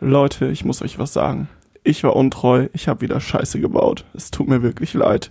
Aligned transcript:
Leute, 0.00 0.48
ich 0.48 0.64
muss 0.64 0.82
euch 0.82 0.98
was 0.98 1.12
sagen. 1.12 1.48
Ich 1.82 2.04
war 2.04 2.14
untreu, 2.14 2.68
ich 2.72 2.88
habe 2.88 3.00
wieder 3.00 3.20
Scheiße 3.20 3.60
gebaut. 3.60 4.04
Es 4.14 4.30
tut 4.30 4.48
mir 4.48 4.62
wirklich 4.62 4.94
leid. 4.94 5.30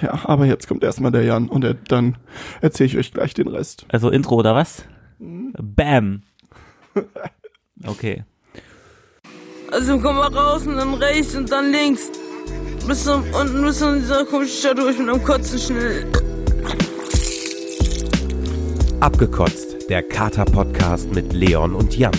Ja, 0.00 0.20
aber 0.24 0.46
jetzt 0.46 0.66
kommt 0.66 0.82
erstmal 0.82 1.12
der 1.12 1.24
Jan 1.24 1.48
und 1.48 1.62
er, 1.62 1.74
dann 1.74 2.16
erzähle 2.62 2.86
ich 2.86 2.96
euch 2.96 3.12
gleich 3.12 3.34
den 3.34 3.48
Rest. 3.48 3.84
Also 3.88 4.10
Intro 4.10 4.36
oder 4.36 4.54
was? 4.54 4.84
Bam. 5.18 6.22
Okay. 7.84 8.22
Also 9.72 9.98
komm 9.98 10.14
mal 10.14 10.32
raus 10.32 10.64
und 10.68 10.76
dann 10.76 10.94
rechts 10.94 11.34
und 11.34 11.50
dann 11.50 11.72
links. 11.72 12.12
Bis 12.86 13.02
zum, 13.02 13.24
unten 13.32 13.62
bis 13.62 13.78
zu 13.80 13.98
dieser 13.98 14.24
komischen 14.24 14.56
Stadt 14.56 14.78
durch 14.78 14.96
mit 14.98 15.08
einem 15.08 15.24
Kotzen 15.24 15.58
schnell. 15.58 16.06
Abgekotzt, 19.00 19.90
der 19.90 20.04
Kater-Podcast 20.04 21.12
mit 21.12 21.32
Leon 21.32 21.74
und 21.74 21.96
Jan. 21.96 22.12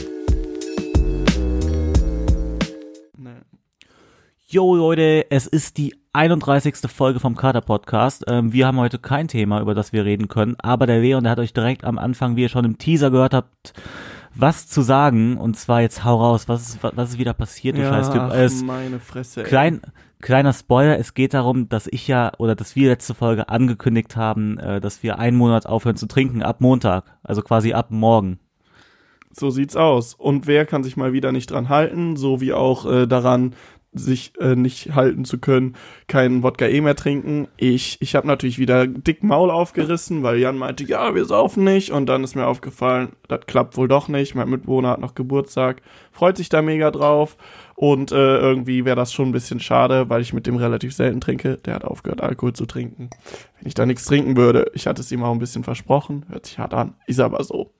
Jo 4.54 4.76
Leute, 4.76 5.32
es 5.32 5.48
ist 5.48 5.80
die 5.80 5.96
31. 6.12 6.76
Folge 6.86 7.20
vom 7.20 7.36
Kater 7.36 7.62
Podcast. 7.62 8.24
Ähm, 8.28 8.54
wir 8.54 8.68
haben 8.68 8.78
heute 8.78 9.00
kein 9.00 9.28
Thema, 9.28 9.60
über 9.60 9.74
das 9.74 9.94
wir 9.94 10.06
reden 10.06 10.28
können, 10.28 10.56
aber 10.60 10.86
der 10.86 11.00
Leon, 11.00 11.24
der 11.24 11.32
hat 11.32 11.40
euch 11.40 11.54
direkt 11.54 11.84
am 11.84 11.98
Anfang, 11.98 12.36
wie 12.36 12.44
ihr 12.44 12.50
schon 12.50 12.64
im 12.64 12.78
Teaser 12.78 13.10
gehört 13.10 13.34
habt, 13.34 13.74
was 14.36 14.68
zu 14.68 14.84
sagen. 14.84 15.38
Und 15.40 15.58
zwar 15.58 15.82
jetzt 15.82 16.04
hau 16.04 16.18
raus, 16.18 16.48
was 16.48 16.70
ist, 16.70 16.84
was 16.84 17.10
ist 17.10 17.18
wieder 17.18 17.34
passiert, 17.34 17.80
du 17.80 17.82
Scheißtyp? 17.82 18.22
ach, 18.22 18.36
Es, 18.36 18.62
meine 18.62 19.00
Fresse. 19.00 19.42
ey. 19.42 19.48
klein, 19.48 19.82
kleiner 20.22 20.54
Spoiler, 20.54 21.00
es 21.00 21.16
geht 21.16 21.34
darum, 21.34 21.68
dass 21.68 21.88
ich 21.88 22.08
ja, 22.08 22.32
oder 22.38 22.54
dass 22.54 22.76
wir 22.76 22.90
letzte 22.90 23.16
Folge 23.16 23.50
angekündigt 23.50 24.16
haben, 24.16 24.60
äh, 24.60 24.80
dass 24.80 25.02
wir 25.02 25.18
einen 25.18 25.36
Monat 25.36 25.66
aufhören 25.66 25.96
zu 25.96 26.06
trinken, 26.06 26.44
ab 26.44 26.62
Montag. 26.62 27.06
Also 27.24 27.42
quasi 27.42 27.74
ab 27.74 27.88
morgen. 27.90 28.38
So 29.32 29.50
sieht's 29.50 29.76
aus. 29.76 30.14
Und 30.14 30.46
wer 30.46 30.68
kann 30.68 30.84
sich 30.84 30.96
mal 30.96 31.12
wieder 31.12 31.32
nicht 31.32 31.50
dran 31.50 31.70
halten, 31.70 32.18
so 32.18 32.40
wie 32.40 32.54
auch 32.54 32.86
äh, 32.86 33.08
daran, 33.08 33.56
sich 33.94 34.34
äh, 34.40 34.56
nicht 34.56 34.96
halten 34.96 35.26
zu 35.26 35.38
können, 35.38 35.76
keinen 36.08 36.44
Wodka 36.44 36.66
eh 36.66 36.82
mehr 36.82 36.96
trinken. 36.96 37.48
Ich, 37.58 37.98
ich 38.02 38.16
habe 38.16 38.28
natürlich 38.28 38.60
wieder 38.60 38.88
dick 38.88 39.24
Maul 39.24 39.52
aufgerissen, 39.52 40.24
weil 40.24 40.38
Jan 40.38 40.58
meinte, 40.58 40.84
ja, 40.84 41.14
wir 41.16 41.26
saufen 41.26 41.64
nicht. 41.64 41.92
Und 41.92 42.08
dann 42.08 42.24
ist 42.24 42.36
mir 42.36 42.48
aufgefallen, 42.48 43.14
das 43.28 43.42
klappt 43.46 43.78
wohl 43.78 43.88
doch 43.88 44.08
nicht. 44.08 44.36
Mein 44.36 44.50
Mitbewohner 44.50 44.90
hat 44.90 45.02
noch 45.02 45.16
Geburtstag, 45.16 45.82
freut 46.12 46.38
sich 46.38 46.50
da 46.50 46.62
mega 46.62 46.92
drauf. 46.92 47.38
Und 47.76 48.12
äh, 48.12 48.38
irgendwie 48.38 48.86
wäre 48.86 48.96
das 48.96 49.12
schon 49.12 49.30
ein 49.30 49.34
bisschen 49.34 49.60
schade, 49.60 50.10
weil 50.10 50.22
ich 50.22 50.34
mit 50.34 50.48
dem 50.48 50.56
relativ 50.56 50.94
selten 50.94 51.22
trinke. 51.22 51.58
Der 51.58 51.76
hat 51.76 51.84
aufgehört, 51.84 52.22
Alkohol 52.22 52.54
zu 52.54 52.66
trinken. 52.66 53.10
Wenn 53.60 53.68
ich 53.68 53.74
da 53.74 53.86
nichts 53.86 54.06
trinken 54.06 54.38
würde, 54.38 54.72
ich 54.74 54.88
hatte 54.88 55.02
es 55.02 55.12
ihm 55.12 55.24
auch 55.24 55.32
ein 55.32 55.40
bisschen 55.40 55.64
versprochen, 55.64 56.26
hört 56.30 56.46
sich 56.46 56.60
hart 56.60 56.74
an, 56.74 56.94
ist 57.08 57.20
aber 57.20 57.44
so. 57.44 57.73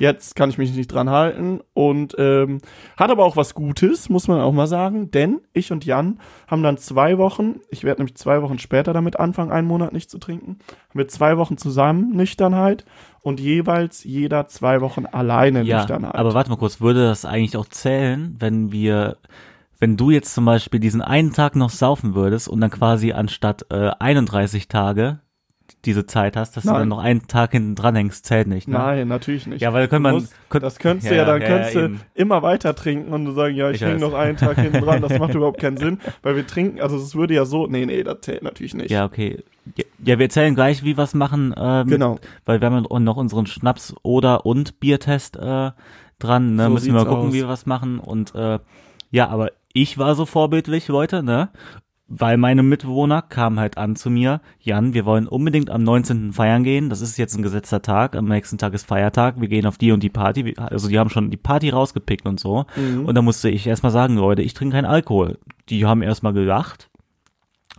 Jetzt 0.00 0.36
kann 0.36 0.48
ich 0.48 0.58
mich 0.58 0.74
nicht 0.76 0.86
dran 0.92 1.10
halten 1.10 1.60
und 1.74 2.14
ähm, 2.18 2.60
hat 2.96 3.10
aber 3.10 3.24
auch 3.24 3.36
was 3.36 3.54
Gutes, 3.54 4.08
muss 4.08 4.28
man 4.28 4.40
auch 4.40 4.52
mal 4.52 4.68
sagen, 4.68 5.10
denn 5.10 5.40
ich 5.52 5.72
und 5.72 5.84
Jan 5.84 6.20
haben 6.46 6.62
dann 6.62 6.78
zwei 6.78 7.18
Wochen, 7.18 7.56
ich 7.68 7.82
werde 7.82 8.00
nämlich 8.02 8.16
zwei 8.16 8.40
Wochen 8.42 8.58
später 8.60 8.92
damit 8.92 9.18
anfangen, 9.18 9.50
einen 9.50 9.66
Monat 9.66 9.92
nicht 9.92 10.08
zu 10.08 10.18
trinken, 10.18 10.58
haben 10.90 10.98
wir 10.98 11.08
zwei 11.08 11.36
Wochen 11.36 11.56
zusammen 11.56 12.10
Nüchternheit 12.14 12.84
und 13.22 13.40
jeweils 13.40 14.04
jeder 14.04 14.46
zwei 14.46 14.80
Wochen 14.80 15.04
alleine 15.06 15.62
Ja, 15.62 15.78
Nüchternheit. 15.78 16.14
aber 16.14 16.32
warte 16.32 16.50
mal 16.50 16.56
kurz, 16.56 16.80
würde 16.80 17.04
das 17.06 17.24
eigentlich 17.24 17.56
auch 17.56 17.66
zählen, 17.66 18.36
wenn 18.38 18.70
wir, 18.70 19.16
wenn 19.80 19.96
du 19.96 20.10
jetzt 20.12 20.32
zum 20.32 20.44
Beispiel 20.44 20.78
diesen 20.78 21.02
einen 21.02 21.32
Tag 21.32 21.56
noch 21.56 21.70
saufen 21.70 22.14
würdest 22.14 22.48
und 22.48 22.60
dann 22.60 22.70
quasi 22.70 23.12
anstatt 23.12 23.66
äh, 23.70 23.90
31 23.98 24.68
Tage 24.68 25.18
diese 25.84 26.06
Zeit 26.06 26.36
hast, 26.36 26.56
dass 26.56 26.64
du 26.64 26.70
Nein. 26.70 26.80
dann 26.80 26.88
noch 26.88 26.98
einen 26.98 27.26
Tag 27.28 27.52
hinten 27.52 27.74
dran 27.74 27.94
hängst, 27.94 28.24
zählt 28.26 28.46
nicht, 28.48 28.68
ne? 28.68 28.76
Nein, 28.78 29.08
natürlich 29.08 29.46
nicht. 29.46 29.60
Ja, 29.60 29.72
weil 29.72 29.82
dann 29.86 29.90
könnte 29.90 29.96
Du 29.96 30.02
man, 30.02 30.14
musst- 30.22 30.34
könnt- 30.48 30.64
das 30.64 30.78
könntest 30.78 31.10
du 31.10 31.14
Ja, 31.14 31.22
ja, 31.22 31.24
dann 31.26 31.40
ja, 31.42 31.46
könntest 31.48 31.74
ja, 31.74 31.88
du 31.88 31.96
immer 32.14 32.42
weiter 32.42 32.74
trinken 32.74 33.12
und 33.12 33.24
du 33.24 33.32
sagen, 33.32 33.54
ja, 33.54 33.70
ich, 33.70 33.76
Ich 33.76 33.82
hänge 33.82 33.98
noch 34.00 34.14
einen 34.14 34.36
Tag 34.36 34.56
hinten 34.60 34.80
dran, 34.80 35.00
das 35.02 35.18
macht 35.18 35.34
überhaupt 35.34 35.60
keinen 35.60 35.76
Sinn, 35.76 35.98
weil 36.22 36.36
wir 36.36 36.46
trinken, 36.46 36.80
also 36.80 36.96
es 36.96 37.14
würde 37.14 37.34
ja 37.34 37.44
so, 37.44 37.66
nee, 37.66 37.86
nee, 37.86 38.02
das 38.02 38.20
zählt 38.22 38.42
natürlich 38.42 38.74
nicht. 38.74 38.90
ja, 38.90 39.04
okay. 39.04 39.42
Ja, 39.76 39.84
Ja, 40.04 40.18
wir 40.18 40.24
erzählen 40.26 40.54
gleich, 40.54 40.82
wie 40.84 40.96
wir 40.96 41.04
es 41.04 41.14
machen, 41.14 41.54
ähm, 41.56 41.86
Genau. 41.88 42.18
weil 42.46 42.60
wir 42.60 42.70
haben 42.70 42.84
ja 42.90 42.98
noch 43.00 43.16
unseren 43.16 43.46
Schnaps- 43.46 43.94
oder 44.02 44.46
und 44.46 44.80
Biertest 44.80 45.36
äh, 45.36 45.70
dran, 46.18 46.54
ne? 46.56 46.64
So 46.64 46.70
Müssen 46.70 46.86
wir 46.86 46.92
mal 46.94 47.04
gucken, 47.06 47.28
aus. 47.28 47.32
wie 47.34 47.38
wir 47.42 47.48
was 47.48 47.66
machen 47.66 47.98
und 47.98 48.34
äh, 48.34 48.58
ja, 49.10 49.28
aber 49.28 49.50
ich 49.72 49.98
war 49.98 50.14
so 50.14 50.24
vorbildlich, 50.26 50.88
Leute, 50.88 51.22
ne? 51.22 51.50
Weil 52.10 52.38
meine 52.38 52.62
Mitbewohner 52.62 53.20
kamen 53.20 53.60
halt 53.60 53.76
an 53.76 53.94
zu 53.94 54.08
mir, 54.08 54.40
Jan, 54.60 54.94
wir 54.94 55.04
wollen 55.04 55.28
unbedingt 55.28 55.68
am 55.68 55.82
19. 55.82 56.32
feiern 56.32 56.64
gehen. 56.64 56.88
Das 56.88 57.02
ist 57.02 57.18
jetzt 57.18 57.36
ein 57.36 57.42
gesetzter 57.42 57.82
Tag. 57.82 58.16
Am 58.16 58.24
nächsten 58.24 58.56
Tag 58.56 58.72
ist 58.72 58.86
Feiertag. 58.86 59.38
Wir 59.38 59.48
gehen 59.48 59.66
auf 59.66 59.76
die 59.76 59.92
und 59.92 60.02
die 60.02 60.08
Party. 60.08 60.54
Also 60.56 60.88
die 60.88 60.98
haben 60.98 61.10
schon 61.10 61.30
die 61.30 61.36
Party 61.36 61.68
rausgepickt 61.68 62.24
und 62.24 62.40
so. 62.40 62.64
Mhm. 62.76 63.04
Und 63.04 63.14
da 63.14 63.20
musste 63.20 63.50
ich 63.50 63.66
erstmal 63.66 63.92
sagen, 63.92 64.16
Leute, 64.16 64.40
ich 64.40 64.54
trinke 64.54 64.76
keinen 64.76 64.86
Alkohol. 64.86 65.38
Die 65.68 65.84
haben 65.84 66.00
erstmal 66.00 66.32
gelacht, 66.32 66.88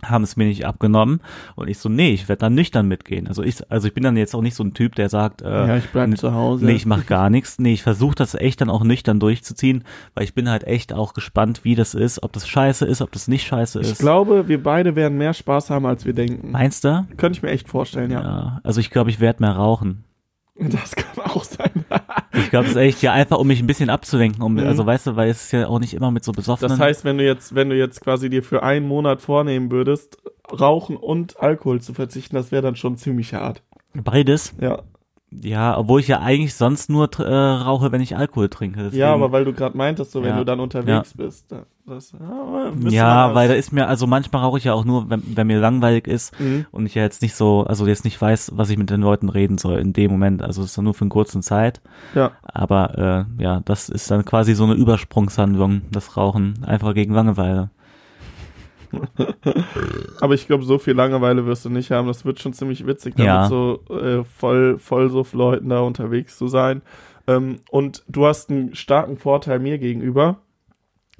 haben 0.04 0.24
es 0.24 0.36
mir 0.36 0.46
nicht 0.46 0.66
abgenommen. 0.66 1.20
Und 1.56 1.68
ich 1.68 1.78
so, 1.78 1.88
nee, 1.88 2.10
ich 2.12 2.28
werde 2.28 2.40
dann 2.40 2.54
nüchtern 2.54 2.88
mitgehen. 2.88 3.26
Also 3.28 3.42
ich, 3.42 3.70
also 3.70 3.88
ich 3.88 3.94
bin 3.94 4.02
dann 4.02 4.16
jetzt 4.16 4.34
auch 4.34 4.42
nicht 4.42 4.54
so 4.54 4.64
ein 4.64 4.74
Typ, 4.74 4.94
der 4.94 5.08
sagt, 5.08 5.42
äh, 5.42 5.48
Ja, 5.48 5.76
ich 5.76 5.88
bleib 5.90 6.16
zu 6.18 6.32
Hause. 6.34 6.64
Nee, 6.64 6.72
ich 6.72 6.86
mach 6.86 7.06
gar 7.06 7.30
nichts. 7.30 7.58
Nee, 7.58 7.72
ich 7.72 7.82
versuche 7.82 8.14
das 8.14 8.34
echt 8.34 8.60
dann 8.60 8.70
auch 8.70 8.84
nüchtern 8.84 9.20
durchzuziehen, 9.20 9.84
weil 10.14 10.24
ich 10.24 10.34
bin 10.34 10.48
halt 10.48 10.64
echt 10.64 10.92
auch 10.92 11.14
gespannt, 11.14 11.60
wie 11.64 11.74
das 11.74 11.94
ist, 11.94 12.22
ob 12.22 12.32
das 12.32 12.48
scheiße 12.48 12.84
ist, 12.86 13.02
ob 13.02 13.12
das 13.12 13.28
nicht 13.28 13.46
scheiße 13.46 13.80
ist. 13.80 13.92
Ich 13.92 13.98
glaube, 13.98 14.48
wir 14.48 14.62
beide 14.62 14.96
werden 14.96 15.18
mehr 15.18 15.34
Spaß 15.34 15.70
haben, 15.70 15.86
als 15.86 16.04
wir 16.04 16.12
denken. 16.12 16.50
Meinst 16.50 16.84
du? 16.84 17.06
Könnte 17.16 17.38
ich 17.38 17.42
mir 17.42 17.50
echt 17.50 17.68
vorstellen, 17.68 18.10
ja. 18.10 18.22
Ja. 18.22 18.60
Also 18.64 18.80
ich 18.80 18.90
glaube, 18.90 19.10
ich 19.10 19.20
werde 19.20 19.42
mehr 19.42 19.52
rauchen. 19.52 20.04
Das 20.56 20.94
kann 20.94 21.24
auch 21.24 21.44
sein. 21.44 21.70
Ich 22.40 22.50
glaube, 22.50 22.66
es 22.66 22.72
ist 22.72 22.76
echt 22.76 23.02
ja 23.02 23.12
einfach, 23.12 23.38
um 23.38 23.46
mich 23.46 23.60
ein 23.60 23.66
bisschen 23.66 23.90
abzulenken. 23.90 24.42
Um, 24.42 24.58
Also 24.58 24.84
weißt 24.84 25.08
du, 25.08 25.16
weil 25.16 25.30
es 25.30 25.44
ist 25.44 25.52
ja 25.52 25.66
auch 25.66 25.78
nicht 25.78 25.94
immer 25.94 26.10
mit 26.10 26.24
so 26.24 26.32
besoffenen. 26.32 26.70
Das 26.70 26.80
heißt, 26.80 27.04
wenn 27.04 27.18
du 27.18 27.24
jetzt, 27.24 27.54
wenn 27.54 27.70
du 27.70 27.76
jetzt 27.76 28.00
quasi 28.00 28.30
dir 28.30 28.42
für 28.42 28.62
einen 28.62 28.86
Monat 28.86 29.20
vornehmen 29.20 29.70
würdest, 29.70 30.18
Rauchen 30.50 30.96
und 30.96 31.40
Alkohol 31.40 31.80
zu 31.80 31.94
verzichten, 31.94 32.34
das 32.34 32.50
wäre 32.50 32.62
dann 32.62 32.76
schon 32.76 32.96
ziemlich 32.96 33.34
hart. 33.34 33.62
beides. 33.94 34.54
Ja. 34.60 34.82
Ja, 35.32 35.78
obwohl 35.78 36.00
ich 36.00 36.08
ja 36.08 36.18
eigentlich 36.20 36.54
sonst 36.54 36.90
nur 36.90 37.08
äh, 37.20 37.22
rauche, 37.22 37.92
wenn 37.92 38.00
ich 38.00 38.16
Alkohol 38.16 38.48
trinke. 38.48 38.80
Deswegen, 38.82 39.00
Ja, 39.00 39.14
aber 39.14 39.30
weil 39.30 39.44
du 39.44 39.52
gerade 39.52 39.76
meintest, 39.76 40.10
so 40.10 40.22
wenn 40.22 40.30
Ja. 40.30 40.38
du 40.38 40.44
dann 40.44 40.58
unterwegs 40.60 41.14
bist. 41.16 41.52
da- 41.52 41.66
Das, 41.86 42.12
ja, 42.12 42.90
ja, 42.90 43.34
weil 43.34 43.48
da 43.48 43.54
ist 43.54 43.72
mir, 43.72 43.88
also 43.88 44.06
manchmal 44.06 44.42
rauche 44.42 44.58
ich 44.58 44.64
ja 44.64 44.74
auch 44.74 44.84
nur, 44.84 45.10
wenn, 45.10 45.22
wenn 45.36 45.46
mir 45.48 45.58
langweilig 45.58 46.06
ist 46.06 46.38
Mhm. 46.40 46.66
und 46.70 46.86
ich 46.86 46.94
ja 46.94 47.02
jetzt 47.02 47.20
nicht 47.22 47.34
so, 47.34 47.64
also 47.64 47.86
jetzt 47.86 48.04
nicht 48.04 48.20
weiß, 48.20 48.52
was 48.54 48.70
ich 48.70 48.76
mit 48.78 48.90
den 48.90 49.00
Leuten 49.00 49.28
reden 49.28 49.58
soll 49.58 49.78
in 49.78 49.92
dem 49.92 50.10
Moment. 50.10 50.42
Also 50.42 50.62
es 50.62 50.68
ist 50.70 50.78
dann 50.78 50.84
nur 50.84 50.94
für 50.94 51.02
eine 51.02 51.10
kurze 51.10 51.40
Zeit. 51.40 51.80
Ja. 52.14 52.32
Aber 52.42 53.26
äh, 53.38 53.42
ja, 53.42 53.60
das 53.64 53.88
ist 53.88 54.10
dann 54.10 54.24
quasi 54.24 54.54
so 54.54 54.64
eine 54.64 54.74
Übersprungshandlung, 54.74 55.82
das 55.90 56.16
Rauchen, 56.16 56.62
einfach 56.64 56.94
gegen 56.94 57.12
Langeweile. 57.14 57.70
Aber 60.20 60.34
ich 60.34 60.46
glaube, 60.46 60.64
so 60.64 60.78
viel 60.78 60.94
Langeweile 60.94 61.46
wirst 61.46 61.64
du 61.64 61.70
nicht 61.70 61.90
haben. 61.90 62.08
Das 62.08 62.24
wird 62.24 62.40
schon 62.40 62.52
ziemlich 62.52 62.86
witzig, 62.86 63.14
damit 63.16 63.26
Ja. 63.26 63.48
so 63.48 63.80
äh, 63.90 64.24
voll, 64.24 64.78
voll 64.78 65.10
so 65.10 65.26
Leuten 65.32 65.68
da 65.68 65.80
unterwegs 65.80 66.36
zu 66.36 66.48
sein. 66.48 66.82
Ähm, 67.26 67.56
und 67.70 68.04
du 68.08 68.26
hast 68.26 68.50
einen 68.50 68.74
starken 68.74 69.16
Vorteil 69.16 69.58
mir 69.58 69.78
gegenüber, 69.78 70.38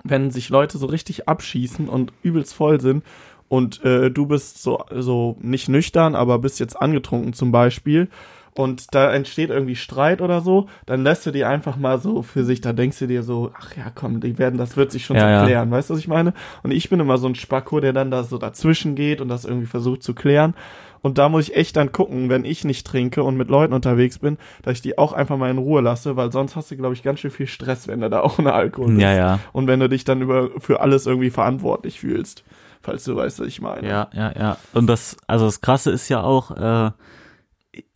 wenn 0.04 0.30
sich 0.30 0.48
Leute 0.48 0.78
so 0.78 0.86
richtig 0.86 1.28
abschießen 1.28 1.88
und 1.88 2.12
übelst 2.22 2.54
voll 2.54 2.80
sind 2.80 3.04
und 3.48 3.84
äh, 3.84 4.10
du 4.10 4.26
bist 4.26 4.62
so, 4.62 4.84
so 4.96 5.36
nicht 5.40 5.68
nüchtern, 5.68 6.14
aber 6.14 6.38
bist 6.38 6.60
jetzt 6.60 6.80
angetrunken 6.80 7.32
zum 7.32 7.52
Beispiel 7.52 8.08
und 8.54 8.94
da 8.94 9.12
entsteht 9.12 9.50
irgendwie 9.50 9.76
Streit 9.76 10.20
oder 10.20 10.40
so, 10.40 10.68
dann 10.86 11.02
lässt 11.02 11.24
du 11.26 11.30
die 11.30 11.44
einfach 11.44 11.76
mal 11.76 11.98
so 11.98 12.22
für 12.22 12.44
sich, 12.44 12.60
da 12.60 12.72
denkst 12.72 12.98
du 12.98 13.06
dir 13.06 13.22
so, 13.22 13.52
ach 13.58 13.76
ja, 13.76 13.90
komm, 13.94 14.20
die 14.20 14.38
werden, 14.38 14.58
das 14.58 14.76
wird 14.76 14.90
sich 14.92 15.04
schon 15.04 15.16
Ja, 15.16 15.22
so 15.22 15.28
ja. 15.28 15.44
klären, 15.44 15.70
weißt 15.70 15.90
du, 15.90 15.94
was 15.94 16.00
ich 16.00 16.08
meine? 16.08 16.34
Und 16.62 16.70
ich 16.72 16.90
bin 16.90 17.00
immer 17.00 17.18
so 17.18 17.28
ein 17.28 17.34
Spacko, 17.34 17.80
der 17.80 17.92
dann 17.92 18.10
da 18.10 18.24
so 18.24 18.38
dazwischen 18.38 18.94
geht 18.94 19.20
und 19.20 19.28
das 19.28 19.44
irgendwie 19.44 19.66
versucht 19.66 20.02
zu 20.02 20.14
klären. 20.14 20.54
Und 21.02 21.16
da 21.16 21.30
muss 21.30 21.48
ich 21.48 21.56
echt 21.56 21.76
dann 21.76 21.92
gucken, 21.92 22.28
wenn 22.28 22.44
ich 22.44 22.64
nicht 22.64 22.86
trinke 22.86 23.22
und 23.22 23.36
mit 23.36 23.48
Leuten 23.48 23.72
unterwegs 23.72 24.18
bin, 24.18 24.36
dass 24.62 24.74
ich 24.74 24.82
die 24.82 24.98
auch 24.98 25.14
einfach 25.14 25.38
mal 25.38 25.50
in 25.50 25.56
Ruhe 25.56 25.80
lasse, 25.80 26.16
weil 26.16 26.30
sonst 26.30 26.56
hast 26.56 26.70
du, 26.70 26.76
glaube 26.76 26.92
ich, 26.94 27.02
ganz 27.02 27.20
schön 27.20 27.30
viel 27.30 27.46
Stress, 27.46 27.88
wenn 27.88 28.00
du 28.02 28.10
da 28.10 28.22
ohne 28.38 28.52
Alkohol 28.52 28.88
bist. 28.90 29.00
Ja, 29.00 29.14
ja. 29.14 29.38
Und 29.52 29.66
wenn 29.66 29.80
du 29.80 29.88
dich 29.88 30.04
dann 30.04 30.20
über, 30.20 30.50
für 30.58 30.80
alles 30.80 31.06
irgendwie 31.06 31.30
verantwortlich 31.30 32.00
fühlst. 32.00 32.44
Falls 32.82 33.04
du 33.04 33.14
weißt, 33.14 33.40
was 33.40 33.46
ich 33.46 33.60
meine. 33.60 33.86
Ja, 33.86 34.08
ja, 34.12 34.32
ja. 34.38 34.56
Und 34.72 34.86
das, 34.86 35.16
also 35.26 35.44
das 35.44 35.60
Krasse 35.60 35.90
ist 35.90 36.08
ja 36.08 36.22
auch, 36.22 36.50
äh, 36.50 36.90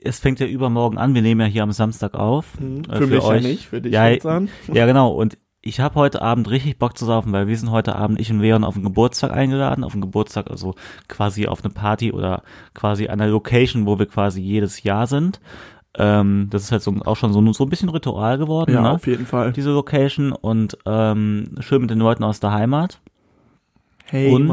es 0.02 0.20
fängt 0.20 0.40
ja 0.40 0.46
übermorgen 0.46 0.98
an, 0.98 1.14
wir 1.14 1.22
nehmen 1.22 1.40
ja 1.40 1.46
hier 1.46 1.62
am 1.62 1.72
Samstag 1.72 2.14
auf. 2.14 2.58
Mhm. 2.60 2.82
äh, 2.90 2.96
Für, 2.96 3.06
mich 3.06 3.22
ja 3.24 3.40
nicht, 3.40 3.66
für 3.66 3.80
dich 3.80 3.92
Ja, 3.92 4.04
an. 4.30 4.48
Ja, 4.72 4.86
genau. 4.86 5.10
Und 5.12 5.38
ich 5.66 5.80
habe 5.80 5.94
heute 5.94 6.20
Abend 6.20 6.50
richtig 6.50 6.78
Bock 6.78 6.96
zu 6.98 7.06
saufen, 7.06 7.32
weil 7.32 7.46
wir 7.48 7.56
sind 7.56 7.70
heute 7.70 7.96
Abend, 7.96 8.20
ich 8.20 8.30
und 8.30 8.40
Leon, 8.40 8.64
auf 8.64 8.74
einen 8.74 8.84
Geburtstag 8.84 9.32
eingeladen. 9.32 9.82
Auf 9.82 9.94
einen 9.94 10.02
Geburtstag, 10.02 10.50
also 10.50 10.74
quasi 11.08 11.46
auf 11.46 11.64
eine 11.64 11.72
Party 11.72 12.12
oder 12.12 12.42
quasi 12.74 13.08
an 13.08 13.20
einer 13.20 13.30
Location, 13.30 13.86
wo 13.86 13.98
wir 13.98 14.06
quasi 14.06 14.42
jedes 14.42 14.82
Jahr 14.82 15.06
sind. 15.06 15.40
Ähm, 15.96 16.48
das 16.50 16.64
ist 16.64 16.72
halt 16.72 16.82
so, 16.82 16.92
auch 17.04 17.16
schon 17.16 17.32
so, 17.32 17.52
so 17.52 17.64
ein 17.64 17.70
bisschen 17.70 17.88
Ritual 17.88 18.36
geworden, 18.36 18.74
Ja, 18.74 18.82
ne? 18.82 18.90
auf 18.90 19.06
jeden 19.06 19.26
Fall. 19.26 19.52
diese 19.52 19.70
Location 19.70 20.32
und 20.32 20.76
ähm, 20.86 21.54
schön 21.60 21.80
mit 21.82 21.90
den 21.90 21.98
Leuten 22.00 22.24
aus 22.24 22.40
der 22.40 22.50
Heimat. 22.52 23.00
Hey, 24.04 24.30
und. 24.32 24.52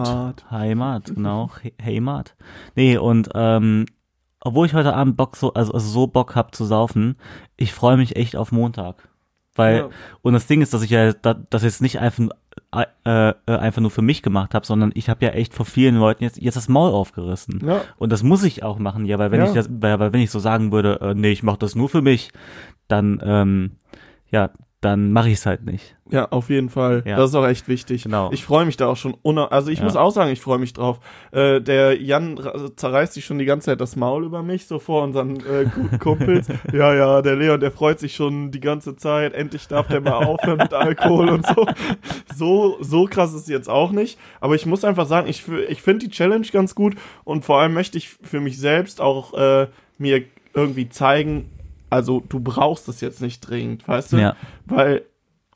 Heimat, 0.49 1.13
genau, 1.13 1.49
He- 1.61 1.73
Heimat. 1.83 2.35
Nee, 2.75 2.97
und 2.97 3.29
ähm, 3.35 3.85
obwohl 4.41 4.65
ich 4.65 4.73
heute 4.73 4.93
Abend 4.95 5.17
Bock 5.17 5.35
so, 5.37 5.53
also, 5.53 5.73
also 5.73 5.87
so 5.87 6.07
Bock 6.07 6.35
hab 6.35 6.53
zu 6.55 6.65
saufen, 6.65 7.15
ich 7.57 7.73
freue 7.73 7.97
mich 7.97 8.15
echt 8.15 8.35
auf 8.35 8.51
Montag. 8.51 9.07
Weil, 9.55 9.77
Ja. 9.77 9.89
und 10.21 10.33
das 10.33 10.47
Ding 10.47 10.61
ist, 10.61 10.73
dass 10.73 10.81
ich 10.81 10.89
ja 10.91 11.11
da- 11.13 11.33
das 11.33 11.63
jetzt 11.63 11.81
nicht 11.81 11.99
einfach, 11.99 12.29
äh, 12.73 12.85
äh, 13.29 13.33
einfach 13.45 13.81
nur 13.81 13.91
für 13.91 14.01
mich 14.01 14.21
gemacht 14.23 14.53
habe, 14.53 14.65
sondern 14.65 14.91
ich 14.95 15.09
habe 15.09 15.25
ja 15.25 15.31
echt 15.31 15.53
vor 15.53 15.65
vielen 15.65 15.97
Leuten 15.97 16.23
jetzt, 16.23 16.37
jetzt 16.41 16.55
das 16.55 16.69
Maul 16.69 16.91
aufgerissen. 16.91 17.61
Ja. 17.65 17.81
Und 17.97 18.11
das 18.13 18.23
muss 18.23 18.43
ich 18.43 18.63
auch 18.63 18.79
machen, 18.79 19.05
ja, 19.05 19.19
weil 19.19 19.31
wenn 19.31 19.41
Ja. 19.41 19.47
ich 19.47 19.53
das, 19.53 19.69
weil, 19.69 19.99
weil 19.99 20.13
wenn 20.13 20.21
ich 20.21 20.31
so 20.31 20.39
sagen 20.39 20.71
würde, 20.71 20.99
äh, 21.01 21.13
nee, 21.13 21.31
ich 21.31 21.43
mache 21.43 21.57
das 21.59 21.75
nur 21.75 21.89
für 21.89 22.01
mich, 22.01 22.31
dann, 22.87 23.19
ähm, 23.23 23.71
ja, 24.31 24.51
dann 24.81 25.11
mache 25.13 25.27
ich 25.29 25.35
es 25.35 25.45
halt 25.45 25.63
nicht. 25.63 25.95
Ja, 26.09 26.27
auf 26.31 26.49
jeden 26.49 26.69
Fall. 26.69 27.03
Ja. 27.05 27.15
Das 27.15 27.29
ist 27.29 27.35
auch 27.35 27.45
echt 27.45 27.67
wichtig. 27.67 28.03
Genau. 28.03 28.31
Ich 28.33 28.43
freue 28.43 28.65
mich 28.65 28.77
da 28.77 28.87
auch 28.87 28.97
schon. 28.97 29.15
Also 29.51 29.69
ich 29.71 29.77
Ja. 29.77 29.85
muss 29.85 29.95
auch 29.95 30.09
sagen, 30.09 30.31
ich 30.31 30.41
freue 30.41 30.57
mich 30.57 30.73
drauf. 30.73 30.99
Äh, 31.31 31.61
der 31.61 32.01
Jan 32.01 32.39
zerreißt 32.75 33.13
sich 33.13 33.23
schon 33.23 33.37
die 33.37 33.45
ganze 33.45 33.67
Zeit 33.67 33.79
das 33.79 33.95
Maul 33.95 34.25
über 34.25 34.41
mich, 34.41 34.65
so 34.65 34.79
vor 34.79 35.03
unseren 35.03 35.37
äh, 35.37 35.65
guten 35.73 35.99
Kumpels. 35.99 36.47
ja, 36.73 36.93
ja, 36.95 37.21
der 37.21 37.35
Leon, 37.35 37.59
der 37.59 37.71
freut 37.71 37.99
sich 37.99 38.15
schon 38.15 38.49
die 38.51 38.59
ganze 38.59 38.95
Zeit. 38.95 39.33
Endlich 39.33 39.67
darf 39.67 39.87
der 39.87 40.01
mal 40.01 40.25
aufhören 40.25 40.57
mit 40.57 40.73
Alkohol 40.73 41.29
und 41.29 41.45
so. 41.45 41.65
So, 42.35 42.77
so 42.81 43.05
krass 43.05 43.33
ist 43.33 43.41
es 43.43 43.47
jetzt 43.47 43.69
auch 43.69 43.91
nicht. 43.91 44.17
Aber 44.39 44.55
ich 44.55 44.65
muss 44.65 44.83
einfach 44.83 45.05
sagen, 45.05 45.27
ich, 45.27 45.47
ich 45.69 45.81
finde 45.81 46.05
die 46.07 46.11
Challenge 46.11 46.47
ganz 46.51 46.73
gut 46.73 46.95
und 47.23 47.45
vor 47.45 47.59
allem 47.59 47.73
möchte 47.73 47.97
ich 47.99 48.09
für 48.09 48.39
mich 48.39 48.57
selbst 48.57 48.99
auch 48.99 49.33
äh, 49.35 49.67
mir 49.99 50.23
irgendwie 50.55 50.89
zeigen, 50.89 51.49
also 51.91 52.23
du 52.27 52.39
brauchst 52.39 52.87
es 52.87 53.01
jetzt 53.01 53.21
nicht 53.21 53.41
dringend, 53.41 53.87
weißt 53.87 54.13
du? 54.13 54.17
Ja. 54.17 54.35
Weil 54.65 55.03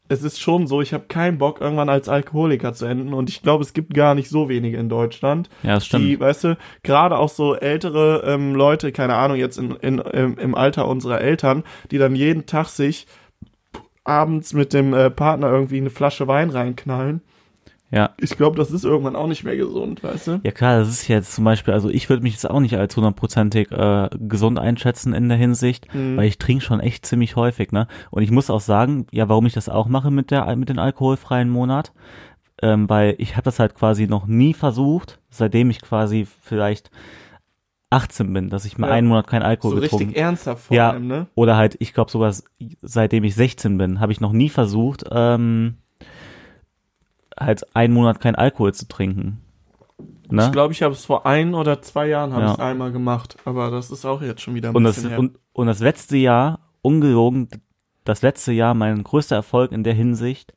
es 0.08 0.22
ist 0.22 0.40
schon 0.40 0.68
so, 0.68 0.82
ich 0.82 0.94
habe 0.94 1.06
keinen 1.08 1.40
Bock, 1.40 1.62
irgendwann 1.62 1.90
als 1.90 2.10
Alkoholiker 2.10 2.74
zu 2.74 2.86
enden. 2.86 3.14
Und 3.14 3.30
ich 3.30 3.42
glaube, 3.42 3.64
es 3.64 3.74
gibt 3.74 3.94
gar 3.94 4.14
nicht 4.14 4.30
so 4.30 4.50
wenige 4.50 4.78
in 4.78 4.90
Deutschland. 4.90 5.50
Ja, 5.64 5.76
das 5.76 5.88
stimmt. 5.88 6.04
Die, 6.04 6.20
weißt 6.20 6.44
du, 6.44 6.58
gerade 6.84 7.18
auch 7.18 7.30
so 7.30 7.56
ältere 7.56 8.22
ähm, 8.26 8.54
Leute, 8.54 8.92
keine 8.92 9.16
Ahnung, 9.16 9.38
jetzt 9.38 9.58
in, 9.58 9.72
in, 9.78 9.98
im, 9.98 10.38
im 10.38 10.54
Alter 10.54 10.88
unserer 10.88 11.22
Eltern, 11.22 11.64
die 11.90 11.98
dann 11.98 12.16
jeden 12.16 12.46
Tag 12.46 12.68
sich 12.68 13.08
abends 14.04 14.54
mit 14.54 14.74
dem 14.74 14.94
äh, 14.94 15.10
Partner 15.10 15.50
irgendwie 15.50 15.78
eine 15.78 15.90
Flasche 15.90 16.28
Wein 16.28 16.52
reinknallen. 16.52 17.22
Ja. 17.92 18.12
Ich 18.20 18.36
glaube, 18.38 18.58
das 18.58 18.72
ist 18.72 18.84
irgendwann 18.84 19.16
auch 19.16 19.28
nicht 19.28 19.44
mehr 19.44 19.56
gesund, 19.56 20.04
weißt 20.04 20.28
du? 20.28 20.42
Ja 20.44 20.52
klar, 20.52 20.80
das 20.80 20.90
ist 20.90 21.08
jetzt 21.08 21.34
zum 21.34 21.44
Beispiel, 21.46 21.74
also 21.74 21.90
ich 21.90 22.10
würde 22.10 22.24
mich 22.24 22.34
jetzt 22.34 22.50
auch 22.50 22.60
nicht 22.60 22.76
als 22.78 22.96
hundertprozentig 22.96 23.72
äh, 23.72 24.10
gesund 24.20 24.60
einschätzen 24.60 25.14
in 25.14 25.30
der 25.30 25.38
Hinsicht, 25.38 25.94
Mhm. 25.94 26.18
weil 26.18 26.26
ich 26.28 26.38
trinke 26.38 26.64
schon 26.64 26.80
echt 26.80 27.06
ziemlich 27.06 27.36
häufig, 27.36 27.72
ne? 27.72 27.88
Und 28.12 28.24
ich 28.24 28.32
muss 28.32 28.50
auch 28.50 28.62
sagen, 28.62 29.06
ja, 29.12 29.30
warum 29.30 29.46
ich 29.46 29.54
das 29.54 29.70
auch 29.70 29.88
mache 29.88 30.12
mit 30.12 30.32
der 30.32 30.54
mit 30.56 30.70
den 30.70 30.80
alkoholfreien 30.80 31.50
Monat, 31.50 31.94
ähm, 32.62 32.90
weil 32.90 33.16
ich 33.18 33.34
habe 33.36 33.44
das 33.44 33.60
halt 33.60 33.76
quasi 33.76 34.08
noch 34.08 34.26
nie 34.28 34.54
versucht, 34.54 35.20
seitdem 35.30 35.70
ich 35.70 35.82
quasi 35.82 36.26
vielleicht 36.42 36.90
18 37.92 38.34
bin, 38.34 38.50
dass 38.50 38.66
ich 38.66 38.78
mal 38.78 38.88
Ja. 38.88 38.94
einen 38.94 39.08
Monat 39.08 39.28
keinen 39.28 39.44
Alkohol 39.44 39.76
So 39.76 39.82
getrunken 39.82 40.06
richtig 40.08 40.22
ernsthaft 40.22 40.66
vor 40.66 40.76
Ja. 40.76 40.92
allem, 40.92 41.08
ne? 41.08 41.28
oder 41.36 41.56
halt, 41.56 41.76
ich 41.80 41.94
glaube 41.94 42.12
sogar 42.12 42.34
seitdem 42.82 43.24
ich 43.24 43.36
16 43.36 43.78
bin, 43.78 44.00
habe 44.00 44.12
ich 44.12 44.20
noch 44.22 44.32
nie 44.32 44.50
versucht, 44.50 45.06
ähm, 45.12 45.76
halt 47.40 47.76
einen 47.76 47.94
Monat 47.94 48.20
keinen 48.20 48.36
Alkohol 48.36 48.74
zu 48.74 48.88
trinken. 48.88 49.42
Ne? 50.30 50.46
Ich 50.46 50.52
glaube, 50.52 50.74
ich 50.74 50.82
habe 50.82 50.94
es 50.94 51.06
vor 51.06 51.26
ein 51.26 51.54
oder 51.54 51.82
zwei 51.82 52.08
Jahren 52.08 52.34
habe 52.34 52.42
Ja. 52.44 52.48
ich 52.50 52.54
es 52.56 52.60
einmal 52.60 52.92
gemacht, 52.92 53.38
aber 53.46 53.70
das 53.72 53.92
ist 53.92 54.06
auch 54.06 54.22
jetzt 54.22 54.42
schon 54.42 54.56
wieder 54.56 54.70
ein 54.70 54.76
und 54.76 54.84
das, 54.84 54.96
bisschen 54.96 55.10
her. 55.12 55.20
und, 55.20 55.38
und 55.54 55.68
das 55.68 55.80
letzte 55.80 56.18
Jahr, 56.18 56.60
ungelogen, 56.82 57.50
das 58.04 58.22
letzte 58.22 58.52
Jahr, 58.52 58.74
mein 58.74 59.04
größter 59.04 59.36
Erfolg 59.36 59.72
in 59.72 59.84
der 59.84 59.94
Hinsicht 59.94 60.54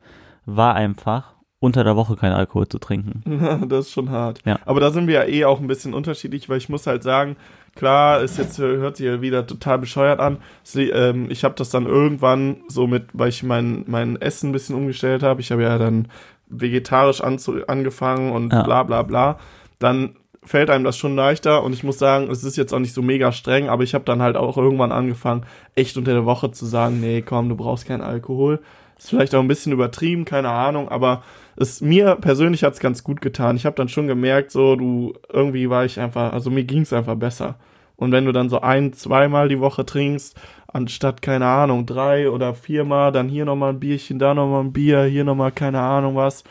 war 0.47 0.75
einfach, 0.75 1.35
unter 1.61 1.83
der 1.83 1.97
Woche 1.97 2.15
keinen 2.17 2.35
Alkohol 2.35 2.69
zu 2.69 2.79
trinken. 2.79 3.67
das 3.69 3.87
ist 3.87 3.93
schon 3.93 4.11
hart. 4.11 4.41
Ja. 4.45 4.59
Aber 4.65 4.81
da 4.81 4.91
sind 4.91 5.07
wir 5.09 5.15
ja 5.15 5.25
eh 5.25 5.45
auch 5.45 5.61
ein 5.61 5.67
bisschen 5.67 5.93
unterschiedlich, 5.93 6.49
weil 6.49 6.59
ich 6.59 6.69
muss 6.69 6.87
halt 6.87 7.03
sagen, 7.03 7.37
klar, 7.75 8.21
ist 8.23 8.39
jetzt 8.39 8.59
hört 8.59 8.97
sich 8.97 9.07
ja 9.07 9.21
wieder 9.21 9.47
total 9.47 9.79
bescheuert 9.79 10.21
an. 10.21 10.39
Ähm, 10.77 11.31
ich 11.31 11.43
habe 11.45 11.57
das 11.57 11.71
dann 11.71 11.87
irgendwann 11.87 12.59
so 12.69 12.87
mit, 12.87 13.07
weil 13.13 13.31
ich 13.31 13.43
mein 13.43 13.85
mein 13.89 14.21
Essen 14.21 14.51
ein 14.51 14.53
bisschen 14.53 14.77
umgestellt 14.77 15.23
habe. 15.23 15.41
Ich 15.41 15.51
habe 15.51 15.63
ja 15.63 15.79
dann 15.79 16.09
vegetarisch 16.51 17.21
angefangen 17.21 18.33
und 18.33 18.53
Ja. 18.53 18.63
bla 18.63 18.83
bla 18.83 19.03
bla. 19.03 19.39
Dann 19.79 20.17
fällt 20.45 20.71
einem 20.71 20.85
das 20.85 20.97
schon 20.97 21.15
leichter 21.15 21.63
und 21.63 21.73
ich 21.73 21.85
muss 21.85 21.99
sagen, 21.99 22.31
es 22.31 22.43
ist 22.43 22.57
jetzt 22.57 22.73
auch 22.73 22.79
nicht 22.79 22.95
so 22.95 23.03
mega 23.03 23.33
streng, 23.33 23.69
aber 23.69 23.83
ich 23.83 23.95
habe 23.95 24.05
dann 24.05 24.23
halt 24.23 24.37
auch 24.37 24.57
irgendwann 24.57 24.93
angefangen, 24.93 25.45
echt 25.75 25.97
unter 25.97 26.13
der 26.15 26.25
Woche 26.25 26.51
zu 26.51 26.65
sagen, 26.65 27.01
nee, 27.01 27.23
komm, 27.23 27.49
du 27.49 27.57
brauchst 27.57 27.87
keinen 27.87 28.01
Alkohol. 28.01 28.61
Ist 28.97 29.11
vielleicht 29.11 29.35
auch 29.35 29.41
ein 29.41 29.49
bisschen 29.49 29.73
übertrieben, 29.73 30.25
keine 30.25 30.49
Ahnung, 30.49 30.89
aber 30.89 31.23
es 31.57 31.81
mir 31.81 32.17
persönlich 32.17 32.65
hat's 32.65 32.81
ganz 32.81 33.05
gut 33.05 33.21
getan. 33.21 33.57
Ich 33.57 33.67
habe 33.67 33.77
dann 33.77 33.89
schon 33.89 34.07
gemerkt, 34.07 34.51
so 34.51 34.75
du 34.75 35.13
irgendwie 35.33 35.69
war 35.71 35.85
ich 35.85 36.01
einfach, 36.01 36.33
also 36.33 36.51
mir 36.51 36.65
ging's 36.65 36.93
einfach 36.93 37.17
besser. 37.17 37.57
Und 37.97 38.13
wenn 38.13 38.25
du 38.25 38.33
dann 38.33 38.49
so 38.49 38.61
ein, 38.61 38.93
zweimal 38.93 39.49
die 39.49 39.61
Woche 39.61 39.85
trinkst, 39.85 40.37
anstatt 40.69 41.23
keine 41.23 41.47
Ahnung 41.47 41.87
drei 41.87 42.31
oder 42.31 42.55
viermal, 42.55 43.11
dann 43.13 43.29
hier 43.29 43.45
noch 43.45 43.57
mal 43.57 43.71
ein 43.71 43.81
Bierchen, 43.81 44.19
da 44.19 44.35
noch 44.35 44.49
mal 44.49 44.61
ein 44.61 44.73
Bier, 44.73 45.05
hier 45.05 45.25
noch 45.25 45.35
mal 45.35 45.51
keine 45.51 45.81
Ahnung 45.81 46.15
was, 46.15 46.45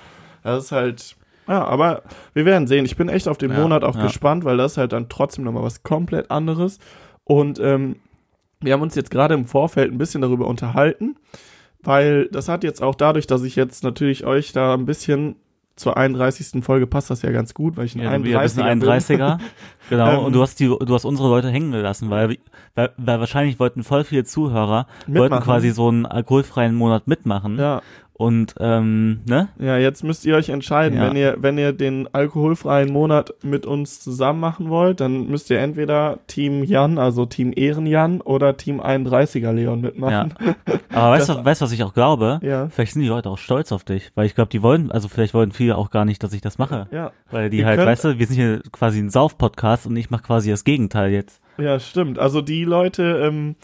das 0.44 0.66
ist 0.66 0.72
halt 0.72 1.16
ja, 1.48 1.64
aber 1.64 2.04
wir 2.34 2.46
werden 2.46 2.68
sehen. 2.68 2.84
Ich 2.84 2.98
bin 2.98 3.08
echt 3.08 3.28
auf 3.28 3.38
den 3.38 3.52
Ja, 3.52 3.60
Monat 3.60 3.84
auch 3.84 3.96
ja. 3.96 4.04
gespannt, 4.04 4.44
weil 4.44 4.58
das 4.58 4.74
ist 4.74 4.78
halt 4.78 4.92
dann 4.92 5.08
trotzdem 5.08 5.46
noch 5.46 5.54
mal 5.54 5.64
was 5.64 5.82
komplett 5.82 6.30
anderes. 6.30 6.78
Und 7.24 7.60
ähm, 7.60 7.98
wir 8.60 8.74
haben 8.74 8.82
uns 8.82 8.96
jetzt 8.96 9.12
gerade 9.12 9.34
im 9.34 9.46
Vorfeld 9.46 9.92
ein 9.92 9.98
bisschen 9.98 10.22
darüber 10.22 10.48
unterhalten, 10.48 11.16
weil 11.82 12.28
das 12.30 12.50
hat 12.50 12.64
jetzt 12.64 12.82
auch 12.84 12.96
dadurch, 12.96 13.28
dass 13.28 13.44
ich 13.44 13.56
jetzt 13.56 13.84
natürlich 13.84 14.26
euch 14.26 14.52
da 14.52 14.74
ein 14.74 14.86
bisschen 14.86 15.38
zur 15.78 15.96
31. 15.96 16.64
Folge 16.64 16.86
passt 16.88 17.10
das 17.10 17.22
ja 17.22 17.32
ganz 17.32 17.54
gut, 17.54 17.78
weil 17.78 17.86
ich 17.86 17.96
ein 17.96 18.02
Ja, 18.02 18.18
du 18.18 18.24
bist 18.24 18.58
31er, 18.60 18.64
ein 18.64 18.80
bin. 18.80 18.90
31er. 18.90 19.40
Genau, 19.90 20.12
Ähm. 20.12 20.26
und 20.26 20.34
du 20.34 20.42
hast 20.42 20.60
die, 20.60 20.66
du 20.68 20.94
hast 20.94 21.06
unsere 21.06 21.30
Leute 21.30 21.50
hängen 21.50 21.72
gelassen, 21.72 22.10
weil, 22.10 22.38
weil, 22.76 22.90
weil 22.98 23.20
wahrscheinlich 23.22 23.58
wollten 23.60 23.84
voll 23.84 24.04
viele 24.04 24.26
Zuhörer, 24.26 24.88
wollten 25.06 25.22
Mitmachen. 25.22 25.44
quasi 25.46 25.70
so 25.70 25.88
einen 25.88 26.06
alkoholfreien 26.06 26.76
Monat 26.76 27.08
mitmachen. 27.08 27.58
Ja, 27.58 27.82
Und, 28.18 28.56
ähm, 28.60 29.20
ne? 29.28 29.50
ja, 29.60 29.78
jetzt 29.78 30.04
müsst 30.04 30.26
ihr 30.26 30.36
euch 30.36 30.50
entscheiden, 30.50 30.98
Ja. 30.98 31.08
wenn 31.08 31.16
ihr 31.16 31.36
wenn 31.40 31.58
ihr 31.60 31.72
den 31.72 32.08
alkoholfreien 32.14 32.92
Monat 32.92 33.34
mit 33.44 33.68
uns 33.68 34.00
zusammen 34.00 34.40
machen 34.40 34.70
wollt, 34.70 35.00
dann 35.02 35.28
müsst 35.28 35.52
ihr 35.52 35.60
entweder 35.60 36.18
Team 36.26 36.64
Jan, 36.64 36.98
also 36.98 37.28
Team 37.28 37.54
Ehren 37.56 37.86
Jan 37.86 38.22
oder 38.22 38.58
Team 38.58 38.82
31er 38.82 39.52
Leon 39.52 39.82
mitmachen. 39.82 40.34
Aber 40.92 41.12
weißt 41.12 41.30
du, 41.30 41.46
weißt 41.46 41.62
was 41.62 41.72
ich 41.72 41.84
auch 41.84 41.94
glaube? 41.94 42.40
Ja. 42.42 42.70
Vielleicht 42.70 42.94
sind 42.94 43.04
die 43.04 43.08
Leute 43.08 43.30
auch 43.30 43.38
stolz 43.38 43.72
auf 43.72 43.84
dich, 43.84 44.12
weil 44.16 44.26
ich 44.26 44.34
glaube, 44.34 44.50
die 44.50 44.64
wollen, 44.64 44.92
also 44.92 45.08
vielleicht 45.10 45.36
wollen 45.36 45.52
viele 45.52 45.78
auch 45.78 45.92
gar 45.92 46.04
nicht, 46.06 46.24
dass 46.24 46.34
ich 46.34 46.42
das 46.42 46.58
mache. 46.58 46.88
Ja, 46.92 47.12
Weil 47.30 47.52
die 47.52 47.60
Ihr 47.60 47.68
halt, 47.68 47.80
weißt 47.80 48.04
du, 48.06 48.18
wir 48.20 48.26
sind 48.26 48.36
hier 48.36 48.62
quasi 48.72 48.98
ein 49.00 49.12
Sauf-Podcast 49.12 49.86
und 49.86 49.96
ich 49.96 50.10
mache 50.10 50.24
quasi 50.24 50.50
das 50.50 50.64
Gegenteil 50.64 51.12
jetzt. 51.12 51.40
Ja, 51.60 51.80
stimmt. 51.80 52.18
Also 52.18 52.42
die 52.42 52.64
Leute, 52.64 53.22
ähm, 53.28 53.56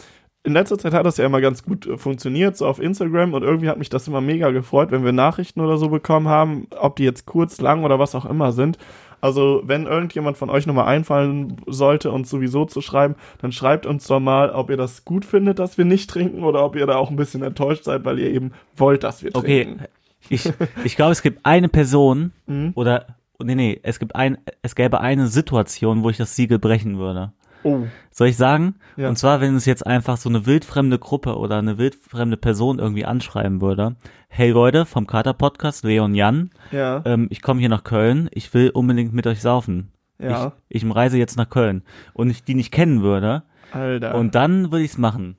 in 0.44 0.54
letzter 0.54 0.78
Zeit 0.78 0.94
hat 0.94 1.06
das 1.06 1.18
ja 1.18 1.26
immer 1.26 1.42
ganz 1.42 1.64
gut 1.64 1.88
äh, 1.88 1.98
funktioniert, 1.98 2.58
so 2.58 2.68
auf 2.68 2.80
Instagram 2.80 3.34
und 3.34 3.44
irgendwie 3.44 3.70
hat 3.70 3.78
mich 3.78 3.90
das 3.90 4.08
immer 4.08 4.22
mega 4.22 4.52
gefreut, 4.52 4.92
wenn 4.92 5.06
wir 5.06 5.12
Nachrichten 5.14 5.62
oder 5.62 5.78
so 5.78 5.90
bekommen 5.90 6.28
haben, 6.28 6.68
ob 6.78 6.96
die 6.98 7.04
jetzt 7.06 7.26
kurz, 7.26 7.62
lang 7.62 7.84
oder 7.84 8.00
was 8.00 8.14
auch 8.16 8.26
immer 8.26 8.52
sind. 8.52 8.78
Also, 9.22 9.62
wenn 9.66 9.86
irgendjemand 9.86 10.36
von 10.36 10.50
euch 10.50 10.68
nochmal 10.68 10.88
einfallen 10.88 11.56
sollte, 11.66 12.12
uns 12.12 12.30
sowieso 12.30 12.66
zu 12.66 12.82
schreiben, 12.82 13.16
dann 13.42 13.54
schreibt 13.54 13.86
uns 13.86 14.06
doch 14.06 14.20
mal, 14.20 14.50
ob 14.50 14.70
ihr 14.70 14.76
das 14.76 15.06
gut 15.06 15.24
findet, 15.24 15.60
dass 15.60 15.78
wir 15.78 15.86
nicht 15.86 16.10
trinken 16.10 16.44
oder 16.44 16.66
ob 16.66 16.76
ihr 16.76 16.86
da 16.88 16.98
auch 16.98 17.10
ein 17.10 17.16
bisschen 17.16 17.42
enttäuscht 17.42 17.86
seid, 17.86 18.04
weil 18.04 18.20
ihr 18.20 18.30
eben 18.30 18.52
wollt, 18.76 19.06
dass 19.06 19.24
wir 19.24 19.32
Okay, 19.34 19.64
trinken. 19.64 19.86
ich, 20.28 20.52
ich 20.84 20.98
glaube, 20.98 21.14
es 21.14 21.22
gibt 21.22 21.40
eine 21.46 21.70
Person 21.70 22.34
Mhm. 22.48 22.74
oder, 22.76 23.06
nee, 23.42 23.56
nee, 23.56 23.80
es 23.82 23.98
gibt 23.98 24.14
ein, 24.14 24.40
es 24.62 24.76
gäbe 24.76 25.00
eine 25.00 25.28
Situation, 25.28 26.04
wo 26.04 26.10
ich 26.10 26.18
das 26.18 26.36
Siegel 26.36 26.60
brechen 26.60 26.98
würde. 26.98 27.32
Oh, 27.64 27.84
Soll 28.12 28.28
ich 28.28 28.38
sagen? 28.38 28.76
Ja. 28.98 29.10
Und 29.10 29.18
zwar, 29.18 29.42
wenn 29.42 29.56
es 29.56 29.66
jetzt 29.66 29.86
einfach 29.88 30.18
so 30.18 30.30
eine 30.30 30.46
wildfremde 30.46 31.00
Gruppe 31.00 31.38
oder 31.38 31.58
eine 31.58 31.78
wildfremde 31.78 32.38
Person 32.38 32.80
irgendwie 32.80 33.06
anschreiben 33.06 33.62
würde. 33.62 33.96
Hey 34.28 34.52
Leute, 34.52 34.86
vom 34.86 35.08
Kater 35.08 35.34
Podcast, 35.34 35.84
Leon 35.84 36.14
Jan, 36.16 36.50
ja, 36.72 37.02
ähm, 37.06 37.28
ich 37.30 37.42
komme 37.42 37.60
hier 37.60 37.70
nach 37.70 37.84
Köln, 37.84 38.30
ich 38.34 38.54
will 38.54 38.70
unbedingt 38.72 39.14
mit 39.14 39.28
euch 39.28 39.42
saufen. 39.42 39.92
ja, 40.20 40.54
Ich, 40.70 40.84
ich 40.84 40.96
reise 40.96 41.18
jetzt 41.18 41.38
nach 41.38 41.50
Köln 41.50 41.84
und 42.14 42.30
ich 42.30 42.44
die 42.44 42.56
nicht 42.56 42.72
kennen 42.72 43.02
würde. 43.04 43.44
Alter. 43.72 44.16
Und 44.16 44.36
dann 44.36 44.72
würde 44.72 44.84
ich's 44.84 44.98
machen. 44.98 45.38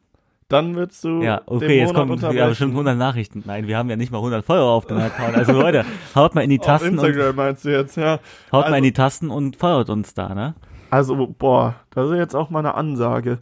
dann 0.49 0.75
willst 0.76 1.02
du 1.04 1.23
Ja, 1.23 1.43
okay, 1.47 1.78
jetzt 1.81 1.95
kommen 1.95 2.19
ja 2.35 2.49
bestimmt 2.49 2.73
100 2.73 2.97
Nachrichten. 2.97 3.43
Nein, 3.47 3.66
wir 3.66 3.76
haben 3.78 3.90
ja 3.90 3.97
nicht 3.97 4.12
mal 4.12 4.19
100 4.19 4.45
Follower 4.45 4.71
auf 4.73 4.87
dem 4.87 4.99
Account. 4.99 5.37
Also 5.37 5.52
Leute, 5.52 5.85
haut 6.14 6.35
mal 6.35 6.43
in 6.43 6.50
die 6.50 6.61
Auf 6.61 6.66
Tasten 6.66 6.99
und, 6.99 7.04
Instagram 7.04 7.37
meinst 7.37 7.64
du 7.64 7.71
jetzt, 7.71 7.97
ja. 7.97 8.14
haut 8.52 8.62
mal 8.62 8.62
Also- 8.64 8.76
in 8.76 8.83
die 8.85 8.93
Tasten 8.93 9.31
und 9.31 9.57
feuert 9.57 9.90
uns 9.90 10.14
da, 10.14 10.35
ne? 10.35 10.54
Also, 10.95 11.27
boah, 11.27 11.75
das 11.91 12.09
ist 12.11 12.17
jetzt 12.19 12.37
auch 12.37 12.51
mal 12.51 12.61
eine 12.61 12.77
Ansage. 12.77 13.39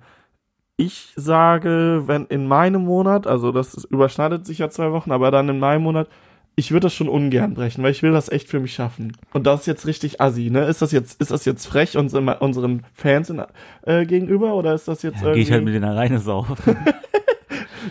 Ich 0.79 1.13
sage, 1.17 2.05
wenn 2.07 2.25
in 2.27 2.47
meinem 2.49 2.83
Monat, 2.85 3.27
also 3.27 3.53
das 3.53 3.75
ist- 3.75 3.85
überschneidet 3.85 4.47
sich 4.47 4.57
ja 4.59 4.71
zwei 4.71 4.91
Wochen, 4.91 5.13
aber 5.13 5.31
dann 5.31 5.51
in 5.51 5.59
meinem 5.59 5.83
Monat, 5.83 6.09
ich 6.57 6.71
würde 6.71 6.87
das 6.87 6.95
schon 6.95 7.09
ungern 7.11 7.53
brechen, 7.53 7.83
weil 7.85 7.91
ich 7.93 8.03
will 8.03 8.13
das 8.13 8.31
echt 8.31 8.49
für 8.49 8.59
mich 8.59 8.73
schaffen. 8.73 9.13
Und 9.35 9.47
das 9.47 9.61
ist 9.61 9.67
jetzt 9.67 9.87
richtig 9.87 10.21
assi, 10.23 10.49
ne? 10.51 10.65
Ist 10.65 10.81
das 10.81 10.93
jetzt, 10.93 11.21
ist 11.21 11.31
das 11.31 11.45
jetzt 11.45 11.67
frech 11.67 11.97
uns, 11.99 12.15
unseren 12.15 12.85
Fans 12.95 13.29
in, 13.29 13.43
äh, 13.83 14.07
gegenüber 14.07 14.55
oder 14.55 14.73
ist 14.73 14.89
das 14.89 15.03
jetzt 15.03 15.17
Ja, 15.17 15.21
Gehe 15.21 15.29
irgendwie? 15.33 15.43
ich 15.43 15.53
halt 15.53 15.65
mit 15.65 15.75
denen 15.75 15.85
alleine 15.85 16.19
saufen. 16.21 16.57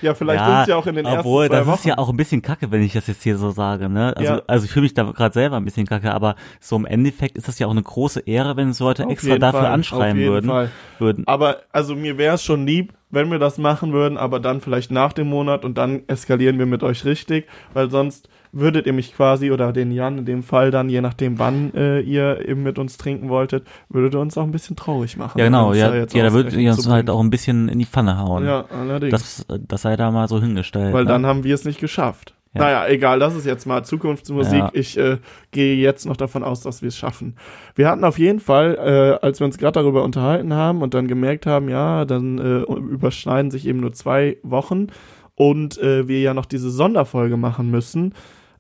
ja, 0.02 0.14
vielleicht 0.14 0.40
ja, 0.42 0.56
ist 0.56 0.62
es 0.62 0.68
ja 0.70 0.76
auch 0.78 0.88
in 0.88 0.96
den 0.96 1.06
obwohl, 1.06 1.44
ersten 1.46 1.54
zwei 1.54 1.58
das 1.60 1.68
Wochen. 1.68 1.76
ist 1.80 1.86
ja 1.86 1.98
auch 1.98 2.10
ein 2.10 2.18
bisschen 2.18 2.42
kacke, 2.42 2.72
wenn 2.72 2.82
ich 2.82 2.94
das 2.94 3.08
jetzt 3.08 3.24
hier 3.24 3.38
so 3.38 3.52
sage, 3.52 3.90
ne? 3.90 4.14
Also, 4.16 4.34
Ja. 4.34 4.42
also 4.48 4.66
ich 4.66 4.72
fühle 4.72 4.84
mich 4.84 4.94
da 4.94 5.04
gerade 5.04 5.34
selber 5.34 5.58
ein 5.58 5.66
bisschen 5.66 5.86
kacke, 5.88 6.14
aber 6.14 6.36
so 6.60 6.76
im 6.76 6.86
Endeffekt 6.86 7.38
ist 7.38 7.48
das 7.48 7.60
ja 7.60 7.68
auch 7.68 7.72
eine 7.72 7.84
große 7.84 8.22
Ehre, 8.22 8.56
wenn 8.58 8.68
uns 8.68 8.80
Leute 8.80 9.06
Auf 9.06 9.12
extra 9.12 9.38
dafür 9.38 9.62
Fall, 9.62 9.72
anschreiben 9.72 10.12
auf 10.12 10.18
jeden 10.18 10.32
würden. 10.32 10.50
Fall. 10.50 10.70
würden. 11.00 11.28
Aber 11.28 11.58
also 11.72 11.96
mir 11.96 12.18
wäre 12.18 12.36
es 12.36 12.44
schon 12.44 12.66
lieb, 12.66 12.94
wenn 13.10 13.30
wir 13.30 13.40
das 13.40 13.58
machen 13.58 13.92
würden, 13.94 14.18
aber 14.18 14.40
dann 14.40 14.62
vielleicht 14.62 14.90
nach 14.92 15.14
dem 15.14 15.28
Monat 15.28 15.66
und 15.66 15.78
dann 15.78 16.04
eskalieren 16.08 16.58
wir 16.60 16.66
mit 16.66 16.82
euch 16.84 17.04
richtig, 17.06 17.48
weil 17.74 17.90
sonst 17.90 18.30
würdet 18.52 18.86
ihr 18.86 18.94
mich 18.94 19.16
quasi 19.16 19.52
oder 19.52 19.72
den 19.72 19.92
Jan 19.92 20.20
in 20.20 20.26
dem 20.26 20.44
Fall 20.44 20.72
dann, 20.72 20.90
je 20.90 21.02
nachdem 21.02 21.40
wann 21.40 21.74
äh, 21.74 22.00
ihr 22.02 22.48
eben 22.48 22.64
mit 22.64 22.80
uns 22.80 22.98
trinken 22.98 23.30
wolltet, 23.30 23.66
würdet 23.90 24.14
ihr 24.14 24.20
uns 24.20 24.38
auch 24.38 24.44
ein 24.44 24.52
bisschen 24.52 24.76
traurig 24.76 25.18
machen. 25.18 25.40
Ja, 25.40 25.46
genau, 25.46 25.74
ja, 25.74 25.94
jetzt 25.94 26.14
ja 26.14 26.24
da 26.24 26.34
würdet 26.34 26.54
ihr 26.54 26.72
uns 26.72 26.88
halt 26.88 27.10
auch 27.10 27.20
ein 27.20 27.30
bisschen 27.30 27.70
in 27.70 27.80
die 27.80 27.86
Pfanne 27.86 28.18
hauen. 28.18 28.46
Ja, 28.46 28.66
allerdings. 28.70 29.46
Das, 29.48 29.60
das 29.68 29.82
sei 29.82 29.96
da 29.96 30.12
mal 30.12 30.28
so 30.28 30.42
hingestellt. 30.42 30.94
weil 30.94 31.06
ne? 31.06 31.10
dann 31.10 31.26
haben 31.26 31.44
wir 31.44 31.56
es 31.56 31.66
nicht 31.66 31.80
geschafft. 31.80 32.34
Ja. 32.54 32.62
Naja, 32.62 32.88
egal, 32.88 33.20
das 33.20 33.34
ist 33.34 33.46
jetzt 33.46 33.66
mal 33.66 33.86
Zukunftsmusik. 33.86 34.60
Ja. 34.60 34.70
Ich 34.74 34.98
äh, 34.98 35.20
gehe 35.52 35.76
jetzt 35.76 36.06
noch 36.06 36.18
davon 36.18 36.44
aus, 36.44 36.60
dass 36.60 36.82
wir 36.82 36.90
es 36.90 36.98
schaffen. 36.98 37.38
Wir 37.76 37.88
hatten 37.88 38.04
auf 38.04 38.20
jeden 38.20 38.42
Fall, 38.42 38.76
äh, 38.76 39.26
als 39.26 39.40
wir 39.40 39.46
uns 39.46 39.58
gerade 39.58 39.80
darüber 39.80 40.04
unterhalten 40.04 40.54
haben 40.54 40.82
und 40.82 40.94
dann 40.94 41.08
gemerkt 41.08 41.46
haben, 41.46 41.70
ja, 41.70 42.04
dann 42.04 42.40
äh, 42.40 42.60
überschneiden 42.64 43.52
sich 43.52 43.66
eben 43.66 43.80
nur 43.80 43.94
zwei 43.94 44.38
Wochen 44.44 44.88
und 45.36 45.78
äh, 45.78 46.10
wir 46.10 46.20
ja 46.20 46.34
noch 46.34 46.46
diese 46.46 46.70
Sonderfolge 46.70 47.38
machen 47.38 47.72
müssen, 47.72 48.14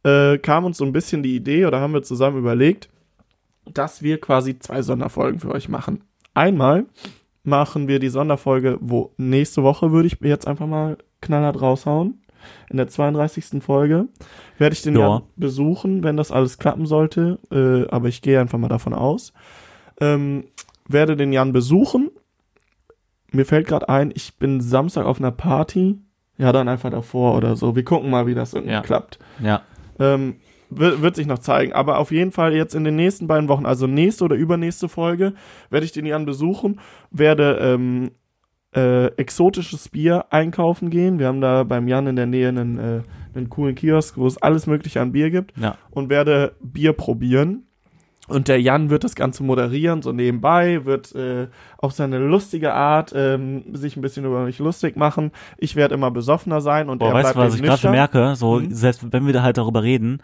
äh, 0.03 0.37
kam 0.37 0.65
uns 0.65 0.77
so 0.77 0.85
ein 0.85 0.93
bisschen 0.93 1.23
die 1.23 1.35
Idee 1.35 1.65
oder 1.65 1.79
haben 1.79 1.93
wir 1.93 2.03
zusammen 2.03 2.37
überlegt, 2.37 2.89
dass 3.71 4.01
wir 4.01 4.19
quasi 4.19 4.57
zwei 4.59 4.81
Sonderfolgen 4.81 5.39
für 5.39 5.51
euch 5.51 5.69
machen. 5.69 6.03
Einmal 6.33 6.85
machen 7.43 7.87
wir 7.87 7.99
die 7.99 8.09
Sonderfolge, 8.09 8.77
wo 8.81 9.13
nächste 9.17 9.63
Woche 9.63 9.91
würde 9.91 10.07
ich 10.07 10.17
jetzt 10.21 10.47
einfach 10.47 10.67
mal 10.67 10.97
knallhart 11.21 11.61
raushauen. 11.61 12.21
In 12.69 12.77
der 12.77 12.87
32. 12.87 13.61
Folge 13.63 14.07
werde 14.57 14.73
ich 14.73 14.81
den 14.81 14.95
Ja. 14.95 15.07
Jan 15.09 15.21
besuchen, 15.35 16.03
wenn 16.03 16.17
das 16.17 16.31
alles 16.31 16.57
klappen 16.57 16.87
sollte. 16.87 17.37
Äh, 17.51 17.87
aber 17.91 18.07
ich 18.07 18.21
gehe 18.23 18.39
einfach 18.39 18.57
mal 18.57 18.67
davon 18.67 18.93
aus. 18.93 19.31
Ähm, 19.99 20.45
werde 20.87 21.15
den 21.15 21.31
Jan 21.33 21.53
besuchen. 21.53 22.09
Mir 23.31 23.45
fällt 23.45 23.67
gerade 23.67 23.87
ein, 23.89 24.11
ich 24.13 24.37
bin 24.37 24.59
Samstag 24.59 25.05
auf 25.05 25.19
einer 25.19 25.31
Party. 25.31 25.99
Ja, 26.37 26.51
dann 26.51 26.67
einfach 26.67 26.89
davor 26.89 27.35
oder 27.37 27.55
so. 27.55 27.75
Wir 27.75 27.83
gucken 27.85 28.09
mal, 28.09 28.25
wie 28.25 28.33
das 28.33 28.53
irgendwie 28.53 28.73
Ja. 28.73 28.81
klappt. 28.81 29.19
Ja. 29.39 29.61
Ähm, 29.99 30.35
wird, 30.69 31.01
wird 31.01 31.15
sich 31.17 31.27
noch 31.27 31.39
zeigen. 31.39 31.73
Aber 31.73 31.97
auf 31.99 32.11
jeden 32.11 32.31
Fall 32.31 32.53
jetzt 32.53 32.75
in 32.75 32.83
den 32.85 32.95
nächsten 32.95 33.27
beiden 33.27 33.49
Wochen, 33.49 33.65
also 33.65 33.87
nächste 33.87 34.23
oder 34.23 34.35
übernächste 34.37 34.87
Folge, 34.87 35.33
werde 35.69 35.85
ich 35.85 35.91
den 35.91 36.05
Jan 36.05 36.25
besuchen, 36.25 36.79
werde 37.11 37.57
ähm, 37.61 38.11
äh, 38.73 39.07
exotisches 39.17 39.89
Bier 39.89 40.25
einkaufen 40.29 40.89
gehen. 40.89 41.19
Wir 41.19 41.27
haben 41.27 41.41
da 41.41 41.63
beim 41.63 41.89
Jan 41.89 42.07
in 42.07 42.15
der 42.15 42.25
Nähe 42.25 42.47
einen, 42.47 42.77
äh, 42.79 43.01
einen 43.35 43.49
coolen 43.49 43.75
Kiosk, 43.75 44.17
wo 44.17 44.25
es 44.25 44.37
alles 44.41 44.65
Mögliche 44.65 45.01
an 45.01 45.11
Bier 45.11 45.29
gibt 45.29 45.57
Ja. 45.57 45.77
und 45.89 46.09
werde 46.09 46.53
Bier 46.61 46.93
probieren. 46.93 47.63
Und 48.31 48.47
der 48.47 48.61
Jan 48.61 48.89
wird 48.89 49.03
das 49.03 49.15
Ganze 49.15 49.43
moderieren, 49.43 50.01
so 50.01 50.11
nebenbei, 50.11 50.85
wird 50.85 51.13
äh, 51.15 51.47
auf 51.77 51.91
seine 51.93 52.17
lustige 52.19 52.73
Art 52.73 53.11
ähm, 53.15 53.63
sich 53.75 53.95
ein 53.97 54.01
bisschen 54.01 54.25
über 54.25 54.43
mich 54.45 54.59
lustig 54.59 54.95
machen. 54.95 55.31
Ich 55.57 55.75
werde 55.75 55.95
immer 55.95 56.11
besoffener 56.11 56.61
sein 56.61 56.89
und 56.89 56.99
Boah, 56.99 57.09
er 57.09 57.13
weißt 57.15 57.29
du, 57.31 57.33
bleibt 57.35 57.47
was 57.51 57.55
eben 57.55 57.63
ich 57.63 57.69
gerade 57.69 57.81
schon 57.81 57.91
merke? 57.91 58.35
So, 58.35 58.59
Mhm. 58.59 58.71
selbst 58.73 59.05
wenn 59.11 59.25
wir 59.25 59.33
da 59.33 59.43
halt 59.43 59.57
darüber 59.57 59.83
reden, 59.83 60.21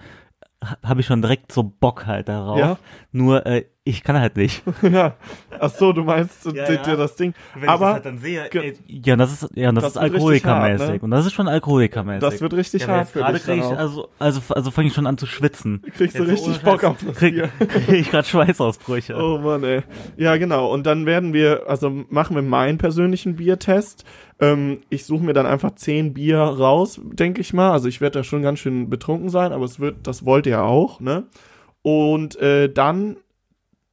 habe 0.84 1.02
ich 1.02 1.06
schon 1.06 1.22
direkt 1.22 1.52
so 1.52 1.64
Bock 1.64 2.06
halt 2.08 2.28
darauf. 2.30 2.58
Ja. 2.60 2.78
Nur, 3.12 3.46
äh, 3.46 3.66
ich 3.88 4.04
kann 4.04 4.20
halt 4.20 4.36
nicht. 4.38 4.62
ja. 4.82 5.16
Ach 5.60 5.70
so, 5.70 5.94
du 5.94 6.04
meinst 6.04 6.46
Ja, 6.46 6.52
dir 6.66 6.82
ja. 6.86 6.96
das 6.96 7.16
Ding. 7.16 7.34
Wenn 7.56 7.70
Aber 7.70 7.76
ich 7.76 7.80
das 7.80 7.94
halt 7.94 8.06
dann 8.06 8.18
sehe, 8.20 8.50
ey, 8.52 8.74
ja, 8.88 9.16
das 9.16 9.32
ist, 9.44 9.50
ja, 9.56 9.72
das, 9.72 9.84
Das 9.84 9.92
ist 9.94 9.98
alkoholikermäßig. 9.98 10.82
hart, 10.88 10.96
ne? 10.96 11.00
Und 11.02 11.12
das 11.12 11.26
ist 11.26 11.34
schon 11.34 11.48
alkoholikermäßig. 11.48 12.20
das 12.30 12.42
wird 12.42 12.54
richtig 12.54 12.82
ja, 12.84 12.88
hart 12.90 13.14
gerade 13.14 13.34
dich. 13.34 13.44
krieg 13.44 13.58
ich, 13.60 13.64
also, 13.66 14.10
also, 14.20 14.42
also 14.54 14.72
fange 14.72 14.88
ich 14.90 14.94
schon 14.94 15.08
an 15.08 15.18
zu 15.18 15.26
schwitzen. 15.26 15.82
Kriegst 15.96 16.18
du 16.20 16.26
so 16.26 16.32
richtig 16.32 16.62
Bock 16.62 16.84
auf 16.84 16.98
das 17.06 17.16
krieg, 17.16 17.34
Bier. 17.36 17.50
krieg 17.68 18.00
ich 18.02 18.12
gerade 18.12 18.28
Schweißausbrüche. 18.28 19.16
Oh 19.16 19.38
Mann, 19.40 19.64
ey. 19.64 19.82
Ja, 20.18 20.38
genau. 20.38 20.72
Und 20.72 20.86
dann 20.86 21.06
werden 21.06 21.34
wir, 21.34 21.64
also 21.68 21.90
machen 22.10 22.36
wir 22.36 22.44
meinen 22.44 22.78
persönlichen 22.78 23.36
Biertest. 23.38 24.04
Ähm, 24.40 24.82
ich 24.90 25.06
suche 25.06 25.24
mir 25.24 25.34
dann 25.34 25.46
einfach 25.48 25.74
zehn 25.76 26.14
Bier 26.14 26.40
raus, 26.40 27.00
denke 27.04 27.42
ich 27.42 27.54
mal. 27.54 27.72
Also 27.72 27.88
ich 27.88 28.02
werde 28.02 28.20
da 28.20 28.24
schon 28.24 28.42
ganz 28.44 28.60
schön 28.60 28.90
betrunken 28.90 29.30
sein, 29.30 29.52
aber 29.52 29.66
es 29.66 29.80
wird, 29.80 30.06
das 30.06 30.26
wollt 30.26 30.46
ihr 30.46 30.62
auch, 30.64 31.00
ne? 31.00 31.24
Und 31.82 32.36
äh, 32.42 32.72
dann 32.72 33.18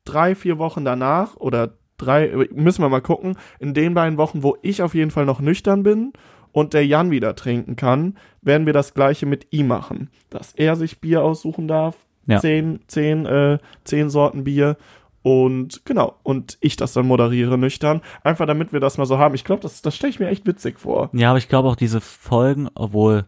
drei, 0.04 0.34
vier 0.34 0.58
Wochen 0.58 0.84
danach 0.84 1.36
oder 1.36 1.74
drei, 1.96 2.48
müssen 2.52 2.82
wir 2.82 2.88
mal 2.88 3.00
gucken, 3.00 3.36
in 3.58 3.74
den 3.74 3.94
beiden 3.94 4.18
Wochen, 4.18 4.42
wo 4.42 4.56
ich 4.62 4.82
auf 4.82 4.94
jeden 4.94 5.10
Fall 5.10 5.26
noch 5.26 5.40
nüchtern 5.40 5.82
bin 5.82 6.12
und 6.52 6.72
der 6.72 6.86
Jan 6.86 7.10
wieder 7.10 7.34
trinken 7.34 7.76
kann, 7.76 8.16
werden 8.40 8.66
wir 8.66 8.72
das 8.72 8.94
gleiche 8.94 9.26
mit 9.26 9.48
ihm 9.50 9.66
machen. 9.66 10.10
Dass 10.30 10.52
er 10.52 10.76
sich 10.76 11.00
Bier 11.00 11.22
aussuchen 11.22 11.68
darf. 11.68 11.96
Ja. 12.26 12.40
Zehn, 12.40 12.80
zehn, 12.86 13.26
äh, 13.26 13.58
zehn 13.84 14.08
Sorten 14.08 14.44
Bier. 14.44 14.76
Und 15.22 15.84
genau, 15.84 16.16
und 16.22 16.58
ich 16.60 16.76
das 16.76 16.92
dann 16.92 17.06
moderiere 17.06 17.58
nüchtern. 17.58 18.02
Einfach 18.22 18.46
damit 18.46 18.72
wir 18.72 18.80
das 18.80 18.98
mal 18.98 19.06
so 19.06 19.18
haben. 19.18 19.34
Ich 19.34 19.44
glaube, 19.44 19.62
das, 19.62 19.82
das 19.82 19.96
stelle 19.96 20.10
ich 20.10 20.20
mir 20.20 20.28
echt 20.28 20.46
witzig 20.46 20.78
vor. 20.78 21.10
Ja, 21.12 21.30
aber 21.30 21.38
ich 21.38 21.48
glaube 21.48 21.68
auch 21.68 21.76
diese 21.76 22.00
Folgen, 22.00 22.68
obwohl, 22.74 23.24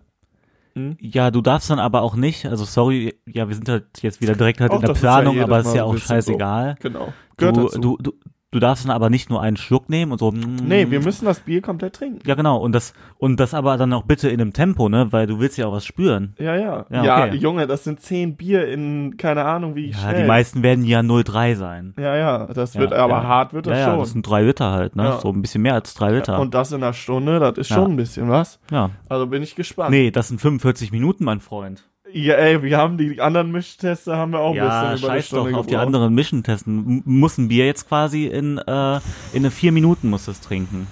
Hm? 0.77 0.99
ja, 1.01 1.31
du 1.31 1.41
darfst 1.41 1.71
dann 1.71 1.79
aber 1.79 2.03
auch 2.03 2.17
nicht, 2.17 2.45
also 2.45 2.67
sorry, 2.67 3.19
ja, 3.25 3.49
wir 3.49 3.55
sind 3.55 3.67
halt 3.67 3.87
jetzt 4.03 4.21
wieder 4.21 4.35
direkt 4.35 4.61
halt 4.61 4.71
Auch 4.73 4.77
in 4.77 4.83
der 4.83 4.95
ja 4.95 5.01
Planung, 5.01 5.35
jedes 5.37 5.45
aber 5.49 5.61
ist 5.61 5.75
ja 5.75 5.85
auch 5.85 5.97
scheißegal. 5.97 6.77
Genau. 6.81 7.15
Gehört 7.39 7.57
Du, 7.57 7.63
dazu. 7.63 7.81
du, 7.81 7.97
du, 7.97 8.13
du 8.53 8.61
darfst 8.61 8.85
dann 8.85 8.91
aber 8.93 9.11
nicht 9.11 9.29
nur 9.29 9.43
einen 9.43 9.57
Schluck 9.57 9.89
nehmen 9.89 10.13
und 10.13 10.19
so. 10.19 10.31
nee, 10.31 10.91
wir 10.91 11.01
müssen 11.01 11.25
das 11.27 11.41
Bier 11.41 11.61
komplett 11.63 11.95
trinken. 11.97 12.21
Ja, 12.27 12.35
genau. 12.35 12.57
Und 12.59 12.73
das, 12.73 12.95
und 13.19 13.39
das 13.41 13.53
aber 13.55 13.77
dann 13.77 13.93
auch 13.93 14.05
bitte 14.05 14.29
in 14.29 14.41
einem 14.41 14.53
Tempo, 14.53 14.89
ne? 14.89 15.09
Weil 15.13 15.27
du 15.27 15.39
willst 15.41 15.59
ja 15.59 15.67
auch 15.67 15.73
was 15.73 15.85
spüren. 15.85 16.35
Ja, 16.39 16.57
ja. 16.57 16.87
Ja, 16.91 17.05
Ja, 17.05 17.25
okay. 17.27 17.37
Junge, 17.37 17.67
das 17.67 17.85
sind 17.85 18.01
zehn 18.01 18.37
Bier 18.37 18.67
in, 18.69 19.17
keine 19.17 19.45
Ahnung, 19.45 19.75
wie 19.75 19.91
Ja, 19.91 19.99
schnell. 19.99 20.23
die 20.23 20.29
meisten 20.29 20.63
werden 20.63 20.85
ja 20.85 21.01
0,3 21.01 21.57
sein. 21.57 21.95
Ja, 21.99 22.17
ja, 22.17 22.47
das 22.47 22.75
Ja, 22.75 22.81
wird, 22.81 22.93
aber 22.93 23.15
ja. 23.15 23.25
hart 23.25 23.53
wird 23.53 23.67
das 23.67 23.75
ja, 23.75 23.79
ja, 23.79 23.91
schon. 23.91 23.99
das 24.01 24.11
sind 24.13 24.23
drei 24.29 24.43
Liter 24.43 24.71
halt, 24.73 24.97
ne? 24.97 25.05
Ja. 25.05 25.21
So 25.21 25.31
ein 25.31 25.43
bisschen 25.43 25.63
mehr 25.63 25.75
als 25.75 25.95
drei 25.95 26.13
Liter. 26.13 26.39
Und 26.41 26.55
das 26.55 26.73
in 26.73 26.83
einer 26.83 26.93
Stunde, 26.93 27.39
das 27.41 27.59
ist 27.59 27.71
Ja. 27.71 27.77
schon 27.77 27.93
ein 27.93 27.97
bisschen 27.97 28.29
was. 28.29 28.59
ja. 28.71 28.91
Also 29.09 29.27
bin 29.27 29.43
ich 29.43 29.55
gespannt. 29.57 29.91
Nee, 29.91 30.11
das 30.11 30.29
sind 30.29 30.41
45 30.41 30.93
Minuten, 30.93 31.25
mein 31.25 31.41
Freund. 31.41 31.85
Ja, 32.17 32.35
ey, 32.37 32.63
wir 32.63 32.79
haben 32.79 32.97
die 32.97 33.21
anderen 33.21 33.53
Mischteste 33.53 34.17
haben 34.17 34.33
wir 34.33 34.41
auch 34.41 34.51
ein 34.53 34.57
ja, 34.57 34.93
bisschen 34.93 35.05
über 35.07 35.15
scheiß 35.15 35.29
doch 35.29 35.41
Stunde 35.43 35.59
auf 35.59 35.67
die 35.67 35.73
gebraucht. 35.73 35.87
anderen 35.87 36.15
Mission 36.15 36.43
testen. 36.43 36.79
M 36.87 37.03
muss 37.05 37.37
ein 37.37 37.49
Bier 37.49 37.67
jetzt 37.67 37.87
quasi 37.89 38.27
in, 38.27 38.57
äh, 38.59 38.97
in 38.97 39.01
eine 39.35 39.51
vier 39.51 39.71
Minuten 39.71 40.09
muss 40.09 40.27
es 40.27 40.41
trinken. 40.41 40.87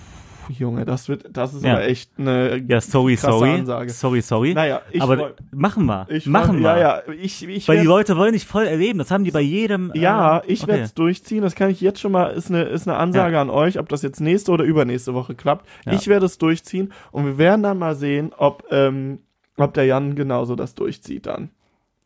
Junge, 0.51 0.85
das 0.85 1.09
wird, 1.09 1.25
das 1.35 1.55
ist 1.55 1.65
Ja. 1.65 1.73
aber 1.73 1.85
echt 1.85 2.11
eine 2.19 2.63
Ja, 2.69 2.79
sorry, 2.79 3.17
sorry. 3.17 3.49
Ansage. 3.53 3.89
Sorry, 3.91 4.21
sorry. 4.21 4.53
Naja, 4.53 4.83
ich 4.91 5.01
aber 5.01 5.17
freu- 5.17 5.31
machen 5.53 5.87
wir. 5.87 6.07
Ich 6.11 6.27
machen 6.27 6.59
wir. 6.59 6.77
Ja, 6.77 6.79
ja, 6.79 7.03
ich, 7.19 7.49
ich 7.49 7.67
Weil 7.67 7.81
die 7.81 7.87
Leute 7.87 8.19
wollen 8.19 8.33
nicht 8.33 8.47
voll 8.47 8.67
erleben. 8.67 8.99
Das 8.99 9.11
haben 9.11 9.25
die 9.25 9.31
bei 9.31 9.41
jedem. 9.41 9.91
Ja, 9.95 10.41
äh, 10.41 10.43
ich 10.53 10.63
okay. 10.65 10.73
werde 10.73 10.83
es 10.83 10.93
durchziehen. 10.93 11.41
Das 11.41 11.55
kann 11.55 11.71
ich 11.71 11.81
jetzt 11.81 11.99
schon 12.01 12.13
mal, 12.13 12.27
ist 12.27 12.51
eine, 12.51 12.65
ist 12.65 12.87
eine 12.87 12.99
Ansage 12.99 13.39
an 13.41 13.49
euch, 13.49 13.79
ob 13.79 13.89
das 13.89 14.03
jetzt 14.03 14.21
nächste 14.21 14.53
oder 14.53 14.65
übernächste 14.65 15.15
Woche 15.15 15.35
klappt. 15.35 15.67
Ja. 15.87 15.93
Ich 15.95 16.07
werde 16.09 16.27
es 16.27 16.37
durchziehen 16.37 16.93
und 17.11 17.25
wir 17.25 17.39
werden 17.39 17.63
dann 17.63 17.79
mal 17.79 17.95
sehen, 17.97 18.33
ob, 18.37 18.65
ähm, 18.71 19.21
ob 19.59 19.75
der 19.75 19.85
Jan 19.87 20.15
genauso 20.15 20.57
das 20.57 20.75
durchzieht 20.75 21.27
dann. 21.27 21.51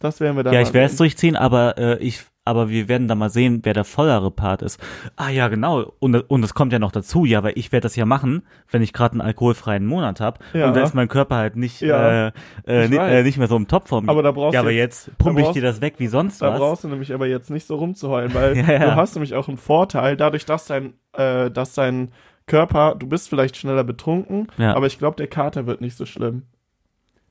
Das 0.00 0.20
werden 0.20 0.36
wir 0.36 0.44
dann 0.44 0.54
Ja, 0.54 0.60
ich 0.60 0.72
werde 0.74 0.86
es 0.92 0.96
durchziehen, 0.96 1.34
aber 1.34 1.76
äh, 1.76 1.98
ich, 1.98 2.20
aber 2.44 2.68
wir 2.70 2.86
werden 2.88 3.08
da 3.08 3.16
mal 3.16 3.30
sehen, 3.30 3.60
wer 3.64 3.74
der 3.74 3.82
vollere 3.84 4.30
Part 4.30 4.62
ist. 4.62 4.78
Ah 5.16 5.28
ja, 5.28 5.48
genau. 5.48 5.92
Und 5.98 6.14
und 6.14 6.44
es 6.44 6.54
kommt 6.54 6.72
ja 6.72 6.78
noch 6.78 6.92
dazu, 6.92 7.24
ja, 7.24 7.42
weil 7.42 7.54
ich 7.56 7.72
werde 7.72 7.82
das 7.82 7.96
ja 7.96 8.06
machen, 8.06 8.42
wenn 8.70 8.80
ich 8.80 8.92
gerade 8.92 9.12
einen 9.14 9.22
alkoholfreien 9.22 9.84
Monat 9.84 10.20
habe 10.20 10.38
Ja. 10.52 10.68
und 10.68 10.76
da 10.76 10.82
ist 10.84 10.94
mein 10.94 11.08
Körper 11.08 11.34
halt 11.34 11.56
nicht 11.56 11.80
Ja. 11.80 12.28
äh, 12.28 12.32
äh, 12.68 12.84
äh, 12.84 13.22
nicht 13.24 13.38
mehr 13.38 13.48
so 13.48 13.56
im 13.56 13.66
Topform. 13.66 14.08
Aber 14.08 14.22
da 14.22 14.30
brauchst 14.30 14.54
ja, 14.54 14.60
du 14.60 14.68
aber 14.68 14.72
jetzt- 14.72 15.08
jetzt 15.08 15.18
pumpe 15.18 15.34
da 15.34 15.40
ich 15.40 15.44
brauchst- 15.46 15.56
dir 15.56 15.62
das 15.62 15.80
weg 15.80 15.94
wie 15.98 16.06
sonst 16.06 16.40
Da 16.40 16.52
was. 16.52 16.58
brauchst 16.60 16.84
du 16.84 16.88
nämlich 16.88 17.12
aber 17.12 17.26
jetzt 17.26 17.50
nicht 17.50 17.66
so 17.66 17.74
rumzuheulen, 17.74 18.32
weil 18.34 18.56
Ja, 18.68 18.78
du 18.90 18.94
hast 18.96 19.16
nämlich 19.16 19.34
auch 19.34 19.48
einen 19.48 19.56
Vorteil, 19.58 20.16
dadurch, 20.16 20.46
dass 20.46 20.66
dein, 20.66 20.92
äh, 21.14 21.50
dass 21.50 21.74
dein 21.74 22.12
Körper, 22.46 22.94
du 22.96 23.08
bist 23.08 23.28
vielleicht 23.28 23.56
schneller 23.56 23.82
betrunken, 23.84 24.46
aber 24.58 24.86
ich 24.86 24.98
glaube, 24.98 25.16
der 25.16 25.26
Kater 25.26 25.66
wird 25.66 25.80
nicht 25.80 25.96
so 25.96 26.06
schlimm. 26.06 26.44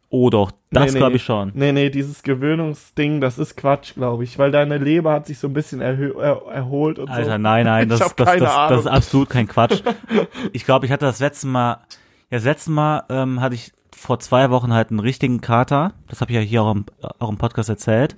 Oh 0.10 0.30
doch, 0.30 0.52
das 0.72 0.94
Nee, 0.94 1.00
glaube 1.00 1.18
ich 1.18 1.24
schon. 1.24 1.52
Nee, 1.54 1.74
nee, 1.74 1.90
dieses 1.90 2.24
Gewöhnungsding, 2.24 3.20
das 3.20 3.38
ist 3.38 3.58
Quatsch, 3.58 3.94
glaube 3.96 4.24
ich, 4.24 4.40
weil 4.40 4.52
deine 4.52 4.78
Leber 4.78 5.12
hat 5.12 5.28
sich 5.28 5.38
so 5.38 5.48
ein 5.48 5.54
bisschen 5.54 5.82
er 5.82 5.98
erholt 6.50 6.98
und 6.98 7.10
Alter, 7.10 7.32
so. 7.34 7.38
nein, 7.38 7.66
nein, 7.66 7.90
das, 7.90 8.00
das, 8.00 8.14
das, 8.16 8.40
das, 8.40 8.80
ist 8.82 8.88
absolut 8.88 9.30
kein 9.30 9.48
Quatsch. 9.48 9.82
Ich 10.54 10.66
glaube, 10.66 10.86
ich 10.86 10.92
hatte 10.92 11.06
das 11.06 11.20
letzte 11.20 11.48
Mal, 11.48 11.82
ja, 12.30 12.38
das 12.38 12.46
letzte 12.46 12.72
Mal 12.72 13.04
ähm, 13.10 13.42
hatte 13.42 13.56
ich 13.56 13.74
vor 13.94 14.20
zwei 14.20 14.50
Wochen 14.50 14.74
halt 14.74 14.92
einen 14.92 15.00
richtigen 15.00 15.42
Kater. 15.42 15.94
Das 16.08 16.22
habe 16.22 16.32
ich 16.32 16.36
ja 16.36 16.42
hier 16.42 16.64
auch 16.64 16.72
im, 16.74 16.86
auch 17.20 17.30
im 17.30 17.38
Podcast 17.38 17.70
erzählt. 17.70 18.16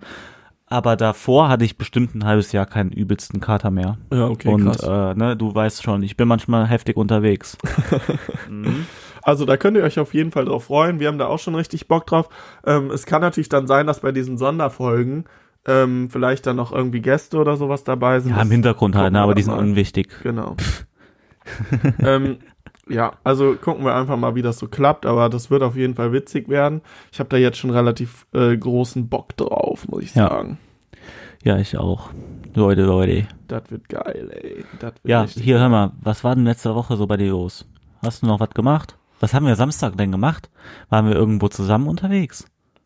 Aber 0.68 0.96
davor 0.96 1.50
hatte 1.50 1.66
ich 1.66 1.78
bestimmt 1.78 2.14
ein 2.14 2.26
halbes 2.26 2.52
Jahr 2.52 2.68
keinen 2.68 2.92
übelsten 2.92 3.40
Kater 3.40 3.72
mehr. 3.72 3.98
Ja, 4.14 4.28
okay, 4.28 4.50
Und 4.50 4.66
krass. 4.66 4.84
äh, 4.84 5.16
ne, 5.16 5.36
du 5.36 5.54
weißt 5.54 5.82
schon, 5.82 6.04
ich 6.04 6.16
bin 6.16 6.28
manchmal 6.28 6.68
heftig 6.68 6.96
unterwegs. 6.96 7.58
Also 9.30 9.46
da 9.46 9.58
könnt 9.58 9.78
ihr 9.78 9.84
euch 9.84 10.00
auf 10.00 10.16
jeden 10.16 10.32
Fall 10.32 10.46
drauf 10.46 10.64
freuen. 10.64 11.00
Wir 11.00 11.08
haben 11.08 11.20
da 11.20 11.28
auch 11.28 11.38
schon 11.38 11.54
richtig 11.54 11.88
Bock 11.88 12.08
drauf. 12.08 12.30
Ähm, 12.66 12.90
es 12.90 13.06
kann 13.06 13.22
natürlich 13.22 13.48
dann 13.48 13.68
sein, 13.68 13.86
dass 13.86 14.00
bei 14.00 14.12
diesen 14.12 14.40
Sonderfolgen 14.40 15.26
ähm, 15.68 16.10
vielleicht 16.10 16.48
dann 16.48 16.56
noch 16.56 16.72
irgendwie 16.72 17.00
Gäste 17.00 17.38
oder 17.38 17.56
sowas 17.56 17.84
dabei 17.84 18.22
sind. 18.22 18.32
Ja, 18.32 18.38
Das 18.38 18.46
im 18.48 18.52
Hintergrund 18.54 18.96
halt, 18.96 19.14
ne, 19.14 19.22
aber 19.22 19.36
die 19.36 19.44
sind 19.44 19.54
mal. 19.56 19.60
unwichtig. 19.62 20.10
Genau. 20.24 20.56
ähm, 22.00 22.38
ja, 22.88 23.14
also 23.24 23.54
gucken 23.56 23.86
wir 23.86 23.94
einfach 23.94 24.18
mal, 24.18 24.34
wie 24.34 24.42
das 24.42 24.58
so 24.58 24.68
klappt, 24.68 25.06
aber 25.06 25.30
das 25.30 25.52
wird 25.52 25.62
auf 25.62 25.76
jeden 25.76 25.94
Fall 25.94 26.12
witzig 26.12 26.50
werden. 26.50 26.82
Ich 27.12 27.20
habe 27.20 27.30
da 27.30 27.38
jetzt 27.38 27.60
schon 27.60 27.70
relativ 27.70 28.26
äh, 28.34 28.58
großen 28.58 29.10
Bock 29.10 29.38
drauf, 29.38 29.88
muss 29.88 30.04
ich 30.06 30.16
Ja. 30.16 30.28
sagen. 30.30 30.58
Ja, 31.44 31.58
ich 31.60 31.78
auch. 31.78 32.10
Leute, 32.56 32.82
Leute. 32.82 33.28
Das 33.48 33.62
wird 33.70 33.88
geil, 33.90 34.32
ey. 34.34 34.66
Wird 34.80 34.96
Ja, 35.04 35.26
hier, 35.26 35.60
hör 35.60 35.70
mal, 35.70 35.92
was 36.02 36.24
war 36.24 36.34
denn 36.34 36.46
letzte 36.46 36.74
Woche 36.74 36.98
so 36.98 37.06
bei 37.06 37.16
dir 37.18 37.30
los? 37.30 37.68
Hast 38.04 38.24
du 38.24 38.28
noch 38.28 38.40
was 38.40 38.50
gemacht? 38.52 38.96
Was 39.20 39.34
haben 39.34 39.46
wir 39.46 39.56
Samstag 39.56 39.98
denn 39.98 40.12
gemacht? 40.12 40.50
Waren 40.90 41.08
wir 41.08 41.16
irgendwo 41.16 41.48
zusammen 41.48 41.88
unterwegs? 41.88 42.46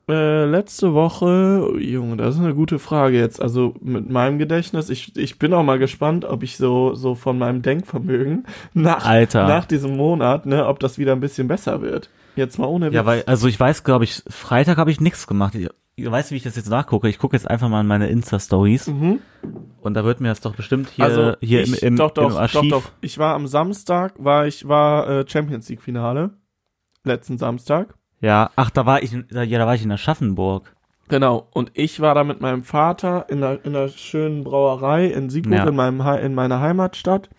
Äh, 0.10 0.44
letzte 0.46 0.94
Woche, 0.94 1.75
Junge, 1.80 2.18
das 2.18 2.36
ist 2.36 2.42
eine 2.42 2.54
gute 2.54 2.78
Frage 2.78 3.18
jetzt. 3.18 3.42
Also 3.42 3.74
mit 3.82 4.10
meinem 4.10 4.38
Gedächtnis, 4.38 4.90
ich, 4.90 5.16
ich 5.16 5.40
bin 5.40 5.54
auch 5.54 5.63
mal 5.63 5.80
gespannt, 5.80 6.25
ob 6.25 6.44
ich 6.44 6.58
so, 6.58 6.94
so 6.94 7.16
von 7.16 7.38
meinem 7.38 7.62
Denkvermögen 7.62 8.46
nach, 8.74 9.06
Alter. 9.06 9.48
nach 9.48 9.66
diesem 9.66 9.96
Monat, 9.96 10.46
ne, 10.46 10.68
ob 10.68 10.80
das 10.80 10.98
wieder 10.98 11.13
ein 11.13 11.22
bisschen 11.22 11.48
besser 11.48 11.82
wird. 11.82 12.10
Jetzt 12.36 12.60
mal 12.60 12.66
ohne 12.66 12.88
Witz. 12.88 12.96
Ja, 12.96 13.06
weil, 13.06 13.24
also 13.28 13.48
ich 13.48 13.58
weiß, 13.58 13.86
glaube 13.86 14.04
ich, 14.04 14.24
Freitag 14.28 14.78
habe 14.78 14.92
ich 14.92 15.00
nichts 15.00 15.25
gemacht. 15.25 15.56
Ich, 15.95 16.05
ich 16.05 16.12
weiß, 16.12 16.31
wie 16.31 16.35
ich 16.35 16.43
das 16.43 16.55
jetzt 16.55 16.69
nachgucke. 16.69 17.07
Ich 17.09 17.19
gucke 17.19 17.35
jetzt 17.35 17.50
einfach 17.50 17.69
mal 17.69 17.81
in 17.81 17.88
meine 17.88 18.07
Insta-Stories. 18.07 18.88
Mhm. 18.88 19.19
Und 19.81 19.93
da 19.95 20.03
wird 20.03 20.21
mir 20.21 20.29
das 20.29 20.41
doch 20.41 20.55
bestimmt 20.55 20.89
hier, 20.89 21.05
also 21.05 21.33
hier 21.41 21.62
ich, 21.62 21.81
im, 21.83 21.89
im, 21.89 21.95
doch, 21.97 22.12
doch, 22.12 22.31
im 22.31 22.38
Archiv. 22.38 22.62
doch, 22.71 22.83
doch. 22.83 22.91
Ich 23.01 23.17
war 23.17 23.35
am 23.35 23.47
Samstag, 23.47 24.13
war 24.17 24.47
ich 24.47 24.67
war 24.67 25.07
äh, 25.09 25.25
Champions 25.27 25.67
League 25.69 25.81
Finale 25.81 26.31
letzten 27.03 27.38
Samstag. 27.38 27.95
Ja, 28.21 28.51
ach, 28.55 28.69
da 28.69 28.85
war 28.85 29.03
ich, 29.03 29.13
in- 29.13 29.27
da- 29.29 29.43
ja, 29.43 29.59
da 29.59 29.65
war 29.67 29.75
ich 29.75 29.83
in 29.83 29.91
Aschaffenburg. 29.91 30.73
Genau. 31.09 31.47
Und 31.51 31.71
ich 31.73 32.00
war 32.00 32.15
da 32.15 32.23
mit 32.23 32.39
meinem 32.39 32.63
Vater 32.63 33.25
in 33.29 33.41
der, 33.41 33.63
in 33.65 33.73
der 33.73 33.89
schönen 33.89 34.45
Brauerei 34.45 35.07
in 35.07 35.29
Siegburg 35.29 35.53
Ja. 35.59 35.67
in 35.67 35.75
meinem 35.75 36.00
in 36.23 36.33
meiner 36.33 36.62
Heimatstadt, 36.62 37.29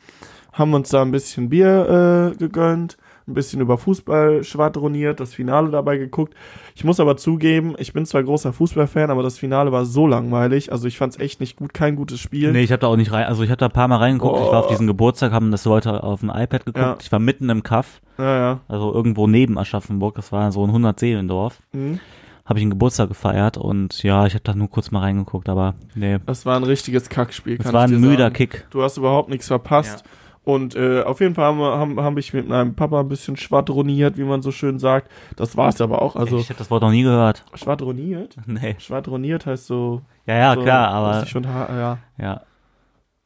haben 0.52 0.75
uns 0.75 0.90
da 0.90 1.00
ein 1.00 1.11
bisschen 1.12 1.49
Bier 1.49 2.32
äh, 2.34 2.37
gegönnt, 2.37 2.99
ein 3.26 3.35
bisschen 3.35 3.61
über 3.61 3.78
Fußball 3.78 4.45
schwadroniert, 4.45 5.19
das 5.19 5.33
Finale 5.35 5.71
dabei 5.71 5.97
geguckt. 5.97 6.35
Ich 6.75 6.85
muss 6.85 7.00
aber 7.00 7.16
zugeben, 7.16 7.75
ich 7.78 7.93
bin 7.93 8.04
zwar 8.04 8.23
großer 8.23 8.52
Fußballfan, 8.52 9.11
aber 9.11 9.23
das 9.23 9.38
Finale 9.38 9.73
war 9.73 9.85
so 9.87 10.07
langweilig. 10.07 10.71
Also 10.73 10.87
ich 10.88 10.99
fand 10.99 11.14
es 11.14 11.21
echt 11.21 11.40
nicht 11.40 11.57
gut, 11.57 11.73
kein 11.73 11.97
gutes 11.97 12.21
Spiel. 12.21 12.52
Nee, 12.52 12.62
ich 12.62 12.71
habe 12.73 12.81
da 12.81 12.88
auch 12.88 12.97
nicht 12.97 13.12
rein, 13.12 13.25
also 13.26 13.43
ich 13.43 13.50
habe 13.50 13.57
da 13.59 13.66
ein 13.66 13.73
paar 13.73 13.88
Mal 13.88 13.97
reingeguckt. 13.97 14.38
Ich 14.40 14.47
war 14.47 14.59
auf 14.61 14.66
Oh. 14.66 14.71
diesen 14.71 14.87
Geburtstag, 14.87 15.33
haben 15.33 15.50
das 15.50 15.64
Leute 15.64 16.02
auf 16.02 16.21
dem 16.21 16.31
iPad 16.31 16.66
geguckt. 16.66 16.76
Ja. 16.85 16.97
Ich 17.00 17.11
war 17.12 17.19
mitten 17.19 17.49
im 17.49 17.62
Kaff, 17.62 18.00
Ja, 18.19 18.37
ja. 18.37 18.61
also 18.69 18.93
irgendwo 18.93 19.26
neben 19.26 19.57
Aschaffenburg. 19.59 20.14
Das 20.16 20.31
war 20.31 20.52
so 20.52 20.62
ein 20.64 20.71
100 20.71 21.00
Seelendorf. 21.00 21.61
Mhm. 21.73 22.00
Habe 22.47 22.59
ich 22.59 22.62
einen 22.62 22.73
Geburtstag 22.73 23.09
gefeiert 23.09 23.57
und 23.57 24.02
ja, 24.02 24.26
ich 24.26 24.35
habe 24.35 24.45
da 24.45 24.54
nur 24.54 24.69
kurz 24.69 24.90
mal 24.90 25.00
reingeguckt, 25.00 25.49
aber 25.49 25.76
nee. 25.95 26.19
Das 26.26 26.45
war 26.45 26.57
ein 26.57 26.64
richtiges 26.64 27.09
Kackspiel. 27.09 27.57
Kann 27.57 27.73
war 27.73 27.87
ich 27.87 27.93
ein 27.95 28.00
müder 28.02 28.25
sagen. 28.25 28.35
Kick. 28.35 28.66
Du 28.71 28.83
hast 28.83 28.99
überhaupt 28.99 29.31
nichts 29.31 29.47
verpasst. 29.47 30.04
Und 30.45 30.77
äh, 30.77 31.03
auf 31.03 31.21
jeden 31.21 31.35
Fall 31.35 31.47
haben, 31.47 31.59
wir- 31.59 31.79
haben, 31.79 32.01
haben 32.01 32.19
ich 32.19 32.35
mit 32.35 32.47
meinem 32.49 32.75
Papa 32.75 33.01
ein 33.01 33.09
bisschen 33.09 33.37
schwadroniert, 33.37 34.19
wie 34.19 34.25
man 34.25 34.43
so 34.43 34.51
schön 34.53 34.79
sagt. 34.79 35.11
Das 35.37 35.57
war 35.57 35.69
es 35.71 35.81
aber 35.81 36.03
auch. 36.03 36.17
Also 36.17 36.39
ich 36.39 36.51
habe 36.51 36.59
das 36.59 36.71
Wort 36.71 36.83
noch 36.83 36.91
nie 36.91 37.03
gehört. 37.03 37.45
schwadroniert? 37.55 38.37
Nee. 38.47 38.77
Schwadroniert 38.79 39.47
heißt 39.47 39.67
so. 39.67 40.03
Ja, 40.27 40.37
ja, 40.37 40.55
so, 40.55 40.61
klar, 40.63 40.89
aber 40.89 41.25
ha- 41.25 41.69
ja, 41.79 41.99
ja, 42.19 42.41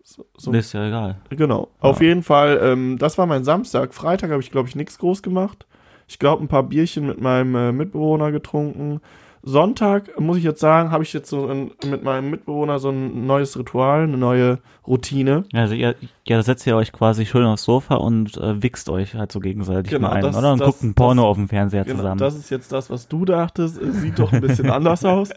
so, 0.03 0.25
so, 0.37 0.53
ist 0.53 0.73
ja 0.73 0.87
egal. 0.87 1.17
genau. 1.31 1.69
Auf 1.81 2.01
jeden 2.01 2.23
Fall, 2.23 2.59
ähm, 2.63 2.99
das 2.99 3.19
war 3.19 3.27
mein 3.27 3.45
Samstag. 3.45 3.93
Freitag 3.95 4.31
habe 4.31 4.41
ich, 4.43 4.51
glaube 4.51 4.69
ich, 4.69 4.75
nichts 4.77 4.99
groß 4.99 5.23
gemacht. 5.23 5.67
Ich 6.07 6.19
glaube, 6.19 6.43
ein 6.43 6.49
paar 6.49 6.63
Bierchen 6.63 7.07
mit 7.07 7.21
meinem 7.21 7.55
äh, 7.55 7.73
Mitbewohner 7.73 8.33
getrunken. 8.33 9.01
Sonntag, 9.43 10.19
muss 10.21 10.37
ich 10.39 10.45
jetzt 10.45 10.61
sagen, 10.61 10.91
habe 10.91 11.03
ich 11.05 11.13
jetzt 11.13 11.31
so 11.31 11.47
ein, 11.47 11.71
mit 11.87 12.03
meinem 12.03 12.31
Mitbewohner 12.31 12.79
so 12.79 12.91
ein 12.91 13.27
neues 13.27 13.59
Ritual, 13.59 14.03
eine 14.03 14.17
neue 14.17 14.59
Routine. 14.87 15.45
Also 15.53 15.75
ihr, 15.75 15.95
ja, 16.27 16.37
da 16.37 16.43
setzt 16.43 16.67
ihr 16.67 16.77
euch 16.77 16.93
quasi 16.93 17.25
schön 17.27 17.45
aufs 17.47 17.65
Sofa 17.65 17.95
und 17.97 18.37
äh, 18.37 18.63
wichst 18.63 18.89
euch 18.91 19.15
halt 19.15 19.31
so 19.33 19.41
gegenseitig 19.41 19.93
Genau, 19.93 20.09
mal 20.09 20.15
ein, 20.17 20.23
das- 20.23 20.37
oder? 20.37 20.53
Und 20.53 20.61
das- 20.61 20.67
guckt 20.67 20.83
ein 20.83 20.95
Porno 20.95 21.23
das- 21.23 21.29
auf 21.31 21.37
dem 21.37 21.49
Fernseher 21.49 21.85
Genau, 21.85 21.97
zusammen. 21.99 22.19
das 22.19 22.37
ist 22.37 22.51
jetzt 22.51 22.73
das, 22.73 22.91
was 22.91 23.09
du 23.09 23.25
dachtest. 23.25 23.81
Es 23.81 23.97
Sieht 24.01 24.19
doch 24.19 24.33
ein 24.33 24.41
bisschen 24.41 24.71
anders 24.71 25.05
aus. 25.05 25.31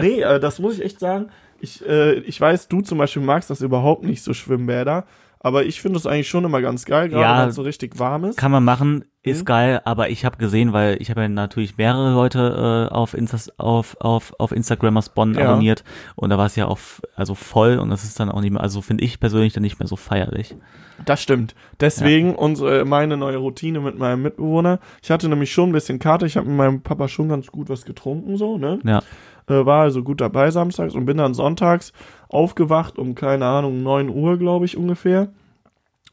Nee, 0.00 0.20
äh, 0.20 0.38
das 0.40 0.58
muss 0.58 0.78
ich 0.78 0.84
echt 0.84 1.00
sagen. 1.00 1.26
Ich, 1.60 1.84
äh, 1.88 2.14
ich 2.20 2.40
weiß, 2.40 2.68
du 2.68 2.82
zum 2.82 2.98
Beispiel 2.98 3.22
magst 3.22 3.50
das 3.50 3.60
überhaupt 3.62 4.04
nicht 4.04 4.22
so 4.22 4.32
Schwimmbäder. 4.32 5.04
Aber 5.40 5.64
ich 5.64 5.80
finde 5.80 5.98
es 5.98 6.06
eigentlich 6.06 6.28
schon 6.28 6.44
immer 6.44 6.60
ganz 6.60 6.84
geil, 6.84 7.08
gerade 7.08 7.22
Ja, 7.22 7.42
wenn 7.42 7.48
es 7.50 7.54
so 7.54 7.62
richtig 7.62 7.98
warm 7.98 8.24
ist. 8.24 8.36
Kann 8.38 8.50
man 8.50 8.64
machen, 8.64 9.04
ist 9.22 9.42
Mhm. 9.42 9.44
geil, 9.44 9.80
aber 9.84 10.10
ich 10.10 10.24
habe 10.24 10.36
gesehen, 10.36 10.72
weil 10.72 10.96
ich 11.00 11.10
habe 11.10 11.22
ja 11.22 11.28
natürlich 11.28 11.76
mehrere 11.76 12.12
Leute 12.12 12.88
äh, 12.90 12.94
auf, 12.94 13.14
Instas, 13.14 13.50
auf, 13.58 13.96
auf, 14.00 14.34
auf 14.38 14.52
Instagram 14.52 14.96
aus 14.96 15.10
Bonn 15.10 15.34
Ja. 15.34 15.48
abonniert 15.50 15.84
und 16.16 16.30
da 16.30 16.38
war 16.38 16.46
es 16.46 16.56
ja 16.56 16.66
auch 16.66 16.78
also 17.14 17.34
voll 17.34 17.78
und 17.78 17.90
das 17.90 18.04
ist 18.04 18.18
dann 18.18 18.30
auch 18.30 18.40
nicht 18.40 18.50
mehr, 18.52 18.62
also 18.62 18.80
finde 18.80 19.04
ich 19.04 19.20
persönlich 19.20 19.52
dann 19.52 19.62
nicht 19.62 19.78
mehr 19.78 19.86
so 19.88 19.96
feierlich. 19.96 20.56
Das 21.04 21.22
stimmt. 21.22 21.54
Deswegen 21.78 22.34
unsere, 22.34 22.84
meine 22.84 23.16
neue 23.16 23.36
Routine 23.36 23.78
mit 23.78 23.96
meinem 23.96 24.22
Mitbewohner. 24.22 24.80
Ich 25.00 25.12
hatte 25.12 25.28
nämlich 25.28 25.52
schon 25.52 25.68
ein 25.70 25.72
bisschen 25.72 26.00
Karte. 26.00 26.26
Ich 26.26 26.36
habe 26.36 26.48
mit 26.48 26.56
meinem 26.56 26.80
Papa 26.82 27.06
schon 27.06 27.28
ganz 27.28 27.46
gut 27.46 27.68
was 27.68 27.84
getrunken, 27.84 28.36
so, 28.36 28.58
ne? 28.58 28.80
Ja. 28.82 29.00
Äh, 29.48 29.66
war 29.66 29.82
also 29.82 30.02
gut 30.02 30.20
dabei 30.20 30.50
samstags 30.50 30.94
und 30.94 31.06
bin 31.06 31.16
dann 31.16 31.34
sonntags 31.34 31.92
aufgewacht 32.28 32.98
um, 32.98 33.14
keine 33.14 33.46
Ahnung, 33.46 33.82
9 33.82 34.08
Uhr, 34.10 34.38
glaube 34.38 34.64
ich, 34.64 34.76
ungefähr. 34.76 35.28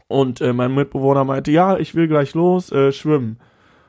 Und 0.08 0.40
äh, 0.42 0.54
mein 0.54 0.74
Mitbewohner 0.74 1.24
meinte, 1.24 1.52
ja, 1.52 1.78
ich 1.78 1.96
will 1.96 2.08
gleich 2.08 2.34
los, 2.34 2.72
äh, 2.72 2.92
schwimmen. 2.92 3.40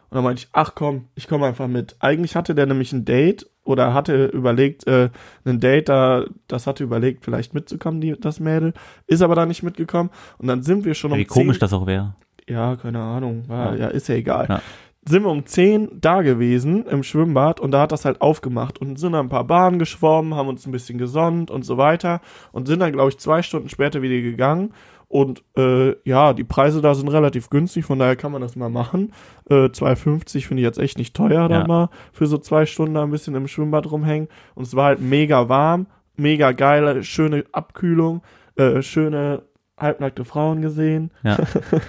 Und 0.08 0.14
dann 0.14 0.24
meinte 0.24 0.42
ich, 0.42 0.48
ach 0.52 0.74
komm, 0.74 1.06
ich 1.14 1.28
komme 1.28 1.46
einfach 1.46 1.68
mit. 1.68 1.96
Eigentlich 2.00 2.36
hatte 2.36 2.54
der 2.54 2.66
nämlich 2.66 2.92
ein 2.92 3.04
Date 3.04 3.50
oder 3.64 3.92
hatte 3.92 4.26
überlegt, 4.26 4.86
äh, 4.86 5.10
ein 5.44 5.60
Date, 5.60 5.88
da, 5.88 6.24
das 6.46 6.66
hatte 6.66 6.84
überlegt, 6.84 7.24
vielleicht 7.24 7.54
mitzukommen, 7.54 8.00
die, 8.00 8.18
das 8.18 8.40
Mädel, 8.40 8.72
ist 9.06 9.22
aber 9.22 9.34
da 9.34 9.44
nicht 9.44 9.62
mitgekommen. 9.62 10.10
Und 10.38 10.46
dann 10.46 10.62
sind 10.62 10.84
wir 10.84 10.94
schon 10.94 11.12
um 11.12 11.18
Wie 11.18 11.26
10 11.26 11.42
komisch 11.42 11.58
das 11.58 11.72
auch 11.72 11.86
wäre. 11.86 12.14
ja, 12.48 12.76
keine 12.76 13.00
Ahnung. 13.00 13.44
War, 13.48 13.74
Ja. 13.74 13.82
ja. 13.82 13.88
ist 13.88 14.08
ja 14.08 14.14
egal. 14.14 14.46
Ja. 14.48 14.62
Sind 15.08 15.22
wir 15.22 15.30
um 15.30 15.46
10 15.46 16.00
da 16.00 16.22
gewesen 16.22 16.84
im 16.86 17.02
Schwimmbad 17.04 17.60
und 17.60 17.70
da 17.70 17.82
hat 17.82 17.92
das 17.92 18.04
halt 18.04 18.20
aufgemacht 18.20 18.80
und 18.80 18.98
sind 18.98 19.12
dann 19.12 19.26
ein 19.26 19.28
paar 19.28 19.44
Bahnen 19.44 19.78
geschwommen, 19.78 20.34
haben 20.34 20.48
uns 20.48 20.66
ein 20.66 20.72
bisschen 20.72 20.98
gesonnt 20.98 21.50
und 21.50 21.64
so 21.64 21.76
weiter 21.78 22.20
und 22.52 22.66
sind 22.66 22.80
dann, 22.80 22.92
glaube 22.92 23.10
ich, 23.10 23.18
zwei 23.18 23.42
Stunden 23.42 23.68
später 23.68 24.02
wieder 24.02 24.20
gegangen. 24.20 24.72
Und 25.08 25.44
äh, 25.56 25.94
ja, 26.02 26.32
die 26.32 26.42
Preise 26.42 26.80
da 26.82 26.92
sind 26.94 27.08
relativ 27.08 27.48
günstig, 27.48 27.84
von 27.84 28.00
daher 28.00 28.16
kann 28.16 28.32
man 28.32 28.42
das 28.42 28.56
mal 28.56 28.68
machen. 28.68 29.12
Äh, 29.48 29.66
2,50 29.66 30.48
finde 30.48 30.62
ich 30.62 30.66
jetzt 30.66 30.78
echt 30.80 30.98
nicht 30.98 31.14
teuer, 31.14 31.48
da 31.48 31.60
Ja. 31.60 31.66
mal 31.68 31.90
für 32.12 32.26
so 32.26 32.38
zwei 32.38 32.66
Stunden 32.66 32.94
da 32.94 33.04
ein 33.04 33.10
bisschen 33.12 33.36
im 33.36 33.46
Schwimmbad 33.46 33.88
rumhängen. 33.88 34.26
Und 34.56 34.66
es 34.66 34.74
war 34.74 34.86
halt 34.86 35.00
mega 35.00 35.48
warm, 35.48 35.86
mega 36.16 36.50
geile, 36.50 37.04
schöne 37.04 37.44
Abkühlung, 37.52 38.22
äh, 38.56 38.82
schöne 38.82 39.42
halbnackte 39.78 40.24
Frauen 40.24 40.62
gesehen. 40.62 41.10
Ja. 41.22 41.36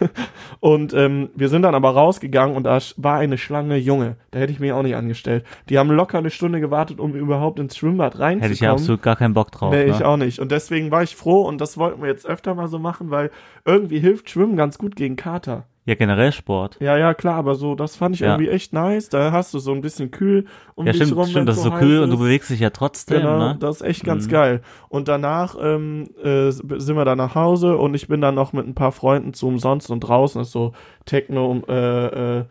Und 0.60 0.94
ähm, 0.94 1.30
wir 1.36 1.48
sind 1.48 1.62
dann 1.62 1.76
aber 1.76 1.92
rausgegangen 1.92 2.56
und 2.56 2.64
da 2.64 2.80
war 2.98 3.18
eine 3.18 3.38
Schlange 3.38 3.78
Junge. 3.78 4.18
Da 4.32 4.40
hätte 4.40 4.52
ich 4.52 4.60
mich 4.60 4.72
auch 4.74 4.84
nicht 4.84 4.96
angestellt. 4.96 5.46
Die 5.70 5.78
haben 5.78 5.90
locker 5.92 6.18
eine 6.18 6.30
Stunde 6.30 6.60
gewartet, 6.60 7.00
um 7.00 7.16
überhaupt 7.16 7.60
ins 7.60 7.78
Schwimmbad 7.78 8.20
reinzukommen. 8.20 8.42
Hätte 8.42 8.54
ich 8.54 8.60
ja 8.60 8.72
absolut 8.72 9.02
gar 9.02 9.16
keinen 9.16 9.34
Bock 9.34 9.52
drauf. 9.52 9.72
Nee, 9.72 9.86
ne? 9.86 9.92
ich 9.92 10.04
auch 10.04 10.18
nicht. 10.18 10.40
Und 10.40 10.52
deswegen 10.52 10.92
war 10.92 11.04
ich 11.04 11.16
froh 11.16 11.44
und 11.44 11.62
das 11.62 11.78
wollten 11.78 12.02
wir 12.02 12.10
jetzt 12.10 12.26
öfter 12.26 12.56
mal 12.56 12.68
so 12.68 12.80
machen, 12.80 13.12
weil 13.12 13.32
irgendwie 13.66 14.00
hilft 14.00 14.30
Schwimmen 14.30 14.58
ganz 14.58 14.78
gut 14.78 14.96
gegen 14.96 15.16
Kater. 15.16 15.66
Ja, 15.88 15.96
generell 15.96 16.34
Sport. 16.34 16.76
Ja, 16.82 16.98
ja, 16.98 17.14
klar, 17.14 17.36
aber 17.36 17.56
so, 17.56 17.74
das 17.74 17.96
fand 17.96 18.14
ich 18.16 18.22
Ja. 18.22 18.34
irgendwie 18.34 18.50
echt 18.50 18.74
nice. 18.74 19.08
Da 19.08 19.32
hast 19.32 19.54
du 19.54 19.60
so 19.60 19.72
ein 19.72 19.80
bisschen 19.80 20.12
kühl 20.12 20.46
um 20.76 20.86
Ja, 20.86 20.92
dich 20.92 21.02
stimmt, 21.02 21.16
rum, 21.18 21.24
stimmt, 21.28 21.48
wenn's 21.48 21.56
das 21.56 21.58
ist 21.58 21.64
so 21.64 21.72
kühl 21.72 22.02
und 22.02 22.10
du 22.10 22.16
ist. 22.18 22.22
bewegst 22.22 22.50
dich 22.50 22.60
ja 22.60 22.72
trotzdem, 22.72 23.22
Genau, 23.22 23.40
ne? 23.40 23.58
das 23.58 23.78
ist 23.78 23.82
echt 23.88 24.04
ganz 24.04 24.28
Mhm. 24.28 24.32
geil. 24.32 24.62
Und 24.90 25.08
danach 25.08 25.56
ähm, 25.62 26.10
äh, 26.22 26.52
sind 26.52 26.96
wir 26.98 27.06
dann 27.06 27.18
nach 27.18 27.36
Hause 27.36 27.78
und 27.78 27.94
ich 27.94 28.10
bin 28.10 28.20
dann 28.20 28.36
noch 28.36 28.52
mit 28.52 28.68
ein 28.68 28.76
paar 28.76 28.92
Freunden 28.92 29.34
zu 29.34 29.48
umsonst 29.48 29.90
und 29.90 30.02
draußen 30.02 30.42
ist 30.42 30.52
so 30.52 30.74
Techno, 31.06 31.64
äh, 31.70 32.40
äh, 32.40 32.44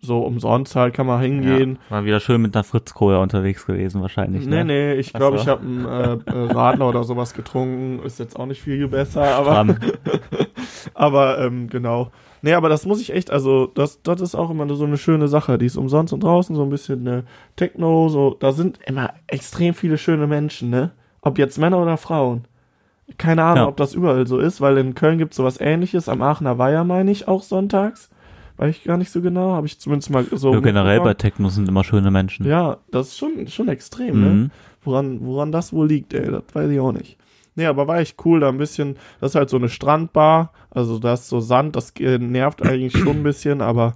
so 0.00 0.20
umsonst 0.20 0.76
halt, 0.76 0.94
kann 0.94 1.06
man 1.06 1.20
hingehen. 1.20 1.78
Ja, 1.90 1.96
war 1.96 2.04
wieder 2.04 2.20
schön 2.20 2.42
mit 2.42 2.54
einer 2.54 2.62
Fritz-Cola 2.62 3.18
unterwegs 3.22 3.66
gewesen 3.66 4.02
wahrscheinlich, 4.02 4.46
Nee, 4.46 4.62
ne? 4.62 4.64
nee, 4.66 4.92
ich 4.94 5.10
Ach 5.14 5.18
glaube, 5.18 5.38
so. 5.38 5.42
ich 5.42 5.48
habe 5.48 5.62
einen 5.62 5.84
äh, 5.84 6.12
äh, 6.30 6.52
Radler 6.52 6.88
oder 6.90 7.02
sowas 7.02 7.34
getrunken. 7.34 8.04
Ist 8.04 8.20
jetzt 8.20 8.38
auch 8.38 8.46
nicht 8.46 8.60
viel 8.62 8.86
besser, 8.86 9.24
aber, 9.34 9.66
aber 10.94 11.38
ähm, 11.40 11.68
genau. 11.68 12.10
Nee, 12.44 12.52
aber 12.52 12.68
das 12.68 12.84
muss 12.84 13.00
ich 13.00 13.14
echt, 13.14 13.30
also 13.30 13.68
das, 13.74 14.02
das 14.02 14.20
ist 14.20 14.34
auch 14.34 14.50
immer 14.50 14.68
so 14.74 14.84
eine 14.84 14.98
schöne 14.98 15.28
Sache. 15.28 15.56
Die 15.56 15.64
ist 15.64 15.78
umsonst 15.78 16.12
und 16.12 16.22
draußen 16.22 16.54
so 16.54 16.62
ein 16.62 16.68
bisschen 16.68 17.06
äh, 17.06 17.22
Techno, 17.56 18.10
so, 18.10 18.36
da 18.38 18.52
sind 18.52 18.78
immer 18.84 19.14
extrem 19.28 19.72
viele 19.72 19.96
schöne 19.96 20.26
Menschen, 20.26 20.68
ne? 20.68 20.90
Ob 21.22 21.38
jetzt 21.38 21.56
Männer 21.56 21.80
oder 21.80 21.96
Frauen. 21.96 22.44
Keine 23.16 23.44
Ahnung, 23.44 23.56
Ja. 23.64 23.68
ob 23.68 23.78
das 23.78 23.94
überall 23.94 24.26
so 24.26 24.38
ist, 24.38 24.60
weil 24.60 24.76
in 24.76 24.94
Köln 24.94 25.16
gibt's 25.16 25.38
sowas 25.38 25.58
ähnliches. 25.58 26.06
Am 26.10 26.20
Aachener 26.20 26.58
Weiher 26.58 26.84
meine 26.84 27.10
ich 27.10 27.28
auch 27.28 27.42
sonntags. 27.42 28.10
Weiß 28.58 28.76
ich 28.76 28.84
gar 28.84 28.98
nicht 28.98 29.10
so 29.10 29.22
genau, 29.22 29.54
habe 29.54 29.66
ich 29.66 29.80
zumindest 29.80 30.10
mal 30.10 30.26
so. 30.30 30.52
Ja, 30.52 30.60
generell 30.60 31.00
bei. 31.00 31.14
Techno 31.14 31.48
sind 31.48 31.66
immer 31.66 31.82
schöne 31.82 32.10
Menschen. 32.10 32.44
Ja, 32.44 32.76
das 32.90 33.08
ist 33.08 33.16
schon, 33.18 33.48
schon 33.48 33.68
extrem, 33.68 34.20
ne? 34.20 34.28
Mhm. 34.28 34.50
Woran, 34.82 35.20
woran 35.24 35.50
das 35.50 35.72
wohl 35.72 35.88
liegt, 35.88 36.12
ey, 36.12 36.30
das 36.30 36.42
weiß 36.52 36.70
ich 36.70 36.78
auch 36.78 36.92
nicht. 36.92 37.16
Nee, 37.56 37.66
aber 37.66 37.86
war 37.86 37.98
echt 37.98 38.16
cool, 38.24 38.40
da 38.40 38.48
ein 38.48 38.58
bisschen, 38.58 38.96
das 39.20 39.32
ist 39.32 39.34
halt 39.36 39.48
so 39.50 39.56
eine 39.56 39.68
Strandbar, 39.68 40.52
also 40.70 40.98
da 40.98 41.14
ist 41.14 41.28
so 41.28 41.40
Sand, 41.40 41.76
das 41.76 41.90
äh, 42.00 42.18
nervt 42.18 42.62
eigentlich 42.66 42.96
schon 42.96 43.18
ein 43.18 43.22
bisschen, 43.22 43.60
aber 43.60 43.94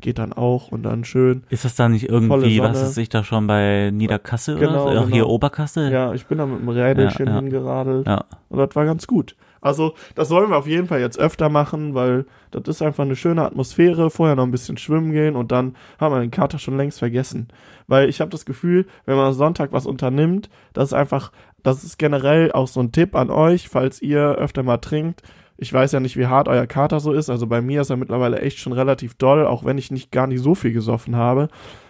geht 0.00 0.18
dann 0.18 0.32
auch 0.32 0.68
und 0.72 0.82
dann 0.82 1.04
schön. 1.04 1.44
Ist 1.48 1.64
das 1.64 1.76
da 1.76 1.88
nicht 1.88 2.08
irgendwie, 2.08 2.60
was 2.60 2.82
ist 2.82 2.94
sich 2.94 3.08
da 3.08 3.24
schon 3.24 3.46
bei 3.46 3.90
Niederkassel 3.92 4.58
Genau, 4.58 4.84
oder 4.90 5.02
so? 5.02 5.08
Hier 5.08 5.22
genau. 5.22 5.28
Oberkassel? 5.28 5.90
Ja, 5.92 6.12
ich 6.12 6.26
bin 6.26 6.38
da 6.38 6.46
mit 6.46 6.60
dem 6.60 6.68
Rädelchen 6.68 7.26
Ja, 7.26 7.32
ja. 7.34 7.40
hingeradelt 7.40 8.06
Ja. 8.06 8.24
und 8.48 8.58
das 8.58 8.74
war 8.76 8.84
ganz 8.84 9.06
gut. 9.06 9.34
Also, 9.64 9.94
das 10.14 10.28
sollen 10.28 10.50
wir 10.50 10.58
auf 10.58 10.66
jeden 10.66 10.86
Fall 10.86 11.00
jetzt 11.00 11.18
öfter 11.18 11.48
machen, 11.48 11.94
weil 11.94 12.26
das 12.50 12.62
ist 12.68 12.82
einfach 12.82 13.04
eine 13.04 13.16
schöne 13.16 13.42
Atmosphäre. 13.42 14.10
Vorher 14.10 14.36
noch 14.36 14.44
ein 14.44 14.50
bisschen 14.50 14.76
schwimmen 14.76 15.10
gehen 15.10 15.36
und 15.36 15.52
dann 15.52 15.74
haben 15.98 16.14
wir 16.14 16.20
den 16.20 16.30
Kater 16.30 16.58
schon 16.58 16.76
längst 16.76 16.98
vergessen. 16.98 17.48
Weil 17.86 18.10
ich 18.10 18.20
habe 18.20 18.30
das 18.30 18.44
Gefühl, 18.44 18.86
wenn 19.06 19.16
man 19.16 19.32
Sonntag 19.32 19.72
was 19.72 19.86
unternimmt, 19.86 20.50
das 20.74 20.90
ist 20.90 20.92
einfach, 20.92 21.32
das 21.62 21.82
ist 21.82 21.98
generell 21.98 22.52
auch 22.52 22.68
so 22.68 22.80
ein 22.80 22.92
Tipp 22.92 23.16
an 23.16 23.30
euch, 23.30 23.70
falls 23.70 24.02
ihr 24.02 24.34
öfter 24.34 24.62
mal 24.62 24.76
trinkt, 24.76 25.22
ich 25.56 25.72
weiß 25.72 25.92
ja 25.92 26.00
nicht, 26.00 26.18
wie 26.18 26.26
hart 26.26 26.48
euer 26.48 26.66
Kater 26.66 27.00
so 27.00 27.12
ist. 27.12 27.30
Also 27.30 27.46
bei 27.46 27.62
mir 27.62 27.80
ist 27.80 27.90
er 27.90 27.96
mittlerweile 27.96 28.40
echt 28.40 28.58
schon 28.58 28.74
relativ 28.74 29.14
doll, 29.14 29.46
auch 29.46 29.64
wenn 29.64 29.78
ich 29.78 29.90
nicht 29.90 30.10
gar 30.10 30.26
nicht 30.26 30.42
so 30.42 30.54
viel 30.54 30.72
gesoffen 30.72 31.16
habe. 31.16 31.48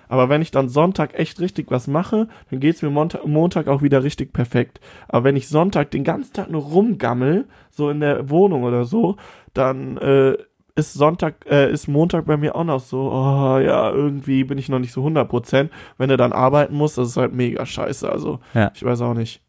Aber 0.08 0.28
wenn 0.28 0.42
ich 0.42 0.50
dann 0.50 0.68
Sonntag 0.68 1.18
echt 1.18 1.40
richtig 1.40 1.70
was 1.70 1.86
mache, 1.86 2.28
dann 2.50 2.60
geht's 2.60 2.82
mir 2.82 2.90
Montag, 2.90 3.26
Montag 3.26 3.68
auch 3.68 3.82
wieder 3.82 4.02
richtig 4.04 4.32
perfekt. 4.32 4.80
Aber 5.08 5.24
wenn 5.24 5.36
ich 5.36 5.48
Sonntag 5.48 5.90
den 5.90 6.04
ganzen 6.04 6.32
Tag 6.32 6.50
nur 6.50 6.62
rumgammel, 6.62 7.46
so 7.70 7.90
in 7.90 8.00
der 8.00 8.28
Wohnung 8.30 8.64
oder 8.64 8.84
so, 8.84 9.16
dann 9.54 9.96
äh, 9.98 10.36
ist 10.76 10.94
Sonntag, 10.94 11.46
äh, 11.48 11.70
ist 11.72 11.86
Montag 11.88 12.26
bei 12.26 12.36
mir 12.36 12.54
auch 12.56 12.64
noch 12.64 12.80
so, 12.80 13.10
oh 13.12 13.58
ja, 13.58 13.90
irgendwie 13.92 14.44
bin 14.44 14.58
ich 14.58 14.68
noch 14.68 14.80
nicht 14.80 14.92
so 14.92 15.04
100%. 15.06 15.68
Wenn 15.98 16.08
du 16.08 16.16
dann 16.16 16.32
arbeiten 16.32 16.74
musst, 16.74 16.98
das 16.98 17.08
ist 17.10 17.16
halt 17.16 17.32
mega 17.32 17.64
scheiße. 17.64 18.10
Also, 18.10 18.40
Ja. 18.54 18.72
ich 18.74 18.84
weiß 18.84 19.00
auch 19.02 19.14
nicht. 19.14 19.40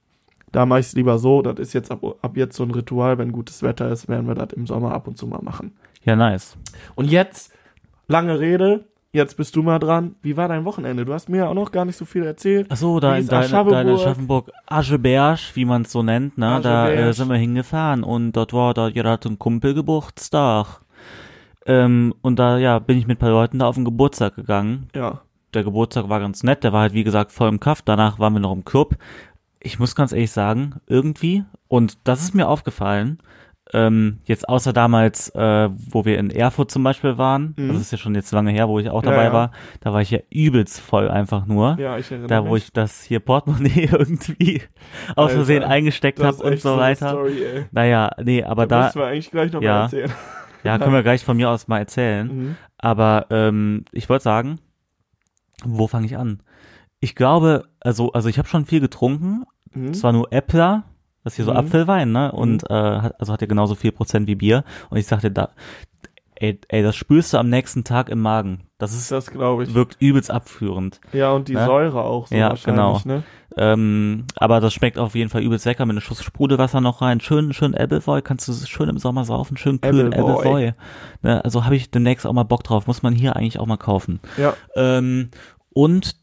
Da 0.51 0.65
mache 0.65 0.79
ich 0.81 0.85
es 0.85 0.93
lieber 0.93 1.17
so, 1.17 1.41
das 1.41 1.59
ist 1.59 1.73
jetzt 1.73 1.91
ab, 1.91 2.01
ab 2.21 2.37
jetzt 2.37 2.55
so 2.55 2.63
ein 2.63 2.71
Ritual, 2.71 3.17
wenn 3.17 3.31
gutes 3.33 3.61
Wetter 3.63 3.89
ist, 3.91 4.07
werden 4.07 4.27
wir 4.27 4.35
das 4.35 4.53
im 4.53 4.65
Sommer 4.67 4.93
ab 4.93 5.07
und 5.07 5.17
zu 5.17 5.27
mal 5.27 5.41
machen. 5.41 5.75
Ja, 6.03 6.15
nice. 6.15 6.55
Und 6.93 7.09
jetzt, 7.11 7.51
lange 8.07 8.39
Rede, 8.39 8.85
jetzt 9.15 9.37
bist 9.37 9.55
du 9.55 9.63
mal 9.63 9.79
dran. 9.79 10.15
Wie 10.21 10.37
war 10.37 10.47
dein 10.47 10.65
Wochenende? 10.65 11.05
Du 11.05 11.13
hast 11.13 11.29
mir 11.29 11.37
ja 11.37 11.47
auch 11.47 11.53
noch 11.53 11.71
gar 11.71 11.85
nicht 11.85 11.95
so 11.95 12.05
viel 12.05 12.23
erzählt. 12.23 12.67
Ach 12.69 12.77
so, 12.77 12.99
da 12.99 13.15
in 13.15 13.23
ist 13.23 13.31
deine, 13.31 13.45
Aschaffenburg? 13.93 14.51
Ascheberg, 14.67 15.39
wie 15.55 15.65
man 15.65 15.83
es 15.83 15.91
so 15.91 16.03
nennt, 16.03 16.37
ne? 16.37 16.59
Da 16.61 16.89
äh, 16.89 17.13
sind 17.13 17.29
wir 17.29 17.37
hingefahren 17.37 18.03
und 18.03 18.33
dort 18.33 18.53
war 18.53 18.73
da 18.73 18.89
gerade 18.89 19.29
ein 19.29 19.39
Kumpel 19.39 19.73
Geburtstag. 19.73 20.81
Ähm, 21.65 22.13
und 22.21 22.37
da, 22.37 22.57
ja, 22.57 22.77
bin 22.79 22.97
ich 22.97 23.07
mit 23.07 23.17
ein 23.17 23.19
paar 23.19 23.31
Leuten 23.31 23.59
da 23.59 23.67
auf 23.67 23.75
den 23.75 23.85
Geburtstag 23.85 24.35
gegangen. 24.35 24.89
Ja. 24.93 25.21
Der 25.53 25.63
Geburtstag 25.63 26.09
war 26.09 26.19
ganz 26.19 26.43
nett, 26.43 26.63
der 26.63 26.73
war 26.73 26.81
halt 26.81 26.93
wie 26.93 27.03
gesagt 27.03 27.31
voll 27.31 27.49
im 27.49 27.59
Kaff. 27.59 27.81
Danach 27.81 28.19
waren 28.19 28.33
wir 28.33 28.41
noch 28.41 28.53
im 28.53 28.65
Club. 28.65 28.95
Ich 29.61 29.79
muss 29.79 29.95
ganz 29.95 30.11
ehrlich 30.11 30.31
sagen, 30.31 30.75
irgendwie, 30.85 31.43
und 31.67 31.97
das 32.03 32.21
ist 32.21 32.35
mir 32.35 32.47
aufgefallen, 32.47 33.19
ähm, 33.73 34.19
jetzt 34.25 34.47
außer 34.47 34.73
damals, 34.73 35.29
äh, 35.29 35.69
wo 35.89 36.05
wir 36.05 36.19
in 36.19 36.29
Erfurt 36.29 36.69
zum 36.71 36.83
Beispiel 36.83 37.17
waren, 37.17 37.53
Mhm. 37.57 37.69
das 37.69 37.77
ist 37.81 37.91
ja 37.91 37.97
schon 37.97 38.13
jetzt 38.15 38.31
lange 38.31 38.51
her, 38.51 38.67
wo 38.69 38.77
ich 38.79 38.89
auch 38.89 39.03
Ja, 39.03 39.09
dabei 39.09 39.23
ja. 39.25 39.33
war, 39.33 39.51
da 39.81 39.91
war 39.91 40.01
ich 40.01 40.11
ja 40.11 40.19
übelst 40.29 40.79
voll 40.79 41.09
einfach 41.09 41.45
nur. 41.47 41.75
Ja, 41.79 41.97
ich 41.97 42.09
erinnere 42.11 42.27
Da, 42.29 42.45
wo 42.45 42.53
mich. 42.53 42.65
ich 42.65 42.73
das 42.73 43.01
hier 43.03 43.19
Portemonnaie 43.19 43.89
irgendwie 43.91 44.61
aus 45.15 45.31
Versehen 45.33 45.63
eingesteckt 45.63 46.23
habe 46.23 46.37
und 46.43 46.59
so 46.59 46.73
eine 46.73 46.81
weiter. 46.81 47.09
Story, 47.09 47.43
ey. 47.43 47.65
Naja, 47.71 48.11
nee, 48.23 48.43
aber 48.43 48.67
da 48.67 48.79
da, 48.79 48.85
müssen 48.85 48.99
wir 48.99 49.07
eigentlich 49.07 49.31
gleich 49.31 49.51
noch 49.51 49.61
ja. 49.61 49.83
erzählen. 49.83 50.11
ja, 50.63 50.77
können 50.77 50.93
wir 50.93 51.03
gleich 51.03 51.23
von 51.25 51.35
mir 51.37 51.49
aus 51.49 51.67
mal 51.67 51.79
erzählen. 51.79 52.27
Mhm. 52.27 52.55
Aber 52.77 53.25
ähm, 53.31 53.85
ich 53.91 54.07
wollte 54.09 54.23
sagen, 54.23 54.59
wo 55.63 55.87
fange 55.87 56.05
ich 56.05 56.17
an? 56.17 56.41
Ich 56.99 57.15
glaube, 57.15 57.65
also, 57.79 58.11
also 58.13 58.29
ich 58.29 58.37
habe 58.37 58.47
schon 58.47 58.65
viel 58.65 58.79
getrunken. 58.79 59.43
Mhm. 59.73 59.93
Zwar 59.93 60.11
nur 60.13 60.31
Äppler, 60.31 60.83
das 61.25 61.33
ist 61.33 61.35
hier 61.35 61.45
so 61.45 61.51
Mhm. 61.51 61.57
Apfelwein, 61.57 62.11
ne? 62.13 62.31
Und 62.31 62.63
äh, 62.69 62.73
hat, 62.73 63.19
also 63.19 63.33
hat 63.33 63.41
ja 63.41 63.47
genauso 63.47 63.75
viel 63.75 63.91
Prozent 63.91 64.27
wie 64.27 64.35
Bier. 64.35 64.63
Und 64.89 64.97
ich 64.97 65.07
sagte 65.07 65.29
da, 65.31 65.49
ey, 66.35 66.59
ey, 66.69 66.83
das 66.83 66.95
spürst 66.95 67.33
du 67.33 67.37
am 67.37 67.49
nächsten 67.49 67.83
Tag 67.83 68.07
im 68.09 68.21
Magen. 68.21 68.61
Das 68.77 68.93
ist 68.93 69.11
Das 69.11 69.31
glaube 69.31 69.63
ich. 69.63 69.73
wirkt 69.73 69.97
übelst 70.01 70.29
abführend. 70.31 70.99
Ja, 71.13 71.31
und 71.31 71.47
die 71.47 71.53
Ne? 71.55 71.65
Säure 71.65 72.03
auch 72.03 72.27
so 72.27 72.35
Ja, 72.35 72.49
wahrscheinlich, 72.49 73.03
genau. 73.03 73.17
ne? 73.17 73.23
Ähm, 73.57 74.25
aber 74.35 74.59
das 74.59 74.73
schmeckt 74.73 74.97
auf 74.99 75.15
jeden 75.15 75.29
Fall 75.29 75.41
übelst 75.41 75.65
lecker 75.65 75.85
mit 75.85 75.93
einem 75.93 76.01
Schuss 76.01 76.21
Sprudelwasser 76.21 76.81
noch 76.81 77.01
rein. 77.01 77.21
Schön, 77.21 77.53
schön 77.53 77.73
Appleboy, 77.73 78.21
kannst 78.21 78.49
du 78.49 78.53
schön 78.53 78.89
im 78.89 78.97
Sommer 78.97 79.23
saufen, 79.23 79.55
schön 79.55 79.75
Appleboy. 79.81 80.07
Appleboy. 80.13 80.73
Ne, 81.21 81.43
also 81.45 81.63
habe 81.63 81.77
ich 81.77 81.89
demnächst 81.89 82.27
auch 82.27 82.33
mal 82.33 82.43
Bock 82.43 82.63
drauf. 82.65 82.85
Muss 82.85 83.01
man 83.01 83.13
hier 83.13 83.37
eigentlich 83.37 83.57
auch 83.59 83.65
mal 83.65 83.77
kaufen. 83.77 84.19
Ja. 84.37 84.55
Ähm, 84.75 85.29
und 85.73 86.17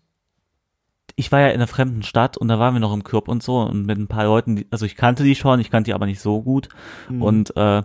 ich 1.17 1.31
war 1.33 1.41
ja 1.41 1.49
in 1.49 1.55
einer 1.55 1.67
fremden 1.67 2.03
Stadt 2.03 2.37
und 2.37 2.49
da 2.49 2.59
waren 2.59 2.75
wir 2.75 2.81
noch 2.81 2.93
im 2.95 3.05
Club 3.05 3.29
und 3.29 3.43
so 3.43 3.61
und 3.61 3.87
mit 3.87 3.99
ein 3.99 4.09
paar 4.09 4.25
Leuten, 4.25 4.57
die, 4.57 4.67
also 4.71 4.87
ich 4.87 4.97
kannte 4.97 5.23
die 5.25 5.35
schon, 5.35 5.61
ich 5.61 5.71
kannte 5.71 5.89
die 5.91 5.95
aber 5.95 6.07
nicht 6.07 6.21
so 6.21 6.43
gut. 6.43 6.69
Mhm. 7.09 7.23
Und 7.23 7.57
äh, 7.57 7.83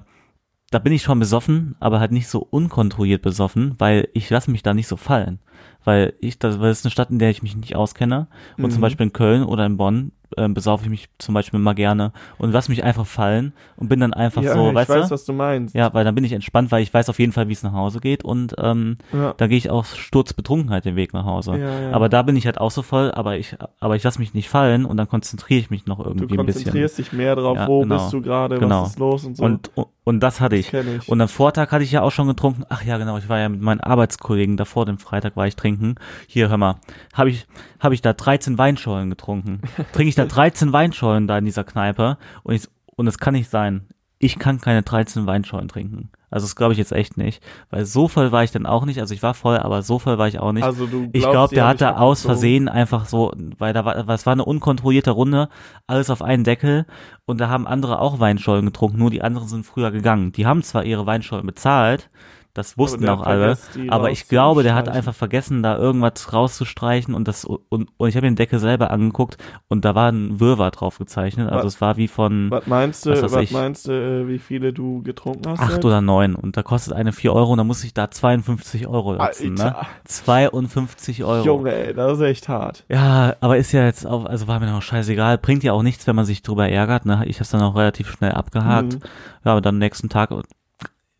da 0.69 0.79
bin 0.79 0.91
ich 0.91 1.01
schon 1.03 1.19
besoffen, 1.19 1.75
aber 1.79 1.99
halt 1.99 2.11
nicht 2.11 2.27
so 2.27 2.39
unkontrolliert 2.39 3.21
besoffen, 3.21 3.75
weil 3.77 4.09
ich 4.13 4.29
lasse 4.29 4.51
mich 4.51 4.63
da 4.63 4.73
nicht 4.73 4.87
so 4.87 4.97
fallen. 4.97 5.39
Weil 5.85 6.13
ich, 6.19 6.37
das, 6.39 6.59
weil 6.59 6.69
das 6.69 6.79
ist 6.79 6.85
eine 6.85 6.91
Stadt, 6.91 7.09
in 7.09 7.19
der 7.19 7.29
ich 7.29 7.41
mich 7.41 7.55
nicht 7.55 7.75
auskenne. 7.77 8.27
Und 8.57 8.71
zum 8.71 8.79
Mhm. 8.79 8.81
Beispiel 8.81 9.05
in 9.05 9.13
Köln 9.13 9.43
oder 9.43 9.65
in 9.65 9.77
Bonn 9.77 10.11
ähm, 10.35 10.53
besaufe 10.53 10.83
ich 10.83 10.89
mich 10.89 11.09
zum 11.19 11.33
Beispiel 11.33 11.59
mal 11.59 11.73
gerne 11.73 12.11
und 12.37 12.51
lass 12.51 12.67
mich 12.69 12.83
einfach 12.83 13.05
fallen 13.05 13.53
und 13.77 13.87
bin 13.89 13.99
dann 13.99 14.13
einfach 14.13 14.41
ja, 14.41 14.53
so, 14.53 14.69
ich 14.69 14.75
weißt 14.75 14.89
weiß, 14.89 15.07
du? 15.07 15.13
was 15.13 15.25
du 15.25 15.33
meinst. 15.33 15.73
Ja, 15.75 15.93
weil 15.93 16.03
dann 16.03 16.15
bin 16.15 16.23
ich 16.23 16.33
entspannt, 16.33 16.71
weil 16.71 16.83
ich 16.83 16.93
weiß 16.93 17.09
auf 17.09 17.19
jeden 17.19 17.31
Fall, 17.31 17.47
wie 17.47 17.53
es 17.53 17.63
nach 17.63 17.73
Hause 17.73 17.99
geht 17.99 18.23
und 18.23 18.55
ähm, 18.57 18.97
Ja. 19.13 19.33
da 19.37 19.47
gehe 19.47 19.57
ich 19.57 19.69
auch 19.69 19.85
sturzbetrunken 19.85 20.69
halt 20.71 20.85
den 20.85 20.95
Weg 20.95 21.13
nach 21.13 21.25
Hause. 21.25 21.57
Ja. 21.57 21.91
Aber 21.91 22.09
da 22.09 22.21
bin 22.23 22.35
ich 22.35 22.45
halt 22.45 22.59
auch 22.59 22.71
so 22.71 22.81
voll, 22.81 23.11
aber 23.11 23.37
ich, 23.37 23.55
aber 23.79 23.95
ich 23.95 24.03
lasse 24.03 24.19
mich 24.19 24.33
nicht 24.33 24.49
fallen 24.49 24.85
und 24.85 24.97
dann 24.97 25.07
konzentriere 25.07 25.59
ich 25.59 25.69
mich 25.69 25.85
noch 25.85 25.97
Du 25.99 26.03
irgendwie 26.09 26.37
ein 26.37 26.45
bisschen. 26.45 26.63
konzentrierst 26.63 26.97
dich 26.97 27.13
mehr 27.13 27.35
drauf, 27.35 27.57
wo 27.67 27.81
genau. 27.81 27.95
bist 27.95 28.13
du 28.13 28.21
gerade, 28.21 28.57
Genau. 28.59 28.81
was 28.83 28.89
ist 28.89 28.99
los 28.99 29.25
und 29.25 29.37
so. 29.37 29.43
Und, 29.43 29.71
und 30.07 30.21
das 30.21 30.39
hatte 30.39 30.55
das 30.55 30.65
ich. 30.65 30.71
kenne 30.71 30.95
ich. 30.95 31.09
Und 31.09 31.19
am 31.19 31.27
Vortag 31.27 31.69
hatte 31.71 31.83
ich 31.83 31.91
ja 31.91 32.01
auch 32.01 32.13
schon 32.13 32.29
getrunken. 32.29 32.63
Ach 32.69 32.81
ja, 32.81 32.97
genau, 32.97 33.17
ich 33.17 33.27
war 33.27 33.39
ja 33.39 33.49
mit 33.49 33.59
meinen 33.59 33.81
Arbeitskollegen 33.81 34.55
davor, 34.55 34.85
dem 34.85 34.99
Freitag 34.99 35.35
war 35.35 35.47
ich 35.47 35.57
trinken. 35.57 35.95
Hier, 36.27 36.47
hör 36.47 36.55
mal, 36.55 36.75
habe 37.13 37.29
ich, 37.29 37.45
hab 37.81 37.91
ich 37.91 38.01
da 38.01 38.13
13 38.13 38.57
Weinschollen 38.57 39.09
getrunken. 39.09 39.59
Trinke 39.91 40.07
ich 40.07 40.15
da 40.15 40.23
13 40.25 40.71
Weinschollen 40.71 41.27
da 41.27 41.37
in 41.37 41.43
dieser 41.43 41.65
Kneipe 41.65 42.17
und 42.43 42.55
ich, 42.55 42.69
und 42.95 43.07
es 43.07 43.17
kann 43.17 43.33
nicht 43.33 43.49
sein. 43.49 43.85
Ich 44.19 44.39
kann 44.39 44.59
keine 44.59 44.81
13 44.81 45.27
Weinschollen 45.27 45.67
trinken. 45.67 46.09
Also 46.29 46.45
das 46.45 46.55
glaube 46.55 46.73
ich 46.73 46.79
jetzt 46.79 46.91
echt 46.91 47.15
nicht, 47.17 47.41
weil 47.69 47.85
so 47.85 48.07
voll 48.07 48.31
war 48.31 48.43
ich 48.43 48.51
dann 48.51 48.65
auch 48.65 48.85
nicht. 48.85 48.99
Also 48.99 49.13
ich 49.13 49.23
war 49.23 49.33
voll, 49.33 49.57
aber 49.57 49.81
so 49.81 49.97
voll 49.97 50.17
war 50.17 50.27
ich 50.27 50.39
auch 50.39 50.51
nicht. 50.51 50.63
also 50.63 50.85
du 50.85 51.09
Ich 51.13 51.21
glaubst, 51.21 51.31
glaube, 51.31 51.49
die 51.49 51.55
der 51.55 51.63
hab 51.63 51.69
hat 51.69 51.75
ich 51.75 51.79
da 51.79 51.97
aus. 51.97 52.21
Versehen 52.23 52.67
einfach 52.67 53.05
so, 53.05 53.31
weil 53.57 53.73
da 53.73 53.85
war, 53.85 54.09
es 54.09 54.25
war 54.25 54.33
eine 54.33 54.43
unkontrollierte 54.43 55.11
Runde, 55.11 55.47
alles 55.85 56.09
auf 56.09 56.21
einen 56.21 56.43
Deckel 56.43 56.85
und 57.25 57.39
da 57.39 57.47
haben 57.47 57.65
andere 57.65 57.99
auch 58.01 58.19
Weinschollen 58.19 58.65
getrunken, 58.65 58.97
nur 58.97 59.09
die 59.09 59.21
anderen 59.21 59.47
sind 59.47 59.65
früher 59.65 59.91
gegangen. 59.91 60.33
Die 60.33 60.45
haben 60.45 60.63
zwar 60.63 60.83
ihre 60.83 61.05
Weinschollen 61.05 61.45
bezahlt, 61.45 62.09
das 62.57 62.77
wussten 62.77 63.07
auch 63.07 63.21
alle, 63.21 63.57
aber 63.89 64.11
ich 64.11 64.27
glaube, 64.27 64.63
der 64.63 64.75
hat 64.75 64.89
einfach 64.89 65.13
vergessen, 65.13 65.63
da 65.63 65.77
irgendwas 65.77 66.33
rauszustreichen 66.33 67.13
und 67.13 67.27
das 67.27 67.45
und, 67.45 67.89
und 67.97 68.07
ich 68.09 68.15
habe 68.15 68.25
den 68.27 68.35
Deckel 68.35 68.59
selber 68.59 68.91
angeguckt 68.91 69.37
und 69.67 69.85
da 69.85 69.95
war 69.95 70.11
ein 70.11 70.39
Wirrwarr 70.39 70.71
drauf 70.71 70.97
gezeichnet. 70.97 71.49
Also 71.51 71.65
Was- 71.65 71.75
es 71.75 71.81
war 71.81 71.97
wie 71.97 72.07
von 72.07 72.49
Was 72.51 72.67
meinst 72.67 73.05
du, 73.05 73.11
Was 73.11 73.31
was, 73.31 73.51
meinst 73.51 73.87
du, 73.87 73.91
äh, 73.91 74.27
wie 74.27 74.39
viele 74.39 74.73
du 74.73 75.01
getrunken 75.03 75.47
hast? 75.49 75.59
acht 75.59 75.73
jetzt? 75.73 75.85
oder 75.85 76.01
neun 76.01 76.35
und 76.35 76.57
da 76.57 76.63
kostet 76.63 76.93
eine 76.93 77.13
vier 77.13 77.33
Euro 77.33 77.51
und 77.51 77.57
da 77.59 77.63
muss 77.63 77.83
ich 77.83 77.93
da 77.93 78.09
52 78.09 78.87
Euro 78.87 79.13
lassen, 79.13 79.53
ne? 79.53 79.75
Alter. 79.75 79.87
52 80.05 81.23
Euro. 81.23 81.45
Junge, 81.45 81.73
ey, 81.73 81.93
das 81.93 82.13
ist 82.17 82.23
echt 82.23 82.49
hart. 82.49 82.83
Ja, 82.89 83.35
aber 83.39 83.57
ist 83.57 83.71
ja 83.71 83.85
jetzt 83.85 84.05
auch, 84.05 84.25
also 84.25 84.47
war 84.47 84.59
mir 84.59 84.71
noch 84.71 84.81
scheißegal, 84.81 85.37
bringt 85.37 85.63
ja 85.63 85.73
auch 85.73 85.83
nichts, 85.83 86.07
wenn 86.07 86.15
man 86.15 86.25
sich 86.25 86.41
drüber 86.41 86.67
ärgert, 86.69 87.05
ne? 87.05 87.23
Ich 87.25 87.39
hab's 87.39 87.51
dann 87.51 87.61
auch 87.61 87.75
relativ 87.75 88.09
schnell 88.11 88.31
abgehakt. 88.31 88.95
Mhm. 88.95 88.99
Ja, 89.45 89.51
aber 89.51 89.61
dann 89.61 89.75
am 89.75 89.79
nächsten 89.79 90.09
Tag, 90.09 90.31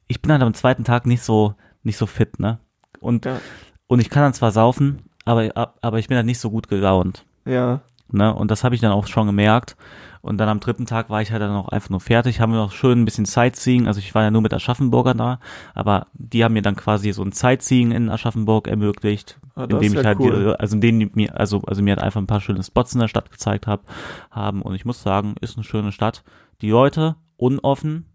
ich 0.07 0.21
bin 0.21 0.31
halt 0.31 0.41
am 0.41 0.53
zweiten 0.53 0.83
Tag 0.83 1.05
nicht 1.05 1.21
so, 1.21 1.55
nicht 1.83 1.97
so 1.97 2.05
fit, 2.05 2.39
ne? 2.39 2.59
Und, 2.99 3.25
Ja. 3.25 3.39
und 3.87 3.99
ich 3.99 4.09
kann 4.09 4.23
dann 4.23 4.33
zwar 4.33 4.51
saufen, 4.51 5.03
aber, 5.25 5.73
aber 5.81 5.99
ich 5.99 6.07
bin 6.07 6.17
halt 6.17 6.25
nicht 6.25 6.39
so 6.39 6.49
gut 6.49 6.67
gelaunt, 6.67 7.25
Ja. 7.45 7.81
ne? 8.11 8.33
Und 8.33 8.49
das 8.51 8.63
habe 8.63 8.75
ich 8.75 8.81
dann 8.81 8.91
auch 8.91 9.07
schon 9.07 9.27
gemerkt. 9.27 9.75
Und 10.21 10.39
dann 10.39 10.49
am 10.49 10.59
dritten 10.59 10.85
Tag 10.85 11.09
war 11.09 11.21
ich 11.21 11.31
halt 11.31 11.41
dann 11.41 11.55
auch 11.55 11.69
einfach 11.69 11.89
nur 11.89 12.01
fertig, 12.01 12.41
haben 12.41 12.51
wir 12.51 12.57
noch 12.59 12.73
schön 12.73 12.99
ein 13.01 13.05
bisschen 13.05 13.23
Sightseeing, 13.25 13.87
also 13.87 13.99
ich 13.99 14.13
war 14.13 14.23
ja 14.23 14.31
nur 14.31 14.41
mit 14.41 14.53
Aschaffenburger 14.53 15.13
da, 15.13 15.39
aber 15.73 16.07
die 16.13 16.43
haben 16.43 16.53
mir 16.53 16.61
dann 16.63 16.75
quasi 16.75 17.13
so 17.13 17.23
ein 17.23 17.31
Sightseeing 17.31 17.91
in 17.91 18.09
Aschaffenburg 18.09 18.67
ermöglicht, 18.67 19.39
Ah, 19.55 19.63
indem 19.63 19.93
ich 19.93 19.99
ja 19.99 20.03
halt, 20.03 20.19
cool. 20.19 20.43
die, 20.53 20.59
also 20.59 20.75
in 20.75 20.81
denen 20.81 20.99
die 20.99 21.11
mir, 21.13 21.39
also, 21.39 21.61
also 21.61 21.81
mir 21.81 21.91
halt 21.91 22.03
einfach 22.03 22.19
ein 22.19 22.27
paar 22.27 22.41
schöne 22.41 22.61
Spots 22.63 22.93
in 22.93 22.99
der 22.99 23.07
Stadt 23.07 23.31
gezeigt 23.31 23.67
hab, 23.67 23.83
haben 24.29 24.63
und 24.63 24.75
ich 24.75 24.83
muss 24.83 25.01
sagen, 25.01 25.35
ist 25.39 25.55
eine 25.55 25.63
schöne 25.63 25.91
Stadt. 25.93 26.23
Die 26.61 26.71
Leute, 26.71 27.15
unoffen, 27.37 28.05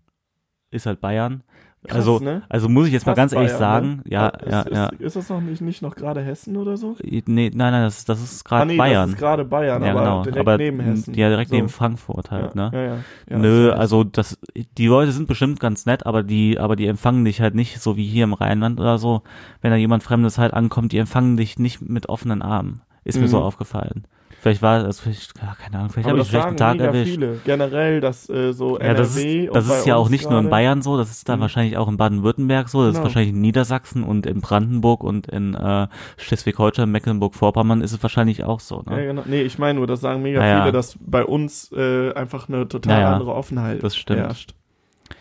ist 0.70 0.84
halt 0.86 1.00
Bayern. 1.00 1.44
Krass, 1.84 1.96
also, 1.96 2.20
ne? 2.20 2.42
also 2.48 2.68
muss 2.68 2.86
ich 2.86 2.92
jetzt 2.92 3.06
mal 3.06 3.10
Fast 3.16 3.16
ganz 3.16 3.32
ehrlich 3.32 3.48
Bayern, 3.50 3.58
sagen, 3.58 3.88
ne? 3.96 4.02
ja, 4.10 4.28
ist, 4.28 4.52
ja, 4.52 4.60
ist, 4.62 4.72
ja. 4.72 4.86
Ist 5.00 5.16
das 5.16 5.28
noch 5.28 5.40
nicht, 5.40 5.60
nicht 5.62 5.82
noch 5.82 5.96
gerade 5.96 6.20
Hessen 6.22 6.56
oder 6.56 6.76
so? 6.76 6.96
Nee, 7.02 7.22
nein, 7.26 7.50
nein, 7.54 7.82
das, 7.82 8.04
das 8.04 8.22
ist 8.22 8.44
gerade 8.44 8.62
ah, 8.62 8.64
nee, 8.66 8.76
Bayern. 8.76 9.08
das 9.08 9.14
ist 9.14 9.18
gerade 9.18 9.44
Bayern, 9.44 9.82
ja, 9.82 9.90
aber 9.90 10.00
genau. 10.00 10.22
direkt 10.22 10.38
aber 10.38 10.56
neben 10.58 10.78
Hessen. 10.78 11.14
Ja, 11.14 11.28
direkt 11.28 11.50
So. 11.50 11.56
neben 11.56 11.68
Frankfurt 11.68 12.30
halt, 12.30 12.54
ja, 12.54 12.70
ne? 12.70 13.02
Ja, 13.28 13.36
Nö, 13.36 13.68
das 13.70 13.78
also 13.80 14.04
das, 14.04 14.38
die 14.78 14.86
Leute 14.86 15.10
sind 15.10 15.26
bestimmt 15.26 15.58
ganz 15.58 15.84
nett, 15.84 16.06
aber 16.06 16.22
die, 16.22 16.56
aber 16.60 16.76
die 16.76 16.86
empfangen 16.86 17.24
dich 17.24 17.40
halt 17.40 17.56
nicht 17.56 17.80
so 17.80 17.96
wie 17.96 18.06
hier 18.06 18.24
im 18.24 18.34
Rheinland 18.34 18.78
oder 18.78 18.98
so. 18.98 19.22
Wenn 19.60 19.72
da 19.72 19.76
jemand 19.76 20.04
Fremdes 20.04 20.38
halt 20.38 20.54
ankommt, 20.54 20.92
die 20.92 20.98
empfangen 20.98 21.36
dich 21.36 21.58
nicht 21.58 21.82
mit 21.82 22.08
offenen 22.08 22.42
Armen. 22.42 22.82
Ist 23.02 23.16
mir 23.18 23.24
Mhm. 23.24 23.28
so 23.30 23.40
aufgefallen. 23.40 24.04
Vielleicht 24.42 24.60
war 24.60 24.82
das, 24.82 24.98
vielleicht, 24.98 25.38
ja, 25.40 25.54
keine 25.62 25.78
Ahnung, 25.78 25.90
vielleicht 25.90 26.08
habe 26.08 26.18
ich 26.18 26.24
einen 26.24 26.30
schlechten 26.30 26.56
Tag 26.56 26.80
erwischt. 26.80 27.12
viele. 27.12 27.38
Generell, 27.44 28.00
dass 28.00 28.28
äh, 28.28 28.52
so 28.52 28.76
Ja, 28.80 28.92
das 28.92 29.14
NRW 29.16 29.44
ist, 29.46 29.54
das 29.54 29.66
ist 29.68 29.86
ja 29.86 29.94
auch 29.94 30.08
nicht 30.08 30.24
nur 30.28 30.32
in 30.40 30.46
gerade- 30.46 30.50
Bayern 30.50 30.82
so, 30.82 30.96
das 30.96 31.12
ist 31.12 31.28
dann 31.28 31.38
Mhm. 31.38 31.42
wahrscheinlich 31.42 31.76
auch 31.76 31.86
in 31.86 31.96
Baden-Württemberg 31.96 32.68
so, 32.68 32.80
das 32.80 32.88
ist 32.88 32.94
Genau. 32.96 33.04
wahrscheinlich 33.04 33.32
in 33.34 33.40
Niedersachsen 33.40 34.02
und 34.02 34.26
in 34.26 34.40
Brandenburg 34.40 35.04
und 35.04 35.28
in 35.28 35.54
äh, 35.54 35.86
Schleswig-Holstein, 36.16 36.90
Mecklenburg-Vorpommern 36.90 37.82
ist 37.82 37.92
es 37.92 38.02
wahrscheinlich 38.02 38.42
auch 38.42 38.58
so. 38.58 38.82
Ja, 38.90 38.96
Ne? 38.96 39.04
genau. 39.06 39.22
Nee, 39.26 39.42
ich 39.42 39.60
meine 39.60 39.78
nur, 39.78 39.86
das 39.86 40.00
sagen 40.00 40.22
mega 40.22 40.40
Ja, 40.40 40.46
ja. 40.48 40.60
viele, 40.62 40.72
dass 40.72 40.96
bei 41.00 41.24
uns 41.24 41.70
äh, 41.70 42.12
einfach 42.12 42.48
eine 42.48 42.66
total 42.66 42.94
Ja, 42.94 43.00
ja. 43.00 43.12
andere 43.12 43.34
Offenheit 43.34 43.80
Das 43.84 43.94
stimmt. 43.96 44.18
herrscht. 44.20 44.54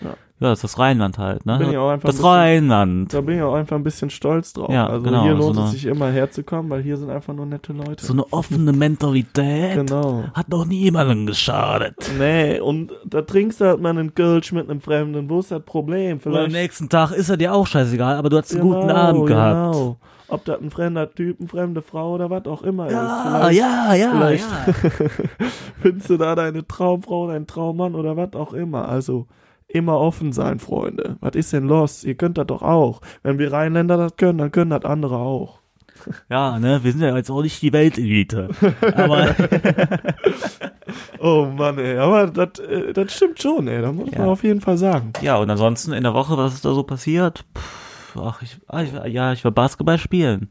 Ja, 0.01 0.15
das 0.49 0.59
ist 0.59 0.63
das 0.63 0.79
Rheinland 0.79 1.17
halt, 1.17 1.45
ne? 1.45 1.57
Bin 1.59 1.69
ich 1.71 1.77
auch 1.77 1.89
einfach 1.89 2.07
das 2.09 2.15
ein 2.15 2.17
bisschen- 2.17 2.29
Rheinland. 2.31 3.13
Da 3.13 3.21
bin 3.21 3.35
ich 3.37 3.41
auch 3.43 3.53
einfach 3.53 3.75
ein 3.75 3.83
bisschen 3.83 4.09
stolz 4.09 4.53
drauf. 4.53 4.69
Ja, 4.71 4.87
also 4.87 5.03
genau, 5.03 5.23
hier 5.23 5.33
lohnt 5.35 5.55
so 5.55 5.63
es 5.63 5.71
sich 5.71 5.85
immer 5.85 6.07
herzukommen, 6.09 6.69
weil 6.69 6.81
hier 6.81 6.97
sind 6.97 7.09
einfach 7.09 7.33
nur 7.33 7.45
nette 7.45 7.73
Leute. 7.73 8.05
So 8.05 8.13
eine 8.13 8.25
offene 8.33 8.73
Mentalität. 8.73 9.75
genau. 9.75 10.23
Hat 10.33 10.49
noch 10.49 10.65
niemandem 10.65 11.25
geschadet. 11.25 11.95
Nee, 12.17 12.59
und 12.59 12.91
da 13.05 13.21
trinkst 13.21 13.61
du 13.61 13.65
halt 13.65 13.81
mal 13.81 13.89
einen 13.89 14.13
Kölsch 14.15 14.51
mit 14.51 14.69
einem 14.69 14.81
Fremden. 14.81 15.29
Wo 15.29 15.39
ist 15.39 15.51
das 15.51 15.61
Problem? 15.63 16.17
Und 16.17 16.25
am 16.27 16.33
Vielleicht 16.33 16.51
nächsten 16.51 16.89
Tag 16.89 17.11
ist 17.11 17.29
er 17.29 17.37
dir 17.37 17.53
auch 17.53 17.67
scheißegal, 17.67 18.15
aber 18.17 18.29
du 18.29 18.37
hast 18.37 18.51
einen 18.53 18.61
guten 18.63 18.87
Genau, 18.87 18.95
Abend 18.95 19.27
gehabt. 19.27 19.73
Genau. 19.73 19.97
Ob 20.27 20.45
das 20.45 20.61
ein 20.61 20.71
fremder 20.71 21.13
Typ, 21.13 21.39
eine 21.41 21.49
fremde 21.49 21.81
Frau 21.81 22.13
oder 22.13 22.29
was 22.29 22.45
auch 22.45 22.63
immer 22.63 22.87
ist. 22.87 22.93
Ja, 22.93 23.39
Vielleicht 23.49 23.59
ja, 23.59 23.93
ja, 23.95 24.11
vielleicht- 24.11 24.47
ja. 24.49 25.09
findest 25.81 26.09
du 26.09 26.17
da 26.17 26.35
deine 26.35 26.65
Traumfrau, 26.65 27.27
deinen 27.27 27.47
Traummann 27.47 27.95
oder 27.95 28.15
was 28.15 28.33
auch 28.33 28.53
immer. 28.53 28.87
Also 28.87 29.27
immer 29.71 29.99
offen 29.99 30.31
sein, 30.33 30.59
Freunde. 30.59 31.17
Was 31.21 31.35
ist 31.35 31.53
denn 31.53 31.67
los? 31.67 32.03
Ihr 32.03 32.15
könnt 32.15 32.37
das 32.37 32.47
doch 32.47 32.61
auch. 32.61 33.01
Wenn 33.23 33.39
wir 33.39 33.51
Rheinländer 33.51 33.97
das 33.97 34.15
können, 34.17 34.37
dann 34.37 34.51
können 34.51 34.71
das 34.71 34.85
andere 34.85 35.17
auch. 35.17 35.59
Ja, 36.29 36.57
ne, 36.57 36.83
wir 36.83 36.91
sind 36.91 37.01
ja 37.01 37.15
jetzt 37.15 37.29
auch 37.29 37.43
nicht 37.43 37.61
die 37.61 37.73
Weltelite. 37.73 38.49
Aber 38.95 39.35
Oh 41.19 41.45
Mann, 41.45 41.77
ey. 41.77 41.97
Aber 41.97 42.27
das, 42.27 42.59
äh, 42.59 42.93
das 42.93 43.13
stimmt 43.13 43.39
schon, 43.41 43.67
ey. 43.67 43.81
Da 43.81 43.91
muss 43.91 44.09
Ja. 44.11 44.19
man 44.19 44.29
auf 44.29 44.43
jeden 44.43 44.61
Fall 44.61 44.77
sagen. 44.77 45.13
ja, 45.21 45.37
und 45.37 45.49
ansonsten 45.49 45.93
in 45.93 46.03
der 46.03 46.13
Woche, 46.13 46.37
was 46.37 46.53
ist 46.55 46.65
da 46.65 46.73
so 46.73 46.83
passiert? 46.83 47.45
Pff, 47.55 48.17
ach, 48.19 48.41
ich, 48.41 48.57
ah, 48.67 48.81
ich, 48.81 48.91
ja, 49.13 49.31
ich 49.33 49.43
war 49.45 49.51
Basketball 49.51 49.97
spielen. 49.97 50.49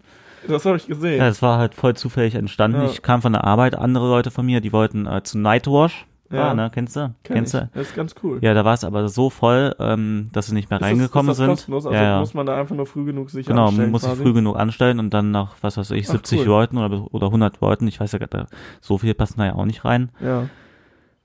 Das 0.49 0.65
habe 0.65 0.77
ich 0.77 0.87
gesehen. 0.87 1.19
Ja, 1.19 1.29
es 1.29 1.43
war 1.43 1.59
halt 1.59 1.75
voll 1.75 1.95
zufällig 1.95 2.35
entstanden. 2.35 2.81
Ja. 2.83 2.87
Ich 2.89 3.03
kam 3.03 3.21
von 3.21 3.33
der 3.33 3.45
Arbeit, 3.45 3.75
andere 3.75 4.09
Leute 4.09 4.31
von 4.31 4.47
mir, 4.47 4.61
die 4.61 4.73
wollten 4.73 5.07
äh, 5.07 5.23
zu 5.23 5.39
Nightwash. 5.39 6.07
Ja. 6.33 6.49
Ja, 6.49 6.55
ne, 6.55 6.71
kennst 6.73 6.95
du? 6.95 7.13
Kenn 7.25 7.37
kennst 7.39 7.55
ich. 7.55 7.61
du? 7.61 7.69
Das 7.75 7.89
ist 7.89 7.97
ganz 7.97 8.15
cool. 8.23 8.39
Ja, 8.41 8.55
da 8.55 8.65
war 8.65 8.75
es 8.75 8.85
aber 8.85 9.09
so 9.09 9.31
voll, 9.31 9.75
ähm, 9.81 10.31
dass 10.33 10.47
sie 10.47 10.55
nicht 10.55 10.71
mehr 10.71 10.79
Ist 10.79 10.83
das- 10.83 10.91
reingekommen 10.91 11.31
ist 11.33 11.39
das 11.39 11.45
sind. 11.45 11.49
Kostenlos? 11.49 11.87
Also 11.87 11.97
ja, 11.99 12.03
ja. 12.05 12.21
muss 12.21 12.35
man 12.35 12.47
da 12.47 12.57
einfach 12.57 12.77
nur 12.77 12.87
früh 12.87 13.05
genug 13.05 13.31
sich 13.31 13.47
Genau, 13.47 13.63
man 13.63 13.69
anstellen 13.71 13.91
muss 13.91 14.03
sich 14.03 14.13
früh 14.13 14.33
genug 14.33 14.57
anstellen 14.57 14.99
und 15.01 15.11
dann 15.13 15.33
nach, 15.33 15.57
was 15.61 15.77
weiß 15.77 15.91
ich, 15.93 16.07
Ach, 16.09 16.13
70 16.13 16.41
cool. 16.41 16.47
Leuten 16.47 16.79
oder, 16.79 17.13
oder 17.13 17.27
100 17.27 17.61
Leuten, 17.61 17.89
ich 17.89 17.99
weiß 17.99 18.13
ja, 18.13 18.19
nicht, 18.21 18.33
so 18.81 18.99
viel 18.99 19.15
passen 19.15 19.39
da 19.39 19.47
ja 19.47 19.55
auch 19.57 19.65
nicht 19.65 19.85
rein. 19.85 20.11
Ja. 20.21 20.47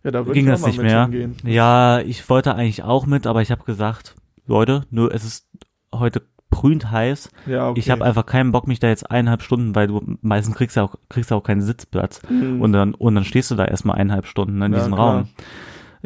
Ja, 0.03 0.11
da 0.11 0.19
würde 0.25 0.33
Ging 0.33 0.45
ich 0.45 0.51
das 0.51 0.65
nicht 0.65 0.81
mehr. 0.81 1.03
hingehen. 1.03 1.35
Ja, 1.43 1.99
ich 1.99 2.27
wollte 2.29 2.55
eigentlich 2.55 2.83
auch 2.83 3.05
mit, 3.05 3.25
aber 3.27 3.41
ich 3.41 3.51
habe 3.51 3.63
gesagt, 3.63 4.15
Leute, 4.47 4.83
nur 4.91 5.13
es 5.13 5.23
ist 5.23 5.47
heute 5.93 6.23
brühend 6.49 6.91
heiß. 6.91 7.29
Ja, 7.47 7.69
okay. 7.69 7.79
Ich 7.79 7.89
habe 7.89 8.05
einfach 8.05 8.25
keinen 8.25 8.51
Bock, 8.51 8.67
mich 8.67 8.79
da 8.79 8.87
jetzt 8.87 9.09
eineinhalb 9.11 9.41
Stunden, 9.41 9.75
weil 9.75 9.87
du 9.87 10.17
meistens 10.21 10.55
kriegst 10.55 10.75
ja 10.75 10.83
auch, 10.83 10.95
kriegst 11.09 11.31
ja 11.31 11.37
auch 11.37 11.43
keinen 11.43 11.61
Sitzplatz. 11.61 12.21
Mhm. 12.29 12.61
Und 12.61 12.71
dann, 12.73 12.93
und 12.93 13.15
dann 13.15 13.25
stehst 13.25 13.51
du 13.51 13.55
da 13.55 13.65
erstmal 13.65 13.97
eineinhalb 13.97 14.25
Stunden 14.25 14.61
in 14.61 14.71
Ja, 14.71 14.79
diesem 14.79 14.93
klar. 14.93 15.15
Raum. 15.15 15.29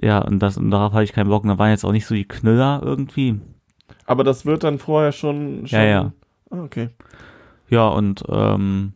Ja, 0.02 0.20
und 0.20 0.40
das, 0.40 0.58
und 0.58 0.72
darauf 0.72 0.94
hatte 0.94 1.04
ich 1.04 1.14
keinen 1.14 1.30
Bock. 1.30 1.44
Und 1.44 1.50
da 1.50 1.58
waren 1.58 1.70
jetzt 1.72 1.84
auch 1.86 1.92
nicht 1.92 2.06
so 2.06 2.16
die 2.16 2.28
Knüller 2.28 2.82
irgendwie. 2.84 3.40
Aber 4.06 4.24
das 4.24 4.46
wird 4.46 4.64
dann 4.64 4.80
vorher 4.80 5.12
schon. 5.12 5.68
schon 5.68 5.80
Ja, 5.80 5.86
ja. 5.86 6.12
Ah, 6.50 6.64
okay. 6.64 6.90
Ja, 7.70 7.88
und 7.90 8.24
ähm, 8.28 8.94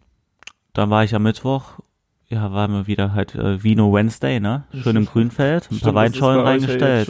dann 0.73 0.89
war 0.89 1.03
ich 1.03 1.13
am 1.13 1.23
Mittwoch, 1.23 1.79
ja, 2.27 2.51
waren 2.51 2.71
wir 2.71 2.88
wieder 2.88 3.13
halt 3.13 3.36
äh, 3.36 3.63
Vino 3.63 3.93
Wednesday, 3.93 4.39
ne? 4.39 4.63
Schön 4.73 4.95
im 4.95 5.06
Grünfeld, 5.13 5.63
ein 5.65 5.75
Stimmt, 5.75 5.84
paar 5.84 5.95
Weinschollen 5.95 6.41
reingestellt. 6.41 7.08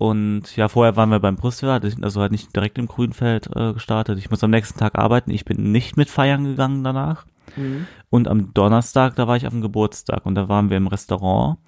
Und 0.00 0.56
ja, 0.56 0.68
vorher 0.68 0.96
waren 0.96 1.10
wir 1.10 1.20
beim 1.20 1.36
Brustfestival, 1.36 1.82
also 2.00 2.22
halt 2.22 2.32
nicht 2.32 2.56
direkt 2.56 2.78
im 2.78 2.86
Grünfeld 2.86 3.50
äh, 3.54 3.74
gestartet. 3.74 4.18
Ich 4.18 4.30
muss 4.30 4.42
am 4.42 4.50
nächsten 4.50 4.78
Tag 4.78 4.98
arbeiten. 4.98 5.30
Ich 5.30 5.44
bin 5.44 5.72
nicht 5.72 5.98
mit 5.98 6.08
feiern 6.08 6.44
gegangen 6.44 6.82
danach. 6.82 7.26
Mhm. 7.54 7.86
Und 8.08 8.26
am 8.26 8.54
Donnerstag, 8.54 9.16
da 9.16 9.28
war 9.28 9.36
ich 9.36 9.46
auf 9.46 9.52
dem 9.52 9.60
Geburtstag 9.60 10.24
und 10.24 10.36
da 10.36 10.48
waren 10.48 10.70
wir 10.70 10.78
im 10.78 10.86
Restaurant. 10.86 11.58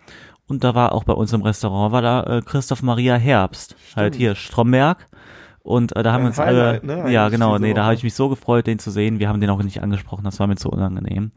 Und 0.48 0.64
da 0.64 0.74
war 0.74 0.92
auch 0.92 1.04
bei 1.04 1.12
uns 1.12 1.34
im 1.34 1.42
Restaurant 1.42 1.92
war 1.92 2.00
da 2.00 2.22
äh, 2.22 2.40
Christoph 2.40 2.82
Maria 2.82 3.16
Herbst, 3.16 3.76
halt 3.96 4.14
hier 4.14 4.34
Stromberg. 4.34 5.06
Und 5.62 5.94
äh, 5.94 6.02
da 6.02 6.12
haben 6.12 6.22
wir 6.22 6.28
uns 6.28 6.38
Highlight, 6.38 6.82
alle, 6.82 7.04
ne, 7.04 7.12
ja 7.12 7.28
genau, 7.28 7.58
nee, 7.58 7.72
da 7.72 7.84
habe 7.84 7.94
ich 7.94 8.02
mich 8.02 8.14
so 8.14 8.28
gefreut, 8.28 8.66
den 8.66 8.78
zu 8.78 8.90
sehen. 8.90 9.20
Wir 9.20 9.28
haben 9.28 9.40
den 9.40 9.50
auch 9.50 9.62
nicht 9.62 9.82
angesprochen, 9.82 10.24
das 10.24 10.40
war 10.40 10.46
mir 10.46 10.56
zu 10.56 10.68
unangenehm. 10.70 11.30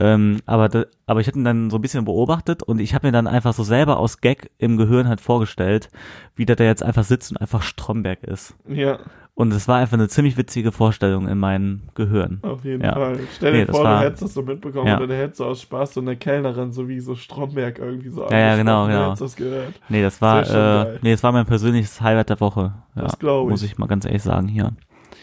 Ähm, 0.00 0.38
aber, 0.46 0.68
da, 0.68 0.84
aber 1.06 1.20
ich 1.20 1.28
hatte 1.28 1.38
ihn 1.38 1.44
dann 1.44 1.70
so 1.70 1.76
ein 1.76 1.82
bisschen 1.82 2.04
beobachtet 2.04 2.62
und 2.62 2.80
ich 2.80 2.94
habe 2.94 3.06
mir 3.06 3.12
dann 3.12 3.26
einfach 3.26 3.52
so 3.52 3.62
selber 3.62 3.98
aus 3.98 4.20
Gag 4.20 4.50
im 4.58 4.76
Gehirn 4.76 5.08
halt 5.08 5.20
vorgestellt, 5.20 5.90
wie 6.34 6.46
der 6.46 6.56
da 6.56 6.64
jetzt 6.64 6.82
einfach 6.82 7.04
sitzt 7.04 7.30
und 7.30 7.36
einfach 7.36 7.62
Stromberg 7.62 8.24
ist. 8.24 8.54
Ja, 8.66 8.98
Und 9.40 9.52
es 9.54 9.66
war 9.68 9.78
einfach 9.78 9.94
eine 9.94 10.06
ziemlich 10.08 10.36
witzige 10.36 10.70
Vorstellung 10.70 11.26
in 11.26 11.38
meinem 11.38 11.80
Gehirn. 11.94 12.40
auf 12.42 12.62
jeden 12.62 12.84
Ja. 12.84 12.92
Fall. 12.92 13.18
Stell 13.36 13.52
dir 13.54 13.58
Nee, 13.60 13.72
vor, 13.72 13.84
war- 13.84 14.00
du 14.00 14.04
hättest 14.06 14.22
das 14.24 14.34
so 14.34 14.42
mitbekommen 14.42 14.86
Ja. 14.86 14.98
oder 14.98 15.06
du 15.06 15.16
hättest 15.16 15.38
so 15.38 15.46
aus 15.46 15.62
Spaß 15.62 15.94
so 15.94 16.02
eine 16.02 16.14
Kellnerin, 16.16 16.72
so 16.72 16.86
wie 16.88 17.00
so 17.00 17.14
Stromberg 17.14 17.78
irgendwie 17.78 18.10
so 18.10 18.28
Ja, 18.28 18.36
ja, 18.38 18.56
genau, 18.56 18.84
du 18.86 18.92
genau. 18.92 19.04
hättest 19.06 19.22
das 19.22 19.36
gehört. 19.36 19.72
Nee, 19.88 20.02
das 20.02 20.20
war, 20.20 20.42
Das 20.42 20.50
äh, 20.94 20.98
nee, 21.00 21.12
das 21.12 21.22
war 21.22 21.32
mein 21.32 21.46
persönliches 21.46 22.02
Highlight 22.02 22.28
der 22.28 22.40
Woche. 22.40 22.72
Ja, 22.94 23.02
Das 23.02 23.18
glaub 23.18 23.46
ich. 23.46 23.50
Muss 23.50 23.62
ich 23.62 23.78
mal 23.78 23.86
ganz 23.86 24.04
ehrlich 24.04 24.22
sagen 24.22 24.46
hier. 24.46 24.72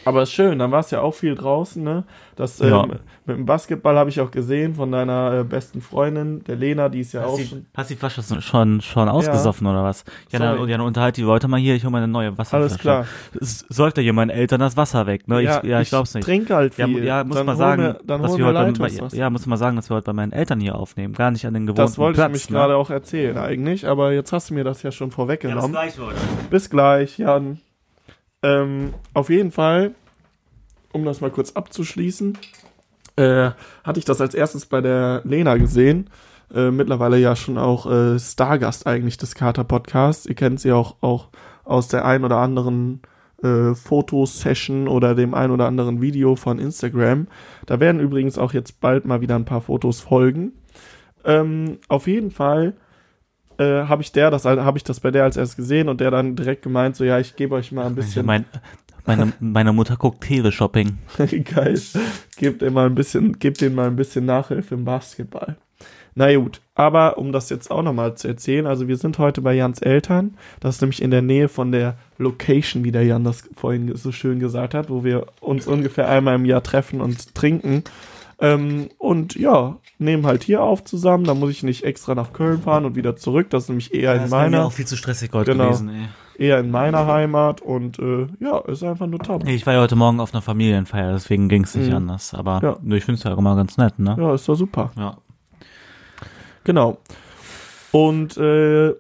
Aber 0.06 0.22
ist 0.22 0.32
schön, 0.32 0.58
dann 0.60 0.72
warst 0.72 0.92
du 0.92 0.96
ja 0.98 1.02
auch 1.02 1.14
viel 1.14 1.36
draußen, 1.36 1.84
ne? 1.84 2.06
Das 2.38 2.62
ähm, 2.62 2.70
Ja. 2.70 2.86
mit 2.86 3.38
dem 3.38 3.46
Basketball 3.46 3.98
habe 3.98 4.10
ich 4.10 4.22
auch 4.22 4.32
gesehen 4.32 4.76
von 4.76 4.92
deiner 4.92 5.40
äh, 5.40 5.44
besten 5.44 5.82
Freundin, 5.82 6.44
der 6.46 6.56
Lena, 6.56 6.88
die 6.88 7.02
ist 7.02 7.12
ja 7.14 7.26
auch 7.26 7.38
schon. 7.40 7.66
hast 7.76 7.90
du 7.90 7.94
die 7.96 8.00
Flasche 8.00 8.22
schon, 8.42 8.80
schon 8.82 9.10
ausgesoffen 9.10 9.68
oder 9.68 9.84
was? 9.84 10.06
Ja, 10.32 10.40
Sorry. 10.40 10.58
dann, 10.60 10.70
ja, 10.70 10.78
dann 10.78 10.86
unterhalt 10.88 11.18
die 11.18 11.24
Leute 11.24 11.48
mal 11.50 11.60
hier, 11.60 11.76
ich 11.76 11.84
hole 11.84 11.92
mal 11.92 11.98
eine 11.98 12.08
neue 12.08 12.38
Wasserflasche. 12.38 12.64
Alles 12.64 12.78
klar. 12.78 13.06
Es 13.42 13.66
säuft 13.70 13.98
ja 13.98 14.04
hier 14.04 14.14
meinen 14.14 14.30
Eltern 14.30 14.60
das 14.62 14.78
Wasser 14.78 15.08
weg, 15.08 15.28
ne? 15.28 15.42
ja, 15.42 15.58
ich, 15.62 15.70
ja, 15.70 15.82
ich 15.82 15.90
glaub's 15.90 16.14
nicht. 16.14 16.24
Trink 16.24 16.50
halt 16.52 16.78
Ja, 16.78 16.86
viel. 16.86 17.00
mu- 17.00 17.06
ja, 17.06 17.24
muss 17.26 17.36
dann 17.36 17.46
mal 17.46 17.56
sagen, 17.58 17.96
dann 18.06 18.22
dass 18.22 18.38
wir 18.38 18.46
heute 18.46 18.54
Leitungswasser. 18.54 19.16
ja, 19.18 19.30
muss 19.30 19.46
mal 19.46 19.58
sagen, 19.58 19.76
dass 19.76 19.90
wir 19.90 19.96
heute 19.98 20.06
bei 20.06 20.14
meinen 20.14 20.32
Eltern 20.32 20.62
hier 20.62 20.76
aufnehmen, 20.76 21.14
gar 21.14 21.32
nicht 21.32 21.46
an 21.46 21.54
den 21.54 21.66
gewohnten 21.66 21.82
Das 21.82 21.98
wollte 21.98 22.18
Platz, 22.18 22.28
ich 22.30 22.34
mich 22.34 22.50
ne? 22.52 22.58
gerade 22.58 22.76
auch 22.78 22.90
erzählen 22.92 23.38
eigentlich, 23.38 23.88
aber 23.88 24.14
jetzt 24.14 24.32
hast 24.32 24.52
du 24.52 24.54
mir 24.54 24.64
das 24.64 24.84
ja 24.84 24.92
schon 24.92 25.12
vorweggenommen. 25.12 25.72
gleich, 25.72 25.98
Leute. 25.98 26.16
Bis 26.50 26.70
gleich, 26.70 27.18
Jan. 27.18 27.60
Ähm, 28.44 28.94
auf 29.14 29.30
jeden 29.30 29.52
Fall, 29.52 29.96
um 30.94 31.06
das 31.06 31.22
mal 31.22 31.32
kurz 31.32 31.52
abzuschließen, 31.52 32.38
äh, 33.16 33.52
hatte 33.84 34.00
ich 34.00 34.06
das 34.06 34.22
als 34.22 34.36
erstes 34.36 34.66
bei 34.66 34.82
der 34.82 35.22
Lena 35.24 35.58
gesehen. 35.58 36.10
Äh, 36.54 36.72
mittlerweile 36.72 37.18
ja 37.18 37.36
schon 37.36 37.58
auch 37.58 37.92
äh, 37.92 38.20
Stargast 38.20 38.88
eigentlich 38.88 39.18
des 39.18 39.36
Kater 39.36 39.64
Podcasts. 39.64 40.26
Ihr 40.26 40.36
kennt 40.36 40.60
sie 40.60 40.72
auch, 40.72 40.96
auch 41.02 41.30
aus 41.66 41.88
der 41.88 42.06
ein 42.06 42.24
oder 42.24 42.38
anderen 42.38 43.02
äh, 43.44 43.74
Fotosession 43.76 44.88
oder 44.88 45.14
dem 45.14 45.34
ein 45.34 45.52
oder 45.52 45.66
anderen 45.66 46.02
Video 46.02 46.36
von 46.36 46.60
Instagram. 46.60 47.28
Da 47.66 47.80
werden 47.80 48.00
übrigens 48.00 48.38
auch 48.38 48.54
jetzt 48.54 48.80
bald 48.80 49.06
mal 49.06 49.22
wieder 49.22 49.36
ein 49.36 49.46
paar 49.46 49.62
Fotos 49.62 50.00
folgen. 50.00 50.54
Ähm, 51.26 51.80
auf 51.90 52.08
jeden 52.08 52.32
Fall 52.32 52.76
äh, 53.58 53.84
habe 53.88 54.02
ich 54.02 54.12
der 54.12 54.32
das 54.32 54.46
habe 54.46 54.78
ich 54.78 54.84
das 54.84 55.00
bei 55.00 55.12
der 55.12 55.24
als 55.24 55.38
erstes 55.38 55.56
gesehen 55.56 55.90
und 55.90 56.02
der 56.02 56.12
dann 56.12 56.36
direkt 56.36 56.62
gemeint 56.62 56.96
so 56.96 57.04
ja 57.04 57.20
ich 57.20 57.36
gebe 57.36 57.56
euch 57.56 57.72
mal 57.72 57.86
ein 57.86 57.96
bisschen 57.96 58.26
Mein, 58.26 58.46
meine, 59.06 59.34
meine 59.40 59.74
Mutter 59.74 59.96
guckt 59.96 60.22
Teleshopping. 60.22 60.98
geil. 61.46 61.80
Gebt 62.36 62.62
ihr 62.62 62.72
mal 62.72 62.88
ein 62.88 62.96
bisschen 62.96 63.40
gebt 63.40 63.62
denen 63.62 63.76
mal 63.76 63.88
ein 63.88 63.96
bisschen 63.96 64.26
Nachhilfe 64.26 64.76
im 64.76 64.86
Basketball. 64.86 65.56
Na 66.16 66.36
gut 66.36 66.62
aber 66.76 67.18
um 67.18 67.32
das 67.32 67.50
jetzt 67.50 67.72
auch 67.72 67.82
nochmal 67.82 68.16
zu 68.16 68.28
erzählen 68.28 68.68
also 68.68 68.88
wir 68.88 68.98
sind 68.98 69.18
heute 69.18 69.42
bei 69.42 69.54
Jans 69.54 69.82
Eltern. 69.82 70.36
Das 70.60 70.76
ist 70.76 70.82
nämlich 70.82 71.02
in 71.02 71.12
der 71.12 71.22
Nähe 71.22 71.48
von 71.48 71.72
der 71.72 71.98
Location 72.18 72.84
wie 72.84 72.92
der 72.92 73.04
Jan 73.04 73.24
das 73.24 73.50
vorhin 73.56 73.96
so 73.96 74.12
schön 74.12 74.40
gesagt 74.40 74.74
hat 74.74 74.90
wo 74.90 75.04
wir 75.04 75.26
uns 75.40 75.68
ungefähr 75.68 76.10
einmal 76.10 76.36
im 76.36 76.46
Jahr 76.46 76.64
treffen 76.64 77.02
und 77.02 77.34
trinken 77.34 77.84
ähm, 78.40 78.90
und 78.98 79.36
ja, 79.36 79.78
nehmen 79.98 80.26
halt 80.26 80.44
hier 80.44 80.62
auf 80.62 80.84
zusammen. 80.84 81.24
Da 81.24 81.34
muss 81.34 81.50
ich 81.50 81.64
nicht 81.64 81.84
extra 81.84 82.14
nach 82.16 82.34
Köln 82.34 82.62
fahren 82.62 82.86
und 82.86 82.96
wieder 82.96 83.16
zurück. 83.16 83.50
Das 83.50 83.64
ist 83.64 83.70
nämlich 83.70 83.94
eher 83.94 84.14
in 84.16 84.22
das 84.24 84.32
wäre 84.32 84.44
mir 84.44 84.50
meiner, 84.52 84.66
auch 84.66 84.72
viel 84.72 84.86
zu 84.86 84.96
stressig 84.96 85.32
heute 85.34 85.52
Genau. 85.54 85.66
gewesen, 85.66 85.90
ey. 85.90 86.08
eher 86.48 86.60
in 86.60 86.70
meiner 86.70 87.08
Heimat. 87.08 87.62
Und 87.62 87.98
äh, 88.00 88.28
ja, 88.40 88.60
ist 88.60 88.84
einfach 88.84 89.08
nur 89.08 89.20
top. 89.20 89.48
Ich 89.48 89.66
war 89.66 89.74
ja 89.74 89.82
heute 89.82 89.96
Morgen 89.96 90.20
auf 90.20 90.34
einer 90.34 90.42
Familienfeier, 90.44 91.14
deswegen 91.14 91.50
ging's 91.50 91.74
nicht 91.76 91.90
Mhm. 91.90 91.96
anders. 91.96 92.34
Aber 92.36 92.60
Ja. 92.62 92.96
ich 92.96 93.06
find's 93.06 93.24
ja 93.24 93.34
immer 93.34 93.56
ganz 93.56 93.78
nett, 93.78 93.98
ne? 93.98 94.16
Ja, 94.20 94.34
ist 94.36 94.48
doch 94.48 94.56
super. 94.56 94.92
Ja. 94.98 95.18
Genau. 96.64 96.98
Und 97.92 98.38
äh, 98.38 98.94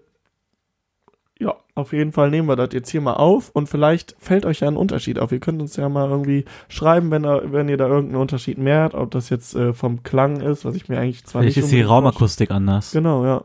ja, 1.39 1.55
auf 1.75 1.93
jeden 1.93 2.11
Fall 2.11 2.31
nehmen 2.31 2.47
wir 2.47 2.55
das 2.55 2.69
jetzt 2.73 2.89
hier 2.89 3.01
mal 3.01 3.13
auf 3.13 3.51
und 3.53 3.67
vielleicht 3.67 4.15
fällt 4.19 4.45
euch 4.45 4.61
ja 4.61 4.67
ein 4.67 4.77
Unterschied 4.77 5.19
auf. 5.19 5.31
Ihr 5.31 5.39
könnt 5.39 5.61
uns 5.61 5.75
ja 5.75 5.87
mal 5.89 6.09
irgendwie 6.09 6.45
schreiben, 6.69 7.11
wenn, 7.11 7.23
da, 7.23 7.41
wenn 7.45 7.69
ihr 7.69 7.77
da 7.77 7.87
irgendeinen 7.87 8.21
Unterschied 8.21 8.57
merkt, 8.57 8.95
ob 8.95 9.11
das 9.11 9.29
jetzt 9.29 9.55
äh, 9.55 9.73
vom 9.73 10.01
Klang 10.01 10.41
ist, 10.41 10.65
was 10.65 10.75
ich 10.75 10.89
mir 10.89 10.99
eigentlich 10.99 11.25
zwar 11.25 11.43
Vielleicht 11.43 11.57
nicht 11.57 11.65
ist 11.65 11.71
die. 11.71 11.81
Raumakustik 11.81 12.49
anders. 12.49 12.91
Genau, 12.91 13.23
ja. 13.25 13.43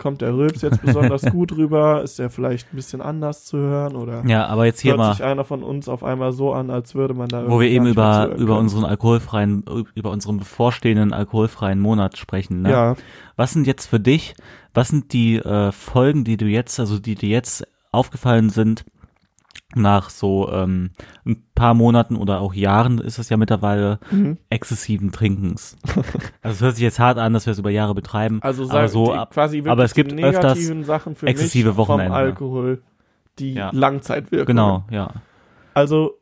Kommt 0.00 0.22
der 0.22 0.34
Rülps 0.34 0.62
jetzt 0.62 0.80
besonders 0.84 1.22
gut 1.22 1.52
rüber? 1.52 2.02
Ist 2.02 2.18
der 2.18 2.30
vielleicht 2.30 2.72
ein 2.72 2.76
bisschen 2.76 3.02
anders 3.02 3.44
zu 3.44 3.58
hören? 3.58 3.96
Oder 3.96 4.24
Ja, 4.26 4.46
aber 4.46 4.64
jetzt 4.64 4.80
hier 4.80 4.92
hört 4.92 4.98
mal, 4.98 5.12
sich 5.12 5.22
einer 5.22 5.44
von 5.44 5.62
uns 5.62 5.90
auf 5.90 6.02
einmal 6.02 6.32
so 6.32 6.54
an, 6.54 6.70
als 6.70 6.94
würde 6.94 7.12
man 7.12 7.28
da 7.28 7.48
wo 7.50 7.60
wir 7.60 7.68
eben 7.68 7.86
über, 7.86 8.34
über 8.36 8.58
unseren 8.58 8.86
alkoholfreien, 8.86 9.62
über 9.94 10.10
unseren 10.10 10.38
bevorstehenden 10.38 11.12
alkoholfreien 11.12 11.78
Monat 11.78 12.16
sprechen, 12.16 12.62
ne? 12.62 12.70
Ja, 12.70 12.96
Was 13.36 13.52
sind 13.52 13.66
jetzt 13.66 13.86
für 13.86 14.00
dich, 14.00 14.34
was 14.72 14.88
sind 14.88 15.12
die 15.12 15.36
äh, 15.36 15.70
Folgen, 15.70 16.24
die 16.24 16.38
du 16.38 16.46
jetzt, 16.46 16.80
also 16.80 16.98
die 16.98 17.14
dir 17.14 17.28
jetzt 17.28 17.66
aufgefallen 17.92 18.48
sind, 18.48 18.86
nach 19.74 20.10
so 20.10 20.50
ähm, 20.52 20.90
ein 21.24 21.44
paar 21.54 21.74
Monaten 21.74 22.16
oder 22.16 22.40
auch 22.40 22.54
Jahren 22.54 22.98
ist 22.98 23.18
es 23.18 23.28
ja 23.28 23.36
mittlerweile 23.36 23.98
Mhm. 24.10 24.38
exzessiven 24.50 25.12
Trinkens. 25.12 25.76
also 26.42 26.54
es 26.56 26.60
hört 26.60 26.74
sich 26.74 26.82
jetzt 26.82 26.98
hart 26.98 27.18
an, 27.18 27.32
dass 27.32 27.46
wir 27.46 27.52
es 27.52 27.58
über 27.58 27.70
Jahre 27.70 27.94
betreiben, 27.94 28.40
Also 28.42 28.68
aber 28.68 28.88
so 28.88 29.16
quasi 29.30 29.58
wirklich 29.58 29.70
aber 29.72 29.84
es 29.84 29.94
gibt 29.94 30.12
öfters 30.12 30.54
negativen 30.58 30.84
Sachen 30.84 31.14
für 31.14 31.26
exzessive 31.26 31.76
Wochenende. 31.76 32.06
vom 32.06 32.16
Alkohol, 32.16 32.82
die 33.38 33.54
Ja. 33.54 33.70
Langzeitwirkung. 33.72 34.46
genau, 34.46 34.84
ja. 34.90 35.10
Also 35.74 36.14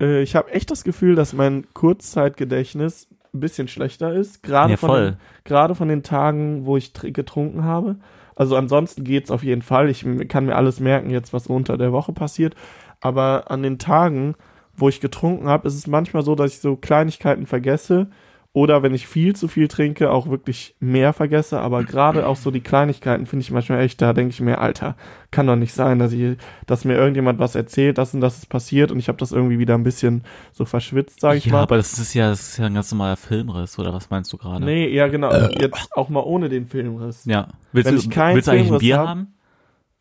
äh, 0.00 0.22
ich 0.22 0.36
habe 0.36 0.52
echt 0.52 0.70
das 0.70 0.84
Gefühl, 0.84 1.14
dass 1.16 1.32
mein 1.32 1.66
Kurzzeitgedächtnis 1.74 3.08
ein 3.32 3.40
bisschen 3.40 3.66
schlechter 3.68 4.12
ist, 4.14 4.42
gerade 4.42 4.72
Ja, 4.72 4.76
von 4.76 4.94
den, 5.02 5.16
gerade 5.42 5.74
von 5.74 5.88
den 5.88 6.02
Tagen, 6.04 6.66
wo 6.66 6.76
ich 6.76 6.88
tr- 6.92 7.10
getrunken 7.10 7.64
habe. 7.64 7.96
Also 8.36 8.56
ansonsten 8.56 9.04
geht's 9.04 9.30
auf 9.30 9.42
jeden 9.42 9.62
Fall. 9.62 9.88
Ich 9.88 10.04
kann 10.28 10.46
mir 10.46 10.56
alles 10.56 10.80
merken, 10.80 11.10
jetzt 11.10 11.32
was 11.32 11.46
unter 11.46 11.78
der 11.78 11.92
Woche 11.92 12.12
passiert. 12.12 12.54
Aber 13.00 13.50
an 13.50 13.62
den 13.62 13.78
Tagen, 13.78 14.34
wo 14.76 14.88
ich 14.88 15.00
getrunken 15.00 15.48
habe, 15.48 15.68
ist 15.68 15.74
es 15.74 15.86
manchmal 15.86 16.22
so, 16.22 16.34
dass 16.34 16.52
ich 16.52 16.60
so 16.60 16.76
Kleinigkeiten 16.76 17.46
vergesse. 17.46 18.08
Oder 18.54 18.84
wenn 18.84 18.94
ich 18.94 19.08
viel 19.08 19.34
zu 19.34 19.48
viel 19.48 19.66
trinke, 19.66 20.12
auch 20.12 20.28
wirklich 20.28 20.76
mehr 20.78 21.12
vergesse. 21.12 21.58
Aber 21.58 21.82
gerade 21.82 22.24
auch 22.24 22.36
so 22.36 22.52
die 22.52 22.60
Kleinigkeiten 22.60 23.26
finde 23.26 23.42
ich 23.42 23.50
manchmal 23.50 23.80
echt, 23.80 24.00
da 24.00 24.12
denke 24.12 24.30
ich 24.30 24.40
mir, 24.40 24.58
Alter, 24.60 24.94
kann 25.32 25.48
doch 25.48 25.56
nicht 25.56 25.74
sein, 25.74 25.98
dass, 25.98 26.12
ich, 26.12 26.36
dass 26.64 26.84
mir 26.84 26.94
irgendjemand 26.94 27.40
was 27.40 27.56
erzählt, 27.56 27.98
das 27.98 28.14
und 28.14 28.20
das 28.20 28.38
ist 28.38 28.46
passiert 28.48 28.92
und 28.92 29.00
ich 29.00 29.08
habe 29.08 29.18
das 29.18 29.32
irgendwie 29.32 29.58
wieder 29.58 29.74
ein 29.74 29.82
bisschen 29.82 30.22
so 30.52 30.64
verschwitzt, 30.64 31.18
sage 31.18 31.38
ich 31.38 31.46
ja, 31.46 31.52
mal. 31.52 31.62
aber 31.62 31.76
das 31.78 31.98
ist 31.98 32.14
ja, 32.14 32.30
das 32.30 32.50
ist 32.50 32.58
ja 32.58 32.66
ein 32.66 32.74
ganz 32.74 32.92
normaler 32.92 33.16
Filmriss, 33.16 33.76
oder 33.76 33.92
was 33.92 34.08
meinst 34.10 34.32
du 34.32 34.36
gerade? 34.36 34.64
Nee, 34.64 34.86
ja 34.88 35.08
genau, 35.08 35.32
jetzt 35.58 35.88
auch 35.96 36.08
mal 36.08 36.20
ohne 36.20 36.48
den 36.48 36.68
Filmriss. 36.68 37.24
Ja. 37.24 37.48
Willst 37.72 37.88
Wenn 37.88 37.96
du, 37.96 38.02
ich 38.02 38.10
keinen 38.10 38.36
willst 38.36 38.46
du 38.46 38.52
eigentlich 38.52 38.70
ein 38.70 38.78
Bier 38.78 38.98
hab- 38.98 39.08
haben? 39.08 39.34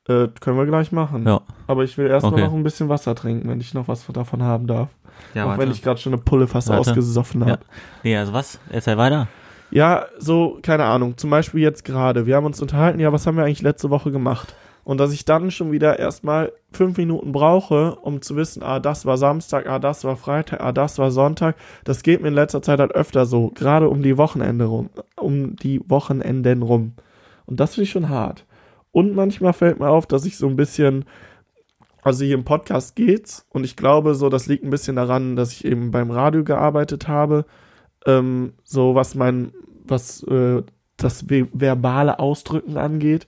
Äh, 0.08 0.28
können 0.42 0.58
wir 0.58 0.66
gleich 0.66 0.92
machen. 0.92 1.26
Ja. 1.26 1.42
Aber 1.68 1.84
ich 1.84 1.98
will 1.98 2.08
erstmal 2.08 2.34
Okay. 2.34 2.44
noch 2.44 2.54
ein 2.54 2.63
bisschen 2.63 2.89
Wasser 2.89 3.16
trinken, 3.16 3.48
wenn 3.50 3.62
ich 3.62 3.74
noch 3.74 3.88
was 3.88 4.06
davon 4.08 4.44
haben 4.44 4.68
darf. 4.68 4.89
Ja, 5.34 5.46
auch 5.54 5.58
wenn 5.58 5.72
ich 5.72 5.82
gerade 5.82 6.00
schon 6.00 6.13
eine 6.13 6.22
Pulle 6.22 6.48
fast 6.48 6.68
Warte. 6.70 6.82
ausgesoffen 6.92 7.42
Ja. 7.42 7.48
habe. 7.48 7.62
Nee, 8.04 8.18
also 8.18 8.34
was? 8.34 8.60
Erzähl 8.70 8.98
weiter. 8.98 9.28
Ja, 9.72 10.06
so, 10.20 10.60
keine 10.62 10.84
Ahnung. 10.86 11.18
Zum 11.18 11.30
Beispiel 11.30 11.62
jetzt 11.62 11.86
gerade. 11.86 12.26
Wir 12.26 12.36
haben 12.36 12.46
uns 12.46 12.62
unterhalten, 12.62 13.00
ja, 13.00 13.12
was 13.13 13.26
haben 13.26 13.38
wir 13.38 13.46
eigentlich 13.46 13.62
letzte 13.62 13.89
Woche 13.89 14.12
gemacht? 14.12 14.54
Und 14.84 14.98
dass 15.00 15.13
ich 15.13 15.24
dann 15.24 15.50
schon 15.50 15.72
wieder 15.72 15.98
erstmal 15.98 16.52
fünf 16.74 16.98
Minuten 16.98 17.32
brauche, 17.32 17.96
um 17.96 18.22
zu 18.22 18.36
wissen, 18.36 18.62
ah, 18.62 18.82
das 18.82 19.06
war 19.06 19.18
Samstag, 19.18 19.66
ah, 19.68 19.80
das 19.80 20.04
war 20.04 20.18
Freitag, 20.18 20.60
ah, 20.60 20.74
das 20.74 21.00
war 21.00 21.10
Sonntag. 21.10 21.56
Das 21.86 22.04
geht 22.04 22.22
mir 22.22 22.28
in 22.28 22.34
letzter 22.34 22.62
Zeit 22.62 22.80
halt 22.80 22.92
öfter 22.92 23.26
so. 23.26 23.50
Gerade 23.56 23.88
um 23.88 24.04
die 24.04 24.18
Wochenende 24.18 24.66
rum. 24.66 24.89
Um 25.16 25.56
die 25.56 25.82
Wochenenden 25.89 26.62
rum. 26.63 26.94
Und 27.46 27.62
das 27.62 27.76
finde 27.76 27.86
ich 27.86 27.92
schon 27.92 28.10
hart. 28.10 28.46
Und 28.93 29.13
manchmal 29.13 29.51
fällt 29.51 29.79
mir 29.79 29.89
auf, 29.89 30.08
dass 30.08 30.23
ich 30.23 30.38
so 30.38 30.47
ein 30.47 30.56
bisschen, 30.56 31.03
also 32.01 32.23
hier 32.23 32.36
im 32.36 32.45
Podcast 32.45 32.95
geht's. 32.95 33.45
Und 33.49 33.65
ich 33.65 33.75
glaube, 33.75 34.15
so, 34.15 34.29
das 34.29 34.47
liegt 34.47 34.63
ein 34.63 34.69
bisschen 34.69 34.95
daran, 34.95 35.36
dass 35.36 35.51
ich 35.51 35.65
eben 35.65 35.91
beim 35.91 36.12
Radio 36.12 36.45
gearbeitet 36.45 37.10
habe 37.10 37.43
ähm, 38.06 38.53
so 38.63 38.95
was 38.95 39.15
mein, 39.15 39.51
was 39.86 40.23
äh, 40.23 40.63
das 40.97 41.29
ve- 41.29 41.47
verbale 41.53 42.19
Ausdrücken 42.19 42.77
angeht. 42.77 43.27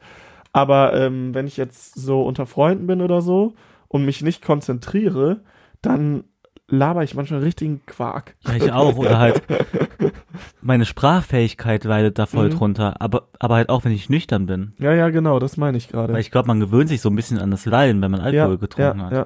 Aber 0.52 0.94
ähm, 0.94 1.34
wenn 1.34 1.48
ich 1.48 1.58
jetzt 1.58 1.96
so 1.96 2.22
unter 2.24 2.46
Freunden 2.46 2.88
bin 2.88 3.02
oder 3.02 3.22
so 3.22 3.56
und 3.88 4.06
mich 4.06 4.22
nicht 4.22 4.44
konzentriere, 4.44 5.42
dann 5.82 6.24
laber 6.70 7.04
ich 7.04 7.14
manchmal 7.16 7.42
richtigen 7.42 7.82
Quark. 7.86 8.36
Ja, 8.48 8.54
ich 8.56 8.72
auch. 8.72 8.96
Oder 8.98 9.20
halt, 9.20 9.42
meine 10.62 10.86
Sprachfähigkeit 10.86 11.84
leidet 11.84 12.18
da 12.20 12.26
voll 12.26 12.48
Mhm. 12.50 12.54
drunter. 12.58 13.02
Aber, 13.02 13.28
aber 13.40 13.56
halt 13.56 13.70
auch, 13.70 13.86
wenn 13.86 13.92
ich 13.92 14.10
nüchtern 14.10 14.46
bin. 14.46 14.74
Ja, 14.80 14.94
ja, 14.94 15.10
genau, 15.10 15.40
das 15.40 15.58
meine 15.58 15.78
ich 15.78 15.90
gerade. 15.90 16.14
Weil 16.14 16.22
ich 16.22 16.32
glaube, 16.32 16.48
man 16.48 16.60
gewöhnt 16.60 16.90
sich 16.90 17.02
so 17.02 17.10
ein 17.10 17.16
bisschen 17.16 17.38
an 17.40 17.52
das 17.52 17.66
Leiden, 17.66 18.02
wenn 18.02 18.12
man 18.12 18.20
Alkohol 18.22 18.54
ja, 18.54 18.56
getrunken 18.56 19.00
ja, 19.00 19.06
hat. 19.06 19.12
Ja, 19.12 19.26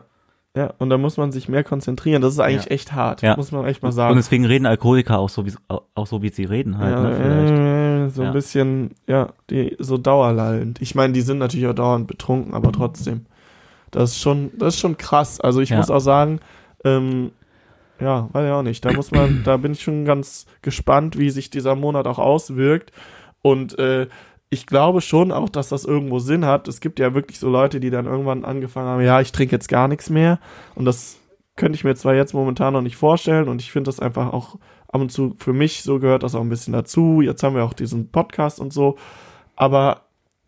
ja, 0.57 0.73
und 0.79 0.89
da 0.89 0.97
muss 0.97 1.15
man 1.17 1.31
sich 1.31 1.47
mehr 1.47 1.63
konzentrieren. 1.63 2.21
Das 2.21 2.33
ist 2.33 2.39
eigentlich 2.39 2.65
Ja. 2.65 2.71
echt 2.71 2.91
hart, 2.93 3.21
Ja. 3.21 3.37
muss 3.37 3.51
man 3.51 3.65
echt 3.65 3.81
mal 3.83 3.89
Und 3.89 3.93
sagen. 3.95 4.15
deswegen 4.15 4.45
reden 4.45 4.65
Alkoholiker 4.65 5.19
auch 5.19 5.29
so, 5.29 5.45
wie, 5.45 5.53
auch 5.67 6.07
so, 6.07 6.21
wie 6.21 6.29
sie 6.29 6.43
reden 6.45 6.77
halt, 6.77 6.95
ja, 6.95 7.01
ne, 7.03 7.15
vielleicht. 7.15 8.15
so 8.15 8.23
ein 8.23 8.33
bisschen, 8.33 8.91
ja, 9.07 9.29
die, 9.49 9.75
so 9.79 9.97
dauerlallend. 9.97 10.81
Ich 10.81 10.95
meine, 10.95 11.13
die 11.13 11.21
sind 11.21 11.37
natürlich 11.37 11.67
auch 11.67 11.75
dauernd 11.75 12.07
betrunken, 12.07 12.53
aber 12.53 12.71
trotzdem. 12.71 13.25
Das 13.91 14.11
ist 14.11 14.19
schon, 14.21 14.51
das 14.57 14.75
ist 14.75 14.79
schon 14.81 14.97
krass. 14.97 15.39
Also 15.39 15.61
ich 15.61 15.71
muss 15.71 15.89
auch 15.89 15.99
sagen, 15.99 16.39
ähm, 16.83 17.31
ja, 17.99 18.29
weiß 18.31 18.45
ich 18.45 18.51
auch 18.51 18.63
nicht. 18.63 18.83
Da 18.85 18.93
muss 18.93 19.11
man, 19.11 19.43
da 19.43 19.57
bin 19.57 19.73
ich 19.73 19.81
schon 19.81 20.05
ganz 20.05 20.45
gespannt, 20.61 21.17
wie 21.17 21.29
sich 21.29 21.49
dieser 21.49 21.75
Monat 21.75 22.07
auch 22.07 22.19
auswirkt. 22.19 22.91
Und 23.41 23.77
äh, 23.77 24.07
ich 24.49 24.65
glaube 24.65 25.01
schon 25.01 25.31
auch, 25.31 25.49
dass 25.49 25.69
das 25.69 25.85
irgendwo 25.85 26.19
Sinn 26.19 26.45
hat. 26.45 26.67
Es 26.67 26.81
gibt 26.81 26.99
ja 26.99 27.13
wirklich 27.13 27.39
so 27.39 27.49
Leute, 27.49 27.79
die 27.79 27.89
dann 27.89 28.05
irgendwann 28.05 28.45
angefangen 28.45 28.87
haben, 28.87 29.01
ja, 29.01 29.21
ich 29.21 29.31
trinke 29.31 29.55
jetzt 29.55 29.69
gar 29.69 29.87
nichts 29.87 30.09
mehr. 30.09 30.39
Und 30.75 30.85
das 30.85 31.19
könnte 31.55 31.75
ich 31.75 31.83
mir 31.83 31.95
zwar 31.95 32.15
jetzt 32.15 32.33
momentan 32.33 32.73
noch 32.73 32.81
nicht 32.81 32.95
vorstellen. 32.95 33.47
Und 33.47 33.61
ich 33.61 33.71
finde 33.71 33.89
das 33.89 33.99
einfach 33.99 34.33
auch 34.33 34.55
ab 34.87 35.01
und 35.01 35.11
zu 35.11 35.35
für 35.37 35.53
mich 35.53 35.83
so 35.83 35.99
gehört 35.99 36.23
das 36.23 36.35
auch 36.35 36.41
ein 36.41 36.49
bisschen 36.49 36.73
dazu. 36.73 37.21
Jetzt 37.21 37.43
haben 37.43 37.55
wir 37.55 37.63
auch 37.63 37.73
diesen 37.73 38.11
Podcast 38.11 38.59
und 38.59 38.73
so. 38.73 38.97
Aber 39.55 40.05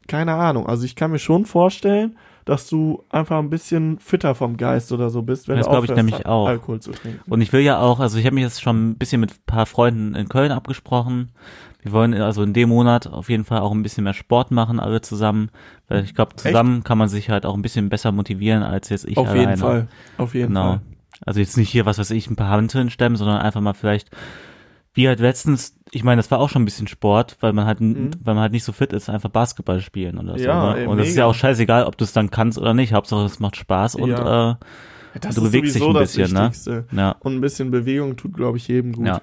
keine 0.08 0.34
Ahnung. 0.34 0.65
Also 0.67 0.86
ich 0.86 0.96
kann 0.96 1.12
mir 1.12 1.20
schon 1.20 1.46
vorstellen, 1.46 2.17
dass 2.45 2.67
du 2.69 3.04
einfach 3.10 3.38
ein 3.39 3.49
bisschen 3.49 3.99
fitter 3.99 4.34
vom 4.36 4.58
Geist 4.58 4.91
oder 4.91 5.10
so 5.10 5.21
bist, 5.21 5.47
wenn 5.47 5.58
Das 5.58 5.65
du 5.67 5.71
glaub 5.71 5.84
ich 5.84 5.91
aufhörst, 5.91 6.06
nämlich 6.08 6.25
auch. 6.25 6.47
Alkohol 6.47 6.80
zu 6.80 6.91
trinken. 6.91 7.19
Und 7.32 7.41
ich 7.41 7.54
will 7.54 7.62
ja 7.62 7.80
auch, 7.80 7.99
also 7.99 8.17
ich 8.17 8.25
habe 8.25 8.36
mich 8.36 8.43
jetzt 8.43 8.62
schon 8.62 8.91
ein 8.91 8.97
bisschen 8.97 9.21
mit 9.21 9.32
ein 9.32 9.43
paar 9.45 9.65
Freunden 9.65 10.15
in 10.15 10.27
Köln 10.30 10.51
abgesprochen. 10.51 11.32
Wir 11.84 11.91
wollen 11.91 12.13
also 12.13 12.43
in 12.43 12.54
dem 12.54 12.69
Monat 12.69 13.08
auf 13.08 13.30
jeden 13.30 13.43
Fall 13.43 13.60
auch 13.62 13.71
ein 13.71 13.82
bisschen 13.84 14.04
mehr 14.04 14.13
Sport 14.13 14.51
machen, 14.51 14.80
alle 14.80 15.01
zusammen. 15.01 15.49
Weil 15.88 16.04
ich 16.04 16.13
glaube, 16.13 16.36
zusammen 16.36 16.84
kann 16.84 16.97
man 16.97 17.10
sich 17.10 17.30
halt 17.30 17.45
auch 17.45 17.56
ein 17.56 17.62
bisschen 17.63 17.89
besser 17.89 18.12
motivieren 18.12 18.62
als 18.63 18.89
jetzt 18.89 19.06
ich 19.06 19.17
Auf 19.17 19.27
alleine. 19.30 19.41
jeden 19.49 19.58
Fall. 19.58 19.88
Auf 20.17 20.34
jeden 20.36 20.49
Genau. 20.49 20.63
Fall. 20.73 20.82
Also 21.25 21.39
jetzt 21.39 21.58
nicht 21.58 21.69
hier, 21.69 21.86
was 21.86 21.97
weiß 21.99 22.12
ich, 22.12 22.30
ein 22.30 22.36
paar 22.36 22.49
Hanteln 22.49 22.89
stemmen, 22.89 23.15
sondern 23.15 23.38
einfach 23.38 23.62
mal 23.62 23.73
vielleicht, 23.73 24.10
wie 24.93 25.08
halt 25.08 25.19
letztens, 25.19 25.75
ich 25.91 26.04
meine, 26.04 26.19
das 26.19 26.30
war 26.32 26.39
auch 26.39 26.49
schon 26.49 26.62
ein 26.63 26.65
bisschen 26.65 26.88
Sport, 26.88 27.38
weil 27.39 27.54
man 27.54 27.65
halt, 27.65 27.80
Mhm. 27.82 28.12
weil 28.23 28.34
man 28.36 28.41
halt 28.43 28.51
nicht 28.51 28.63
so 28.63 28.71
fit 28.73 28.91
ist, 28.93 29.10
einfach 29.10 29.30
Basketball 29.30 29.80
spielen 29.80 30.17
oder 30.17 30.38
so. 30.38 30.43
Ja, 30.43 30.75
ne? 30.75 30.89
Und 30.89 30.99
es 30.99 31.10
ist 31.10 31.15
ja 31.17 31.25
auch 31.25 31.34
scheißegal, 31.34 31.86
ob 31.86 31.97
du 31.97 32.04
es 32.04 32.13
dann 32.13 32.30
kannst 32.30 32.58
oder 32.58 32.73
nicht. 32.73 32.93
Hauptsache 32.93 33.25
es 33.25 33.39
macht 33.39 33.56
Spaß 33.56 33.95
und 33.95 34.10
Ja. 34.10 34.51
äh, 34.51 34.56
Das 35.19 35.36
Du 35.36 35.43
bewegst 35.43 35.75
dich 35.75 35.84
ein 35.84 35.93
bisschen, 35.93 36.34
ne? 36.34 36.51
Ja. 36.93 37.15
Und 37.19 37.36
ein 37.36 37.41
bisschen 37.41 37.69
Bewegung 37.71 38.15
tut, 38.15 38.34
glaube 38.34 38.58
ich, 38.58 38.67
jedem 38.69 38.93
gut. 38.93 39.08
Ja. 39.08 39.21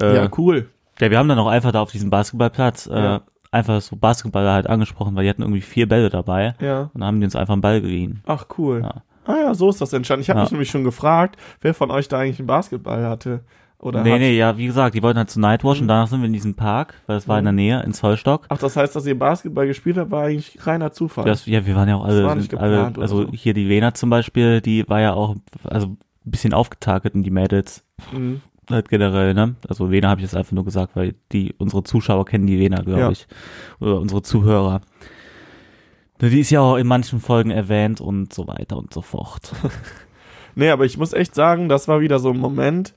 Äh, 0.00 0.16
ja, 0.16 0.28
cool. 0.36 0.68
Ja, 1.00 1.10
wir 1.10 1.18
haben 1.18 1.28
dann 1.28 1.38
auch 1.38 1.46
einfach 1.48 1.72
da 1.72 1.80
auf 1.80 1.92
diesem 1.92 2.10
Basketballplatz 2.10 2.86
äh, 2.88 3.20
einfach 3.52 3.80
so 3.80 3.94
Basketballer 3.96 4.52
halt 4.52 4.66
angesprochen, 4.68 5.14
weil 5.14 5.24
die 5.24 5.30
hatten 5.30 5.42
irgendwie 5.42 5.60
vier 5.60 5.88
Bälle 5.88 6.10
dabei 6.10 6.54
Ja. 6.60 6.82
und 6.92 7.00
dann 7.00 7.04
haben 7.04 7.20
die 7.20 7.24
uns 7.26 7.36
einfach 7.36 7.52
einen 7.52 7.62
Ball 7.62 7.80
geliehen. 7.80 8.22
Ach, 8.26 8.46
cool. 8.58 8.82
Ah 9.26 9.36
ja, 9.36 9.54
so 9.54 9.68
ist 9.70 9.80
das 9.80 9.92
entstanden. 9.92 10.22
Ich 10.22 10.30
habe 10.30 10.40
mich 10.40 10.50
nämlich 10.50 10.70
schon 10.70 10.84
gefragt, 10.84 11.36
wer 11.60 11.72
von 11.72 11.90
euch 11.90 12.08
da 12.08 12.18
eigentlich 12.18 12.40
einen 12.40 12.46
Basketball 12.48 13.06
hatte. 13.06 13.40
Oder 13.84 14.02
nee, 14.02 14.18
nee, 14.18 14.36
ja, 14.36 14.56
wie 14.56 14.66
gesagt, 14.66 14.94
die 14.94 15.02
wollten 15.02 15.18
halt 15.18 15.28
zu 15.30 15.38
Nightwatch 15.38 15.78
Mhm. 15.78 15.82
und 15.84 15.88
danach 15.88 16.08
sind 16.08 16.20
wir 16.20 16.26
in 16.26 16.32
diesem 16.32 16.54
Park, 16.54 16.94
weil 17.06 17.18
es 17.18 17.28
war 17.28 17.38
in 17.38 17.44
der 17.44 17.52
Nähe, 17.52 17.82
in 17.82 17.92
Zollstock. 17.92 18.46
Ach, 18.48 18.56
das 18.58 18.76
heißt, 18.76 18.96
dass 18.96 19.04
ihr 19.06 19.18
Basketball 19.18 19.66
gespielt 19.66 19.98
habt, 19.98 20.10
war 20.10 20.24
eigentlich 20.24 20.66
reiner 20.66 20.90
Zufall. 20.92 21.24
Das, 21.26 21.44
ja, 21.46 21.66
wir 21.66 21.76
waren 21.76 21.88
ja 21.88 21.96
auch 21.96 22.04
alle, 22.06 22.26
alle 22.56 22.92
also 22.98 23.24
so. 23.26 23.30
hier 23.32 23.52
die 23.54 23.64
Lena 23.64 23.92
zum 23.94 24.08
Beispiel, 24.10 24.60
die 24.62 24.88
war 24.88 25.00
ja 25.02 25.12
auch, 25.12 25.36
also 25.64 25.88
ein 25.88 25.98
bisschen 26.24 26.54
aufgetakelt 26.54 27.14
und 27.14 27.22
die 27.24 27.30
Mädels 27.30 27.84
Mhm. 28.12 28.40
halt 28.70 28.88
generell, 28.88 29.34
ne? 29.34 29.56
Also 29.68 29.86
Lena 29.86 30.08
habe 30.08 30.20
ich 30.20 30.24
jetzt 30.24 30.34
einfach 30.36 30.52
nur 30.52 30.64
gesagt, 30.64 30.96
weil 30.96 31.14
die, 31.32 31.54
unsere 31.58 31.82
Zuschauer 31.84 32.24
kennen 32.24 32.46
die 32.46 32.56
Lena, 32.56 32.80
glaube 32.80 33.00
Ja. 33.00 33.10
ich. 33.10 33.26
Oder 33.80 34.00
unsere 34.00 34.22
Zuhörer. 34.22 34.80
Die 36.22 36.40
ist 36.40 36.48
ja 36.50 36.60
auch 36.60 36.76
in 36.76 36.86
manchen 36.86 37.20
Folgen 37.20 37.50
erwähnt 37.50 38.00
und 38.00 38.32
so 38.32 38.46
weiter 38.48 38.78
und 38.78 38.94
so 38.94 39.02
fort. 39.02 39.52
Nee, 40.56 40.70
aber 40.70 40.84
ich 40.84 40.96
muss 40.96 41.12
echt 41.12 41.34
sagen, 41.34 41.68
das 41.68 41.88
war 41.88 42.00
wieder 42.00 42.20
so 42.20 42.30
ein 42.30 42.38
Moment. 42.38 42.94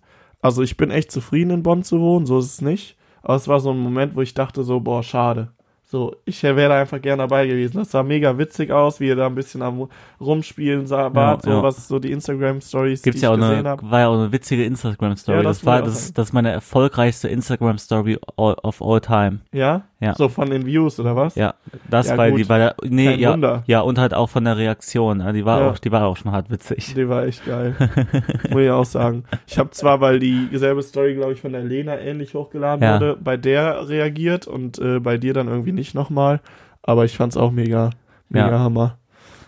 Also 0.47 0.61
ich 0.61 0.77
bin 0.77 0.91
echt 0.91 1.11
zufrieden 1.11 1.51
in 1.51 1.61
Bonn 1.61 1.83
zu 1.83 1.99
wohnen, 1.99 2.25
so 2.25 2.39
ist 2.39 2.45
es 2.45 2.61
nicht. 2.61 2.95
Aber 3.21 3.35
es 3.35 3.49
war 3.49 3.59
so 3.59 3.71
ein 3.71 3.79
Moment, 3.79 4.15
wo 4.15 4.21
ich 4.21 4.33
dachte 4.33 4.63
so, 4.63 4.79
boah, 4.79 5.03
schade. 5.03 5.51
So, 5.89 6.17
ich 6.25 6.43
wäre 6.43 6.67
da 6.67 6.81
einfach 6.81 7.01
gern 7.01 7.19
dabei 7.19 7.47
gewesen. 7.47 7.77
Das 7.77 7.91
sah 7.91 8.03
mega 8.03 8.37
witzig 8.37 8.71
aus, 8.73 8.99
wie 8.99 9.07
ihr 9.07 9.15
da 9.15 9.25
ein 9.27 9.35
bisschen 9.35 9.61
am 9.61 9.87
Rumspielen 10.19 10.85
sah, 10.85 11.15
wart, 11.15 11.43
so 11.43 11.49
ja. 11.49 11.63
was 11.63 11.87
so 11.87 11.97
die 11.97 12.11
Instagram-Stories, 12.11 13.03
die 13.03 13.05
Gibt's 13.05 13.19
ich 13.19 13.23
ja 13.23 13.29
auch 13.29 13.35
eine, 13.35 13.63
habe. 13.63 13.89
war 13.89 13.99
ja 14.01 14.07
auch 14.09 14.19
eine 14.19 14.29
witzige 14.33 14.65
Instagram-Story. 14.65 15.37
Ja, 15.37 15.43
das 15.43 15.59
das, 15.59 15.65
war, 15.65 15.81
das, 15.81 16.11
das 16.11 16.27
ist 16.27 16.33
meine 16.33 16.51
erfolgreichste 16.51 17.29
Instagram-Story 17.29 18.19
of 18.35 18.81
all 18.81 18.99
time. 18.99 19.39
Ja? 19.53 19.83
Ja. 19.99 20.13
So 20.13 20.29
von 20.29 20.49
den 20.49 20.65
Views, 20.65 20.99
oder 20.99 21.15
was? 21.15 21.35
Ja, 21.35 21.55
das, 21.89 22.09
Ja, 22.09 22.17
weil 22.17 22.31
gut. 22.31 22.41
die 22.41 22.43
der, 22.47 22.75
nee, 22.83 23.05
Kein 23.05 23.19
ja, 23.19 23.31
Wunder. 23.33 23.63
ja, 23.65 23.79
und 23.81 23.97
halt 23.97 24.13
auch 24.13 24.27
von 24.29 24.43
der 24.43 24.55
Reaktion. 24.57 25.21
ja, 25.21 25.31
Die 25.31 25.43
war 25.45 25.61
Ja. 25.61 25.69
auch, 25.71 25.79
die 25.79 25.91
war 25.91 26.05
auch 26.05 26.17
schon 26.17 26.31
hart 26.31 26.51
witzig. 26.51 26.93
Die 26.95 27.09
war 27.09 27.25
echt 27.25 27.45
geil. 27.47 27.73
Muss 28.51 28.61
ich 28.61 28.69
auch 28.69 28.85
sagen. 28.85 29.23
Ich 29.47 29.57
habe 29.57 29.71
zwar, 29.71 29.99
weil 29.99 30.19
die 30.19 30.49
selbe 30.53 30.83
Story, 30.83 31.15
glaube 31.15 31.33
ich, 31.33 31.41
von 31.41 31.51
der 31.53 31.63
Lena 31.63 31.97
ähnlich 31.97 32.35
hochgeladen 32.35 32.83
Ja. 32.83 32.95
wurde, 32.99 33.17
bei 33.19 33.37
der 33.37 33.89
reagiert 33.89 34.45
und 34.45 34.77
äh, 34.77 34.99
bei 34.99 35.17
dir 35.17 35.33
dann 35.33 35.47
irgendwie 35.47 35.71
nicht 35.77 35.95
nochmal. 35.95 36.41
Aber 36.83 37.05
ich 37.05 37.15
fand's 37.15 37.37
auch 37.37 37.51
mega, 37.51 37.91
mega 38.29 38.49
Ja. 38.51 38.59
Hammer. 38.59 38.97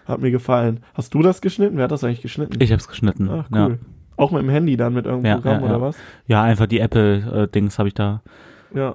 Hat 0.08 0.22
mir 0.22 0.32
gefallen. 0.32 0.80
Hast 0.94 1.14
du 1.14 1.22
das 1.22 1.42
geschnitten? 1.42 1.76
Wer 1.78 1.84
hat 1.84 1.92
das 1.92 2.04
eigentlich 2.04 2.22
geschnitten? 2.22 2.58
Ich 2.62 2.72
hab's 2.72 2.88
geschnitten. 2.88 3.30
Ach, 3.30 3.46
ja. 3.54 3.68
cool. 3.68 3.80
Auch 4.18 4.32
mit 4.32 4.42
dem 4.42 4.50
Handy 4.50 4.76
dann 4.78 4.94
mit 4.94 5.06
irgendeinem 5.06 5.38
Ja, 5.38 5.42
Programm 5.42 5.62
ja, 5.64 5.68
ja. 5.70 5.76
oder 5.76 5.82
was? 5.86 5.98
ja, 6.28 6.44
einfach 6.44 6.66
die 6.66 6.80
Apple-Dings 6.80 7.78
habe 7.80 7.88
ich 7.90 7.94
da. 7.94 8.22
Ja. 8.74 8.94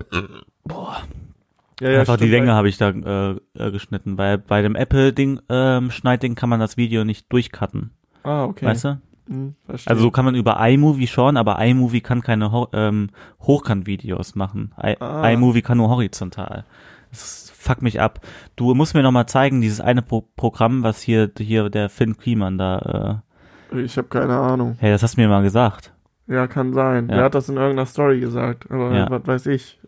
Ja, 1.80 1.90
ja, 1.90 2.00
Einfach 2.00 2.16
die 2.16 2.28
Länge 2.28 2.48
weil- 2.48 2.54
habe 2.54 2.68
ich 2.68 2.78
da 2.78 2.90
äh, 2.90 3.36
äh, 3.58 3.70
geschnitten. 3.72 4.16
Bei, 4.16 4.36
bei 4.36 4.62
dem 4.62 4.76
Apple-Ding, 4.76 5.40
ähm, 5.48 5.90
Schneidding 5.90 6.34
kann 6.34 6.48
man 6.48 6.60
das 6.60 6.76
Video 6.76 7.04
nicht 7.04 7.32
durchcutten. 7.32 7.90
Ah, 8.22 8.44
okay. 8.44 8.66
Weißt 8.66 8.84
du? 8.84 9.00
Hm, 9.28 9.54
verstehe. 9.64 9.90
Also 9.90 10.02
so 10.02 10.10
kann 10.10 10.24
man 10.26 10.34
über 10.34 10.58
iMovie 10.60 11.06
schon, 11.06 11.36
aber 11.36 11.58
iMovie 11.64 12.00
kann 12.02 12.20
keine 12.20 12.52
Ho 12.52 12.68
ähm, 12.72 13.08
Hochkant-Videos 13.40 14.34
machen. 14.34 14.74
I 14.82 14.96
Ah. 15.00 15.30
iMovie 15.30 15.62
kann 15.62 15.78
nur 15.78 15.88
horizontal. 15.88 16.64
Das 17.10 17.50
fuckt 17.56 17.80
mich 17.82 18.00
ab. 18.00 18.20
Du 18.56 18.74
musst 18.74 18.94
mir 18.94 19.02
noch 19.02 19.12
mal 19.12 19.26
zeigen, 19.26 19.60
dieses 19.62 19.80
eine 19.80 20.02
Pro 20.02 20.22
Programm, 20.36 20.82
was 20.82 21.00
hier 21.00 21.30
hier 21.38 21.70
der 21.70 21.88
Finn 21.88 22.16
Kliman 22.18 22.58
da. 22.58 23.22
ich 23.72 23.96
habe 23.96 24.08
keine 24.08 24.36
Ahnung. 24.36 24.72
Äh, 24.72 24.76
hey, 24.80 24.90
das 24.90 25.02
hast 25.02 25.16
du 25.16 25.20
mir 25.22 25.28
mal 25.28 25.42
gesagt. 25.42 25.93
Ja, 26.26 26.46
kann 26.46 26.72
sein. 26.72 27.08
Ja. 27.10 27.16
Der 27.16 27.24
hat 27.24 27.34
das 27.34 27.50
in 27.50 27.56
irgendeiner 27.56 27.84
Story 27.84 28.18
gesagt. 28.18 28.70
Aber 28.70 28.92
Ja. 28.94 29.10
was 29.10 29.26
weiß 29.26 29.46
ich. 29.46 29.78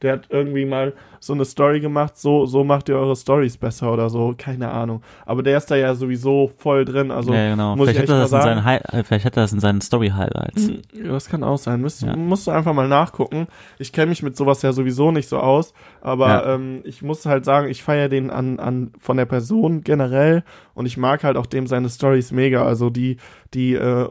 Der 0.00 0.14
hat 0.14 0.26
irgendwie 0.30 0.64
mal 0.64 0.94
so 1.20 1.34
eine 1.34 1.44
Story 1.44 1.80
gemacht, 1.80 2.16
so, 2.16 2.46
so 2.46 2.64
macht 2.64 2.88
ihr 2.88 2.96
eure 2.96 3.14
Stories 3.14 3.58
besser 3.58 3.92
oder 3.92 4.08
so. 4.08 4.34
Keine 4.36 4.70
Ahnung. 4.70 5.02
Aber 5.26 5.42
der 5.42 5.58
ist 5.58 5.70
da 5.70 5.76
ja 5.76 5.94
sowieso 5.94 6.50
voll 6.56 6.84
drin. 6.86 7.10
Also 7.10 7.32
ja, 7.34 7.50
genau. 7.50 7.76
muss 7.76 7.88
ich 7.90 7.96
Vielleicht 7.96 8.10
echt 8.10 8.10
hat, 8.10 8.14
er 8.14 8.16
mal 8.16 8.22
das 8.22 8.32
in 8.32 8.62
sagen. 8.64 8.80
seinen 8.90 9.04
vielleicht 9.04 9.24
hat 9.26 9.36
er 9.36 9.42
das 9.42 9.52
in 9.52 9.60
seinen 9.60 9.80
Story-Highlights. 9.82 10.68
Ja, 10.94 11.12
das 11.12 11.28
kann 11.28 11.44
auch 11.44 11.58
sein. 11.58 11.82
Müsst, 11.82 12.02
Ja. 12.02 12.16
Musst 12.16 12.46
du 12.46 12.50
einfach 12.52 12.72
mal 12.72 12.88
nachgucken. 12.88 13.46
Ich 13.78 13.92
kenne 13.92 14.08
mich 14.08 14.22
mit 14.22 14.34
sowas 14.36 14.62
ja 14.62 14.72
sowieso 14.72 15.12
nicht 15.12 15.28
so 15.28 15.38
aus, 15.38 15.74
aber 16.00 16.46
ähm, 16.46 16.80
ich 16.84 17.02
muss 17.02 17.26
halt 17.26 17.44
sagen, 17.44 17.68
ich 17.68 17.82
feiere 17.82 18.08
den 18.08 18.30
an, 18.30 18.58
an 18.58 18.92
von 18.98 19.18
der 19.18 19.26
Person 19.26 19.82
generell 19.82 20.42
und 20.74 20.86
ich 20.86 20.96
mag 20.96 21.22
halt 21.22 21.36
auch 21.36 21.46
dem 21.46 21.66
seine 21.66 21.90
Stories 21.90 22.32
mega. 22.32 22.64
Also 22.64 22.88
die, 22.90 23.18
die 23.54 23.74
äh, 23.74 24.08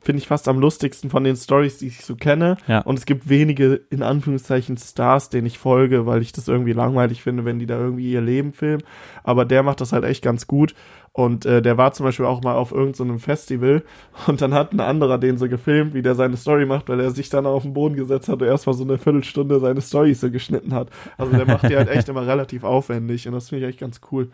finde 0.00 0.20
ich 0.20 0.28
fast 0.28 0.48
am 0.48 0.58
lustigsten 0.58 1.10
von 1.10 1.24
den 1.24 1.36
Stories, 1.36 1.78
die 1.78 1.88
ich 1.88 2.04
so 2.04 2.16
kenne. 2.16 2.56
Ja. 2.66 2.80
Und 2.80 2.98
es 2.98 3.04
gibt 3.04 3.28
wenige, 3.28 3.80
in 3.90 4.02
Anführungszeichen, 4.02 4.78
Stars, 4.78 5.28
denen 5.28 5.46
ich 5.46 5.58
folge, 5.58 6.06
weil 6.06 6.22
ich 6.22 6.32
das 6.32 6.48
irgendwie 6.48 6.72
langweilig 6.72 7.22
finde, 7.22 7.44
wenn 7.44 7.58
die 7.58 7.66
da 7.66 7.78
irgendwie 7.78 8.10
ihr 8.10 8.22
Leben 8.22 8.52
filmen. 8.52 8.82
Aber 9.24 9.44
der 9.44 9.62
macht 9.62 9.80
das 9.80 9.92
halt 9.92 10.04
echt 10.04 10.22
ganz 10.22 10.46
gut. 10.46 10.74
Und 11.12 11.44
äh, 11.44 11.60
der 11.60 11.76
war 11.76 11.92
zum 11.92 12.06
Beispiel 12.06 12.24
auch 12.24 12.42
mal 12.42 12.54
auf 12.54 12.72
irgendeinem 12.72 13.18
so 13.18 13.24
Festival 13.24 13.82
und 14.26 14.40
dann 14.40 14.54
hat 14.54 14.72
ein 14.72 14.80
anderer 14.80 15.18
den 15.18 15.38
so 15.38 15.48
gefilmt, 15.48 15.92
wie 15.92 16.02
der 16.02 16.14
seine 16.14 16.36
Story 16.36 16.66
macht, 16.66 16.88
weil 16.88 17.00
er 17.00 17.10
sich 17.10 17.28
dann 17.28 17.46
auf 17.46 17.64
den 17.64 17.74
Boden 17.74 17.96
gesetzt 17.96 18.28
hat 18.28 18.40
und 18.40 18.48
erstmal 18.48 18.74
so 18.74 18.84
eine 18.84 18.96
Viertelstunde 18.96 19.58
seine 19.58 19.80
Storys 19.80 20.20
so 20.20 20.30
geschnitten 20.30 20.72
hat. 20.72 20.88
Also 21.18 21.36
der 21.36 21.46
macht 21.46 21.68
die 21.68 21.76
halt 21.76 21.88
echt 21.88 22.08
immer 22.08 22.26
relativ 22.26 22.64
aufwendig 22.64 23.26
und 23.26 23.34
das 23.34 23.48
finde 23.48 23.64
ich 23.64 23.70
echt 23.70 23.80
ganz 23.80 24.00
cool. 24.12 24.30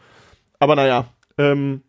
Aber 0.59 0.77
naja, 0.77 1.07
ähm, 1.39 1.83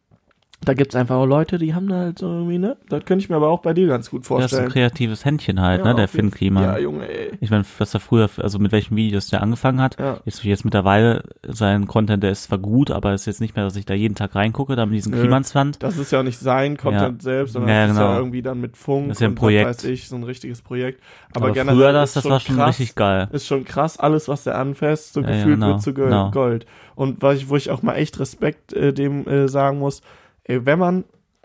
da 0.66 0.74
gibt's 0.74 0.96
einfach 0.96 1.16
auch 1.16 1.26
Leute, 1.28 1.60
die 1.60 1.74
haben 1.76 1.88
da 1.88 1.96
halt 1.98 2.20
so 2.20 2.26
irgendwie, 2.28 2.58
ne? 2.58 2.76
Das 2.90 3.06
könnte 3.06 3.24
ich 3.24 3.30
mir 3.30 3.36
aber 3.36 3.48
auch 3.48 3.62
bei 3.62 3.74
dir 3.74 3.88
ganz 3.88 4.10
gut 4.10 4.22
Das 4.22 4.26
ist 4.28 4.32
ein 4.32 4.40
vorstellen. 4.40 4.70
kreatives 4.70 5.24
Händchen 5.24 5.62
halt, 5.62 5.80
Ja, 5.86 5.86
ne, 5.92 5.96
der 5.96 6.08
Finn 6.08 6.32
Kliman. 6.32 6.64
Ja, 6.64 6.78
Junge, 6.80 7.08
ey. 7.08 7.32
Ich 7.40 7.52
meine, 7.52 7.64
was 7.78 7.94
er 7.94 8.00
früher, 8.00 8.28
also 8.38 8.58
mit 8.60 8.72
welchen 8.72 8.96
Videos 8.98 9.28
der 9.28 9.44
angefangen 9.44 9.80
hat. 9.80 10.00
Ja. 10.00 10.20
Jetzt, 10.26 10.44
jetzt 10.44 10.66
mittlerweile, 10.66 11.24
sein 11.48 11.86
Content, 11.88 12.24
der 12.24 12.32
ist 12.32 12.44
zwar 12.46 12.58
gut, 12.58 12.92
aber 12.92 13.14
ist 13.14 13.28
jetzt 13.28 13.40
nicht 13.40 13.56
mehr, 13.56 13.64
dass 13.66 13.76
ich 13.76 13.86
da 13.86 13.94
jeden 13.94 14.16
Tag 14.16 14.36
reingucke, 14.36 14.76
da 14.76 14.86
mit 14.86 14.96
diesem 14.96 15.14
Nö. 15.14 15.22
Klimanswand. 15.22 15.82
Das 15.84 15.98
ist 15.98 16.12
ja 16.12 16.24
nicht 16.24 16.40
sein 16.40 16.76
Content 16.76 17.22
selbst, 17.22 17.54
sondern 17.54 17.70
Ja, 17.70 17.84
das 17.84 17.92
ist 17.92 17.98
ja 18.00 18.08
genau. 18.08 18.18
irgendwie 18.20 18.42
dann 18.42 18.60
mit 18.60 18.76
Funk 18.78 19.10
Das 19.10 19.18
ist 19.18 19.22
ja 19.22 19.28
ein 19.28 19.36
Projekt. 19.36 19.68
weiß 19.70 19.84
ich, 19.86 20.10
so 20.10 20.16
ein 20.16 20.24
richtiges 20.24 20.62
Projekt. 20.64 21.02
Aber, 21.34 21.46
Aber, 21.46 21.54
generell 21.54 21.78
früher, 21.78 21.94
das, 21.94 22.14
das 22.14 22.26
war 22.26 22.40
schon 22.40 22.56
krass, 22.58 22.70
richtig 22.80 22.96
geil. 22.96 23.30
Ist 23.32 23.46
schon 23.48 23.64
krass, 23.64 24.00
alles, 24.00 24.28
was 24.28 24.46
er 24.48 24.58
anfasst, 24.58 25.14
so 25.14 25.22
Ja, 25.22 25.30
ja, 25.30 25.36
gefühlt 25.36 25.56
genau, 25.56 25.68
wird 25.68 25.82
zu 25.84 25.94
Gold. 25.94 26.08
genau. 26.10 26.32
Gold. 26.32 26.66
Und 26.96 27.22
was 27.22 27.38
ich, 27.38 27.48
wo 27.50 27.56
ich 27.56 27.70
auch 27.70 27.84
mal 27.84 27.94
echt 27.96 28.20
Respekt 28.20 28.74
äh, 28.74 28.92
dem 28.92 29.28
äh, 29.28 29.48
sagen 29.48 29.78
muss, 29.80 30.02
ey, 30.48 30.66
wenn 30.66 30.80
man, 30.80 31.04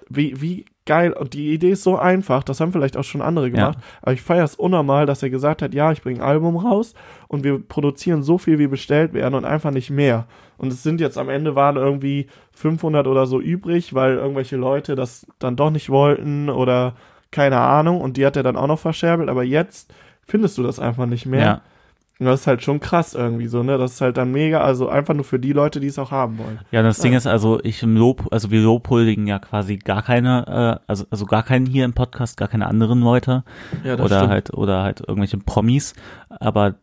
wie, 0.08 0.40
wie 0.40 0.64
geil, 0.84 1.12
und 1.12 1.34
die 1.34 1.52
Idee 1.52 1.70
ist 1.70 1.84
so 1.84 1.96
einfach, 1.96 2.42
das 2.42 2.60
haben 2.60 2.72
vielleicht 2.72 2.96
auch 2.96 3.04
schon 3.04 3.22
andere 3.22 3.50
gemacht, 3.50 3.78
aber 4.00 4.12
ich 4.12 4.22
feiere 4.22 4.44
es 4.44 4.56
unnormal, 4.56 5.06
dass 5.06 5.22
er 5.22 5.30
gesagt 5.30 5.62
hat, 5.62 5.74
ja, 5.74 5.92
ich 5.92 6.02
bringe 6.02 6.20
ein 6.20 6.28
Album 6.28 6.56
raus 6.56 6.94
und 7.28 7.44
wir 7.44 7.58
produzieren 7.60 8.22
so 8.22 8.36
viel, 8.38 8.58
wie 8.58 8.66
bestellt 8.66 9.12
werden 9.12 9.34
und 9.34 9.44
einfach 9.44 9.70
nicht 9.70 9.90
mehr. 9.90 10.26
Und 10.58 10.72
es 10.72 10.82
sind 10.82 11.00
jetzt 11.00 11.18
am 11.18 11.28
Ende 11.28 11.54
waren 11.54 11.76
irgendwie 11.76 12.26
500 12.52 13.06
oder 13.06 13.26
so 13.26 13.40
übrig, 13.40 13.94
weil 13.94 14.14
irgendwelche 14.14 14.56
Leute 14.56 14.94
das 14.94 15.26
dann 15.38 15.56
doch 15.56 15.70
nicht 15.70 15.88
wollten 15.88 16.50
oder 16.50 16.94
keine 17.30 17.58
Ahnung 17.58 18.00
und 18.00 18.16
die 18.16 18.26
hat 18.26 18.36
er 18.36 18.42
dann 18.42 18.56
auch 18.56 18.66
noch 18.66 18.78
verscherbelt, 18.78 19.28
aber 19.28 19.44
jetzt 19.44 19.92
findest 20.26 20.58
du 20.58 20.62
das 20.62 20.78
einfach 20.78 21.06
nicht 21.06 21.26
mehr. 21.26 21.40
Ja. 21.40 21.60
Und 22.18 22.26
das 22.26 22.42
ist 22.42 22.46
halt 22.46 22.62
schon 22.62 22.78
krass 22.78 23.14
irgendwie 23.14 23.48
so, 23.48 23.62
ne? 23.62 23.78
Das 23.78 23.94
ist 23.94 24.00
halt 24.00 24.16
dann 24.16 24.30
mega, 24.30 24.60
also 24.60 24.88
einfach 24.88 25.14
nur 25.14 25.24
für 25.24 25.38
die 25.40 25.52
Leute, 25.52 25.80
die 25.80 25.88
es 25.88 25.98
auch 25.98 26.10
haben 26.12 26.38
wollen. 26.38 26.60
Ja, 26.70 26.82
das 26.82 26.98
Ding 26.98 27.12
Ja. 27.12 27.18
ist 27.18 27.26
also, 27.26 27.58
ich 27.64 27.82
im 27.82 27.96
Lob, 27.96 28.28
also 28.30 28.50
wir 28.50 28.60
lobhuldigen 28.60 29.26
ja 29.26 29.38
quasi 29.38 29.76
gar 29.78 30.02
keine, 30.02 30.78
äh, 30.80 30.84
also, 30.86 31.04
also 31.10 31.26
gar 31.26 31.42
keinen 31.42 31.66
hier 31.66 31.84
im 31.84 31.94
Podcast, 31.94 32.36
gar 32.36 32.48
keine 32.48 32.66
anderen 32.66 33.00
Leute. 33.00 33.42
Ja, 33.82 33.94
oder 33.98 34.28
halt, 34.28 34.54
oder 34.54 34.82
halt 34.82 35.00
irgendwelche 35.00 35.38
Promis. 35.38 35.94
Aber 36.28 36.76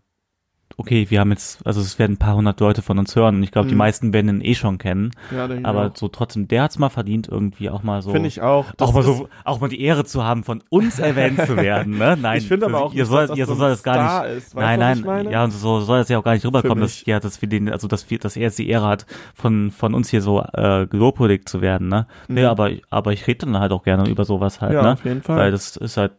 okay, 0.80 1.08
wir 1.10 1.20
haben 1.20 1.32
jetzt, 1.32 1.66
also 1.68 1.82
es 1.82 2.00
werden 2.00 2.14
ein 2.14 2.18
paar 2.18 2.36
hundert 2.36 2.60
Leute 2.60 2.82
von 2.82 2.98
uns 2.98 3.16
hören 3.16 3.36
und 3.36 3.44
ich 3.44 3.52
glaube, 3.52 3.68
die 3.68 3.76
Mhm. 3.76 3.80
meisten 3.80 4.14
werden 4.14 4.30
ihn 4.30 4.42
eh 4.42 4.56
schon 4.56 4.78
kennen. 4.78 5.12
Ja, 5.36 5.48
Aber 5.64 5.92
so 5.96 6.08
trotzdem, 6.08 6.48
der 6.48 6.64
hat's 6.64 6.80
mal 6.80 6.90
verdient, 6.90 7.28
irgendwie 7.28 7.70
auch 7.70 7.84
mal 7.84 8.02
so. 8.02 8.12
Finde 8.12 8.28
ich 8.28 8.42
auch. 8.42 8.72
Das 8.78 8.88
auch 8.90 8.94
mal 8.94 9.04
so, 9.04 9.28
auch 9.44 9.60
mal 9.60 9.68
die 9.70 9.82
Ehre 9.82 10.06
zu 10.06 10.24
haben, 10.24 10.44
von 10.44 10.64
uns 10.70 10.98
erwähnt 11.00 11.40
zu 11.46 11.58
werden, 11.58 11.98
ne? 11.98 12.18
Nein. 12.22 12.38
Ich 12.38 12.48
finde 12.48 12.66
aber 12.68 12.82
auch 12.82 12.94
ihr 12.94 13.06
soll, 13.06 13.22
dass 13.22 13.30
das 13.32 13.38
ihr 13.38 13.46
so 13.46 13.56
soll 13.56 13.70
das 13.72 13.84
gar 13.84 14.24
nicht. 14.24 14.38
ist. 14.38 14.56
Nein, 14.56 14.80
nein, 14.80 15.30
ja, 15.30 15.44
und 15.44 15.52
so 15.52 15.82
soll 15.82 16.00
es 16.00 16.10
ja 16.10 16.18
auch 16.18 16.24
gar 16.24 16.34
nicht 16.34 16.46
rüberkommen, 16.46 16.82
dass, 16.82 17.06
ja, 17.06 17.20
dass 17.20 17.42
wir 17.42 17.50
den, 17.50 17.70
also 17.70 17.88
dass 17.88 18.10
wir, 18.10 18.18
dass 18.18 18.36
er 18.38 18.44
jetzt 18.44 18.58
die 18.60 18.70
Ehre 18.70 18.88
hat, 18.88 19.06
von, 19.36 19.72
von 19.72 19.94
uns 19.94 20.10
hier 20.10 20.22
so 20.22 20.42
äh, 20.54 20.88
gelobhuldigt 20.88 21.48
zu 21.50 21.62
werden, 21.62 21.90
ne? 21.90 22.08
Nee, 22.30 22.42
Mhm. 22.44 22.48
aber, 22.48 22.70
aber 22.90 23.12
ich 23.12 23.28
rede 23.28 23.46
dann 23.46 23.60
halt 23.60 23.72
auch 23.74 23.84
gerne 23.84 24.10
über 24.10 24.24
sowas 24.24 24.62
halt, 24.62 24.74
Ja, 24.74 24.82
ne? 24.84 24.94
auf 24.94 25.04
jeden 25.04 25.22
Fall. 25.24 25.38
Weil 25.38 25.52
das 25.52 25.76
ist 25.78 25.98
halt, 25.98 26.14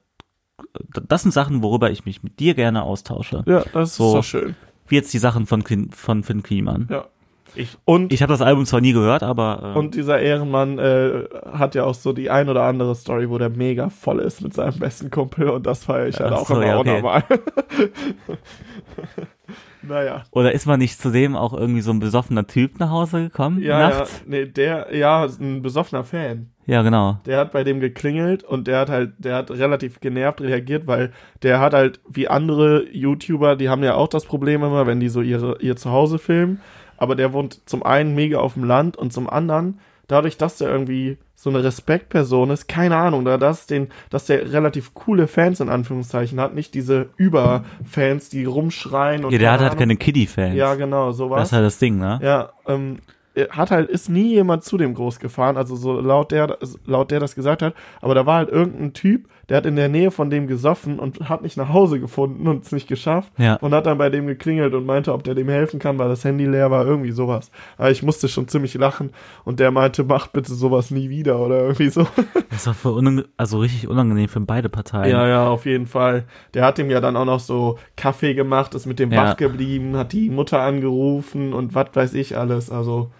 das 1.09 1.23
sind 1.23 1.33
Sachen, 1.33 1.63
worüber 1.63 1.91
ich 1.91 2.05
mich 2.05 2.23
mit 2.23 2.41
dir 2.41 2.55
gerne 2.55 2.83
austausche. 2.83 3.43
Ja, 3.47 3.63
das 3.73 3.97
So. 3.97 4.09
ist 4.09 4.15
doch 4.15 4.25
schön. 4.25 4.55
Wie 4.89 4.97
jetzt 4.97 5.13
die 5.15 5.19
Sachen 5.19 5.47
von, 5.47 5.63
von 5.93 6.23
Finn 6.25 6.43
Kliman. 6.43 6.89
Ja. 6.91 7.05
Ich, 7.57 7.77
Und, 7.85 8.13
ich 8.13 8.23
habe 8.23 8.33
das 8.33 8.43
Album 8.43 8.65
zwar 8.65 8.81
nie 8.81 8.93
gehört, 8.93 9.25
aber 9.25 9.73
äh, 9.75 9.79
und 9.79 9.97
dieser 9.97 10.21
Ehrenmann 10.21 10.79
äh, 10.79 11.25
hat 11.53 11.75
ja 11.75 11.83
auch 11.85 11.95
so 11.95 12.13
die 12.13 12.31
ein 12.31 12.49
oder 12.49 12.63
andere 12.63 12.95
Story, 12.95 13.29
wo 13.29 13.39
der 13.39 13.49
mega 13.51 13.91
voll 13.91 14.21
ist 14.21 14.41
mit 14.41 14.55
seinem 14.55 14.79
besten 14.79 15.11
Kumpel 15.11 15.49
und 15.49 15.67
das 15.67 15.85
feiere 15.85 16.07
ich 16.07 16.21
halt 16.21 16.33
auch 16.33 16.47
so, 16.47 16.55
immer 16.55 16.67
ja, 16.67 16.79
okay. 16.79 16.91
unnormal. 16.91 17.25
naja. 19.83 20.25
oder 20.31 20.53
ist 20.53 20.67
man 20.67 20.79
nicht 20.79 21.01
zudem 21.01 21.37
auch 21.37 21.53
irgendwie 21.53 21.81
so 21.81 21.91
ein 21.91 21.99
besoffener 21.99 22.47
Typ 22.47 22.79
nach 22.79 22.91
Hause 22.91 23.25
gekommen 23.25 23.61
Ja, 23.63 23.79
nachts? 23.89 24.19
ja, 24.19 24.25
nee, 24.27 24.47
der, 24.47 24.97
ja, 24.97 25.25
ein 25.25 25.63
besoffener 25.63 26.05
Fan. 26.05 26.51
Ja, 26.71 26.83
genau. 26.83 27.18
Der 27.27 27.39
hat 27.39 27.51
bei 27.51 27.64
dem 27.64 27.81
geklingelt 27.81 28.45
und 28.45 28.68
der 28.68 28.79
hat 28.79 28.91
halt, 28.91 29.12
der 29.18 29.35
hat 29.35 29.51
relativ 29.51 29.99
genervt 29.99 30.41
reagiert, 30.41 30.87
weil 30.87 31.11
der 31.43 31.59
hat 31.59 31.75
halt 31.75 31.99
wie 32.09 32.29
andere 32.29 32.85
YouTuber, 32.93 33.57
die 33.57 33.68
haben 33.68 33.83
ja 33.83 33.95
auch 33.95 34.07
das 34.07 34.25
Problem 34.25 34.62
immer, 34.62 34.87
wenn 34.87 35.01
die 35.01 35.09
so 35.09 35.21
ihre, 35.21 35.61
ihr 35.61 35.75
Zuhause 35.75 36.21
filmen, 36.21 36.61
aber 36.97 37.16
der 37.16 37.33
wohnt 37.33 37.68
zum 37.68 37.83
einen 37.83 38.14
mega 38.14 38.39
auf 38.39 38.55
dem 38.55 38.62
Land 38.62 38.97
und 38.97 39.12
zum 39.12 39.29
anderen, 39.29 39.81
dadurch, 40.07 40.37
dass 40.37 40.59
der 40.59 40.71
irgendwie 40.71 41.18
so 41.35 41.51
eine 41.51 41.64
Respektperson 41.64 42.51
ist, 42.51 42.68
keine 42.68 42.97
Ahnung, 42.97 43.25
da 43.25 43.37
dass 43.37 43.66
den, 43.66 43.89
dass 44.09 44.27
der 44.27 44.53
relativ 44.53 44.95
coole 44.95 45.27
Fans 45.27 45.59
in 45.59 45.71
Anführungszeichen 45.71 46.39
hat, 46.39 46.55
nicht 46.55 46.75
diese 46.75 47.09
Überfans, 47.16 48.29
die 48.29 48.45
rumschreien 48.45 49.25
und 49.25 49.33
Ja, 49.33 49.39
der 49.41 49.51
hat 49.51 49.61
halt 49.61 49.77
keine 49.77 49.97
Kiddie-Fans. 49.97 50.55
Ja, 50.55 50.77
genau, 50.77 51.11
sowas. 51.11 51.41
das 51.41 51.49
ist 51.49 51.53
halt 51.53 51.64
das 51.64 51.79
Ding, 51.79 51.99
ne? 51.99 52.21
Ja, 52.23 52.51
ähm, 52.68 52.99
hat 53.51 53.70
halt, 53.70 53.88
ist 53.91 54.09
nie 54.09 54.34
jemand 54.34 54.64
zu 54.64 54.76
dem 54.76 54.95
groß 54.95 55.18
gefahren, 55.20 55.57
also 55.57 55.74
so 55.76 56.01
laut 56.01 56.30
der, 56.32 56.59
laut 56.86 57.11
der 57.11 57.20
das 57.20 57.34
gesagt 57.34 57.62
hat, 57.62 57.74
aber 58.01 58.14
da 58.14 58.26
war 58.26 58.36
halt 58.36 58.49
irgendein 58.51 58.93
Typ, 58.93 59.28
der 59.49 59.57
hat 59.57 59.66
in 59.66 59.74
der 59.74 59.88
Nähe 59.88 60.12
von 60.12 60.30
dem 60.30 60.47
gesoffen 60.47 61.01
und 61.01 61.28
hat 61.28 61.43
nicht 61.43 61.57
nach 61.57 61.70
Hause 61.72 61.99
gefunden 61.99 62.47
und 62.47 62.64
es 62.64 62.70
nicht 62.70 62.86
geschafft 62.86 63.32
Ja. 63.36 63.57
und 63.57 63.74
hat 63.74 63.86
dann 63.86 63.99
bei 63.99 64.09
dem 64.09 64.26
geklingelt 64.28 64.74
und 64.74 64.86
meinte, 64.86 65.12
ob 65.12 65.24
der 65.24 65.34
dem 65.34 65.49
helfen 65.49 65.80
kann, 65.80 65.99
weil 65.99 66.09
das 66.09 66.22
Handy 66.24 66.47
leer 66.47 66.70
war, 66.70 66.86
irgendwie 66.86 67.11
sowas. 67.11 67.51
Aber 67.76 67.91
ich 67.91 68.03
musste 68.05 68.28
schon 68.28 68.47
ziemlich 68.47 68.74
lachen 68.74 69.11
und 69.45 69.59
der 69.59 69.72
meinte, 69.72 70.05
mach 70.05 70.28
bitte 70.28 70.55
sowas 70.55 70.93
nie 70.93 71.09
wieder 71.11 71.41
oder 71.41 71.62
irgendwie 71.62 71.88
so. 71.88 72.07
Das 72.51 72.64
doch 72.64 72.74
für 72.76 72.93
unang 72.93 73.24
also 73.36 73.59
richtig 73.59 73.88
unangenehm 73.88 74.28
für 74.28 74.38
beide 74.41 74.68
Parteien. 74.68 75.11
Ja, 75.11 75.26
ja, 75.26 75.49
auf 75.49 75.66
jeden 75.66 75.86
Fall. 75.86 76.24
Der 76.55 76.64
hat 76.64 76.78
ihm 76.78 76.88
ja 76.91 77.01
dann 77.01 77.16
auch 77.16 77.24
noch 77.24 77.41
so 77.41 77.76
Kaffee 77.97 78.34
gemacht, 78.34 78.74
ist 78.76 78.86
mit 78.86 79.01
dem 79.01 79.11
Ja. 79.11 79.24
wach 79.30 79.36
geblieben, 79.36 79.97
hat 79.97 80.12
die 80.12 80.30
Mutter 80.30 80.61
angerufen 80.61 81.53
und 81.55 81.74
was 81.74 81.88
weiß 81.95 82.14
ich 82.14 82.36
alles, 82.38 82.70
also, 82.70 83.11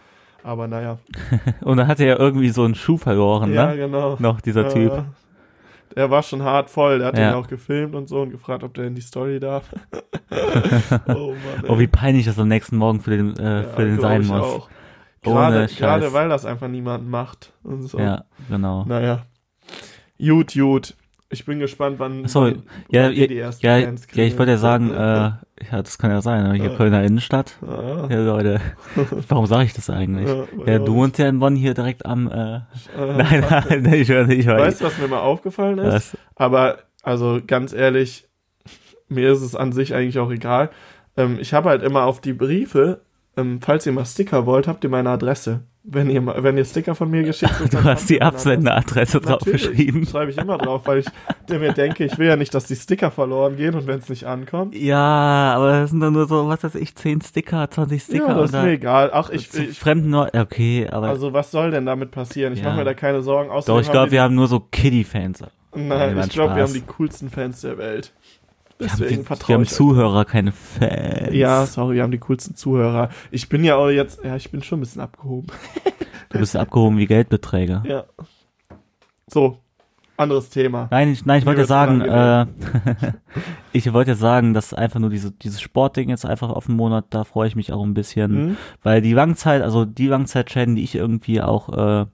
aber 0.43 0.67
naja. 0.69 0.99
Und 1.63 1.77
dann 1.77 1.87
hat 1.87 2.01
er 2.01 2.07
ja 2.07 2.19
irgendwie 2.19 2.51
so 2.51 2.65
einen 2.65 2.75
Schuh 2.75 2.97
verloren, 2.97 3.53
Ja, 3.53 3.69
ne? 3.69 3.77
genau. 3.77 4.17
Noch 4.19 4.41
dieser 4.41 4.63
Ja, 4.65 4.69
Typ. 4.69 5.05
Der 5.97 6.11
war 6.11 6.23
schon 6.23 6.43
hart 6.43 6.71
voll. 6.71 6.99
Der 6.99 7.09
hat 7.09 7.19
Ja. 7.19 7.31
ihn 7.31 7.35
auch 7.35 7.49
gefilmt 7.49 7.95
und 7.95 8.09
so 8.09 8.21
und 8.23 8.31
gefragt, 8.31 8.63
ob 8.63 8.75
der 8.75 8.85
in 8.85 8.95
die 8.95 9.01
Story 9.01 9.41
darf. 9.41 9.69
oh 11.09 11.33
Mann. 11.35 11.65
Oh, 11.69 11.79
wie 11.79 11.87
peinlich 11.89 12.27
das 12.27 12.39
am 12.39 12.49
nächsten 12.49 12.77
Morgen 12.77 13.01
für 13.01 13.11
den, 13.11 13.37
äh, 13.37 13.63
Ja, 13.63 13.69
für 13.69 13.85
den 13.85 14.01
sein 14.01 14.25
muss. 14.27 14.41
Auch. 14.41 14.69
Gerade, 15.23 15.67
gerade 15.67 16.13
weil 16.13 16.29
das 16.29 16.47
einfach 16.47 16.69
niemand 16.69 17.09
macht. 17.09 17.53
Und 17.63 17.83
so. 17.83 17.99
Ja, 17.99 18.25
genau. 18.49 18.85
Naja. 18.87 19.27
Gut, 20.19 20.55
gut. 20.55 20.95
Ich 21.33 21.45
bin 21.45 21.61
gespannt, 21.61 22.01
wann, 22.01 22.25
wann, 22.25 22.63
ja, 22.91 23.05
wann 23.05 23.13
ja, 23.15 23.27
die 23.29 23.39
ersten 23.39 23.65
ja, 23.65 23.81
Fans 23.81 24.07
ja, 24.13 24.25
ich 24.25 24.37
wollte 24.37 24.51
ja 24.53 24.59
sagen, 24.59 24.91
äh, 24.91 24.97
ja, 24.97 25.39
das 25.71 25.97
kann 25.97 26.11
ja 26.11 26.21
sein, 26.23 26.55
hier 26.55 26.73
Ja. 26.73 26.77
Kölner 26.77 27.05
Innenstadt. 27.05 27.57
Ah, 27.63 28.09
Ja, 28.11 28.21
Leute, 28.25 28.61
warum 29.29 29.47
sage 29.47 29.65
ich 29.65 29.73
das 29.73 29.89
eigentlich? 29.91 30.29
Ja, 30.29 30.45
Ja, 30.67 30.73
ja, 30.73 30.79
du 30.81 30.93
wohnst 30.95 31.19
ja 31.19 31.29
in 31.29 31.39
Bonn 31.39 31.55
hier 31.55 31.73
direkt 31.75 32.05
am, 32.05 32.29
äh, 32.29 32.57
äh, 32.99 33.17
nein, 33.17 33.45
nein, 33.69 33.95
ich 33.95 34.09
höre 34.09 34.27
nicht, 34.27 34.49
Weißt 34.49 34.81
du, 34.81 34.87
was 34.87 34.99
mir 34.99 35.07
mal 35.07 35.21
aufgefallen 35.21 35.79
ist? 35.79 35.87
was? 35.87 36.17
Aber, 36.35 36.79
also 37.03 37.39
ganz 37.47 37.73
ehrlich, 37.73 38.27
mir 39.09 39.31
ist 39.31 39.43
es 39.43 39.55
an 39.55 39.71
sich 39.71 39.95
eigentlich 39.95 40.19
auch 40.19 40.33
egal. 40.33 40.71
ähm, 41.17 41.39
ich 41.41 41.55
habe 41.55 41.69
halt 41.69 41.85
immer 41.85 42.07
auf 42.07 42.21
die 42.21 42.33
Briefe, 42.33 43.03
ähm, 43.37 43.61
falls 43.63 43.87
ihr 43.87 43.93
mal 43.93 44.05
Sticker 44.05 44.47
wollt, 44.47 44.67
habt 44.67 44.83
ihr 44.83 44.91
meine 44.91 45.11
Adresse. 45.11 45.61
Wenn 45.83 46.11
ihr, 46.11 46.25
wenn 46.43 46.59
ihr 46.59 46.65
Sticker 46.67 46.95
von 46.95 47.11
mir 47.11 47.23
geschickt 47.23 47.53
kriegt, 47.53 47.73
Du 47.73 47.83
hast 47.83 48.01
habt 48.03 48.11
die. 48.11 48.21
Absenderadresse 48.21 49.19
draufgeschrieben. 49.21 50.07
Schreibe 50.07 50.31
ich 50.31 50.37
immer 50.37 50.59
drauf, 50.59 50.83
weil 50.85 50.99
ich 50.99 51.07
mir 51.49 51.73
denke, 51.73 52.05
ich 52.05 52.19
will 52.19 52.29
ja 52.29 52.37
nicht, 52.37 52.55
dass 52.55 52.67
die 52.67 52.77
Sticker 52.77 53.11
verloren 53.11 53.57
gehen 53.57 53.75
und 53.75 53.87
wenn 53.87 53.99
es 53.99 54.09
nicht 54.11 54.25
ankommt. 54.27 54.75
Ja, 54.75 55.55
aber 55.57 55.81
das 55.81 55.91
sind 55.91 56.01
dann 56.01 56.13
nur 56.13 56.29
so, 56.29 56.47
was 56.49 56.63
weiß 56.63 56.75
ich, 56.75 56.95
10 56.95 57.23
Sticker, 57.23 57.71
20 57.71 58.03
Sticker. 58.03 58.29
ja, 58.29 58.35
das 58.35 58.51
ist 58.51 58.63
mir 58.63 58.71
egal. 58.73 59.11
Ach, 59.15 59.31
ich, 59.31 59.53
ich 59.55 59.79
fremden. 59.79 60.15
Okay, 60.15 60.87
aber 60.91 61.09
also 61.09 61.33
was 61.33 61.51
soll 61.51 61.71
denn 61.71 61.87
damit 61.87 62.11
passieren? 62.11 62.53
Ich 62.53 62.61
Ja. 62.61 62.67
mache 62.67 62.77
mir 62.79 62.85
da 62.85 62.95
keine 62.95 63.23
Sorgen. 63.23 63.49
doch, 63.49 63.57
Außerdem 63.57 63.81
ich 63.81 63.91
glaube, 63.91 64.11
wir 64.11 64.23
haben 64.23 64.35
nur 64.35 64.49
so 64.49 64.61
Kiddie-Fans. 64.61 65.45
Nein, 65.75 66.19
ich 66.19 66.29
glaube, 66.31 66.57
wir 66.57 66.65
haben 66.65 66.73
die 66.75 66.81
coolsten 66.83 67.31
Fans 67.31 67.61
der 67.63 67.79
Welt. 67.79 68.13
Wir 68.81 68.91
haben, 68.91 68.99
Deswegen 68.99 69.25
vertraue 69.25 69.49
wir 69.49 69.55
haben. 69.57 69.67
Zuhörer, 69.67 70.25
keine 70.25 70.53
Fans. 70.53 71.35
Ja, 71.35 71.67
sorry, 71.67 71.97
wir 71.97 72.03
haben 72.03 72.11
die 72.11 72.19
coolsten 72.19 72.57
Zuhörer. 72.57 73.11
Ich 73.31 73.49
bin 73.49 73.63
ja 73.63 73.77
auch 73.77 73.91
jetzt, 73.91 74.25
ja, 74.25 74.37
ich 74.37 74.51
bin 74.51 74.63
schon 74.63 74.79
ein 74.79 74.81
bisschen 74.81 75.03
abgehoben. 75.03 75.49
Du 76.31 76.39
bist 76.39 76.57
abgehoben 76.57 76.97
wie 76.97 77.07
Geldbeträge. 77.07 77.83
Ja. 77.87 78.05
So, 79.27 79.59
anderes 80.17 80.51
Thema. 80.51 80.89
Nein, 80.91 81.11
ich, 81.13 81.27
nein, 81.27 81.41
ich 81.41 81.47
wollte 81.47 81.59
wird's 81.59 81.69
sagen, 81.69 82.01
äh, 82.03 82.47
ich 83.73 83.93
wollte 83.93 84.15
sagen, 84.15 84.55
dass 84.55 84.73
einfach 84.73 85.01
nur 85.01 85.11
diese, 85.11 85.33
dieses 85.33 85.61
Sportding 85.61 86.09
jetzt 86.09 86.25
einfach 86.25 86.51
auf 86.51 86.67
den 86.67 86.77
Monat, 86.77 87.07
da 87.11 87.25
freue 87.25 87.49
ich 87.49 87.57
mich 87.57 87.73
auch 87.73 87.83
ein 87.83 87.95
bisschen. 87.95 88.33
Mhm. 88.33 88.57
Weil 88.83 89.03
die 89.03 89.13
Langzeit, 89.13 89.63
also 89.63 89.85
die 89.85 90.07
Langzeitschäden, 90.07 90.77
die 90.77 90.85
ich 90.85 90.95
irgendwie 90.95 91.41
auch, 91.41 92.03
äh, 92.03 92.07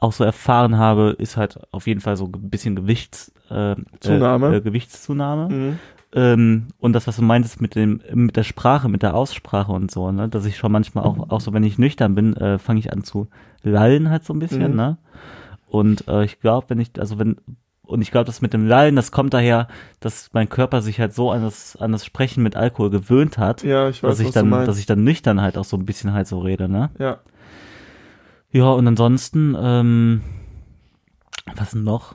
auch 0.00 0.12
so 0.12 0.24
erfahren 0.24 0.78
habe, 0.78 1.16
ist 1.18 1.36
halt 1.36 1.58
auf 1.72 1.86
jeden 1.86 2.00
Fall 2.00 2.16
so 2.16 2.26
ein 2.26 2.50
bisschen 2.50 2.76
Gewichts, 2.76 3.32
äh, 3.50 3.74
Zunahme. 4.00 4.56
Äh, 4.56 4.60
Gewichtszunahme. 4.60 5.48
Mhm. 5.54 5.78
Ähm, 6.14 6.68
und 6.78 6.94
das, 6.94 7.06
was 7.06 7.16
du 7.16 7.22
meintest 7.22 7.60
mit 7.60 7.74
dem, 7.74 8.00
mit 8.14 8.36
der 8.36 8.42
Sprache, 8.44 8.88
mit 8.88 9.02
der 9.02 9.14
Aussprache 9.14 9.72
und 9.72 9.90
so, 9.90 10.10
ne, 10.10 10.28
dass 10.28 10.46
ich 10.46 10.56
schon 10.56 10.72
manchmal 10.72 11.04
auch, 11.04 11.28
auch 11.30 11.40
so, 11.40 11.52
wenn 11.52 11.64
ich 11.64 11.78
nüchtern 11.78 12.14
bin, 12.14 12.34
äh, 12.36 12.58
fange 12.58 12.80
ich 12.80 12.92
an 12.92 13.04
zu 13.04 13.28
lallen 13.62 14.08
halt 14.08 14.24
so 14.24 14.32
ein 14.32 14.38
bisschen, 14.38 14.70
Mhm. 14.70 14.76
ne? 14.76 14.96
Und 15.66 16.08
äh, 16.08 16.24
ich 16.24 16.40
glaube, 16.40 16.70
wenn 16.70 16.80
ich, 16.80 16.92
also 16.98 17.18
wenn, 17.18 17.36
und 17.82 18.00
ich 18.00 18.10
glaube, 18.10 18.24
das 18.24 18.40
mit 18.40 18.54
dem 18.54 18.66
Lallen, 18.66 18.96
das 18.96 19.12
kommt 19.12 19.34
daher, 19.34 19.68
dass 20.00 20.30
mein 20.32 20.48
Körper 20.48 20.80
sich 20.80 20.98
halt 20.98 21.12
so 21.12 21.30
an 21.30 21.42
das, 21.42 21.76
an 21.76 21.92
das 21.92 22.06
Sprechen 22.06 22.42
mit 22.42 22.56
Alkohol 22.56 22.88
gewöhnt 22.88 23.36
hat, 23.36 23.62
Ja, 23.64 23.88
ich 23.90 24.02
weiß, 24.02 24.16
dass 24.16 24.20
ich 24.20 24.30
dann, 24.32 24.50
dass 24.50 24.78
ich 24.78 24.86
dann 24.86 25.04
nüchtern 25.04 25.42
halt 25.42 25.58
auch 25.58 25.64
so 25.64 25.76
ein 25.76 25.84
bisschen 25.84 26.14
halt 26.14 26.26
so 26.26 26.38
rede, 26.38 26.68
ne? 26.70 26.88
ja. 26.98 27.18
Ja, 28.50 28.70
und 28.70 28.86
ansonsten, 28.86 29.56
ähm, 29.60 30.22
was 31.54 31.70
denn 31.72 31.84
noch? 31.84 32.14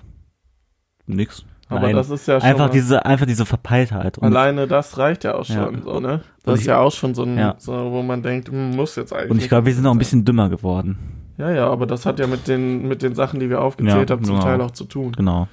Nix. 1.06 1.46
Aber 1.70 1.82
Nein. 1.82 1.96
das 1.96 2.10
ist 2.10 2.28
ja 2.28 2.40
schon 2.40 2.50
einfach 2.50 2.70
diese, 2.70 3.06
einfach 3.06 3.26
diese 3.26 3.46
Verpeiltheit. 3.46 4.18
Und 4.18 4.28
Alleine 4.28 4.68
das 4.68 4.98
reicht 4.98 5.24
ja 5.24 5.36
auch 5.36 5.46
schon, 5.46 5.56
Ja. 5.76 5.82
so, 5.84 6.00
ne? 6.00 6.22
Das 6.44 6.56
ist 6.56 6.62
ich- 6.62 6.68
ja 6.68 6.80
auch 6.80 6.92
schon 6.92 7.16
so 7.16 7.24
ein, 7.24 7.38
Ja. 7.38 7.56
so, 7.58 7.72
wo 7.92 8.04
man 8.04 8.22
denkt, 8.22 8.50
hm, 8.50 8.76
muss 8.76 8.96
jetzt 8.96 9.12
eigentlich. 9.14 9.32
Und 9.32 9.38
ich 9.42 9.50
glaube, 9.50 9.66
wir 9.66 9.74
sind 9.74 9.86
auch 9.88 9.92
ein 9.92 9.98
bisschen 9.98 10.24
dümmer 10.26 10.50
geworden. 10.50 10.98
Ja, 11.38 11.52
ja, 11.52 11.68
aber 11.68 11.88
das 11.88 12.06
hat 12.06 12.20
ja 12.20 12.28
mit 12.28 12.48
den, 12.48 12.88
mit 12.88 13.02
den 13.02 13.16
Sachen, 13.16 13.40
die 13.40 13.50
wir 13.50 13.62
aufgezählt 13.62 14.10
Ja, 14.10 14.16
haben, 14.16 14.24
zum 14.24 14.36
genau. 14.36 14.46
Teil 14.46 14.62
auch 14.62 14.72
zu 14.72 14.84
tun. 14.86 15.14
Genau. 15.14 15.48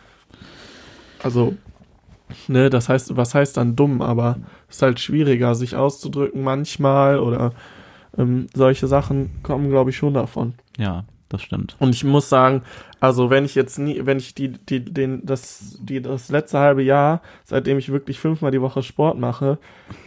Also, 1.23 1.55
ne, 2.49 2.69
das 2.69 2.89
heißt, 2.91 3.17
was 3.17 3.35
heißt 3.35 3.57
dann 3.57 3.77
dumm, 3.77 4.03
aber 4.03 4.37
es 4.69 4.77
ist 4.77 4.83
halt 4.83 5.01
schwieriger, 5.01 5.55
sich 5.55 5.77
auszudrücken 5.77 6.43
manchmal 6.43 7.19
oder 7.19 7.53
ähm, 8.19 8.47
solche 8.55 8.87
Sachen 8.87 9.31
kommen, 9.43 9.71
glaube 9.71 9.91
ich, 9.91 9.97
schon 9.97 10.15
davon. 10.15 10.55
Ja, 10.79 11.05
das 11.29 11.43
stimmt. 11.43 11.77
Und 11.79 11.95
ich 11.95 12.03
muss 12.05 12.29
sagen, 12.29 12.63
also 12.99 13.31
wenn 13.31 13.45
ich 13.45 13.55
jetzt 13.55 13.79
nie, 13.79 14.01
wenn 14.05 14.19
ich 14.19 14.35
die, 14.35 14.49
die, 14.49 14.85
den, 14.85 15.25
das, 15.25 15.79
die, 15.81 16.03
das 16.03 16.29
letzte 16.29 16.59
halbe 16.59 16.83
Jahr, 16.83 17.23
seitdem 17.45 17.79
ich 17.79 17.93
wirklich 17.93 18.19
fünfmal 18.19 18.51
die 18.51 18.61
Woche 18.61 18.83
Sport 18.83 19.19
mache, 19.19 19.59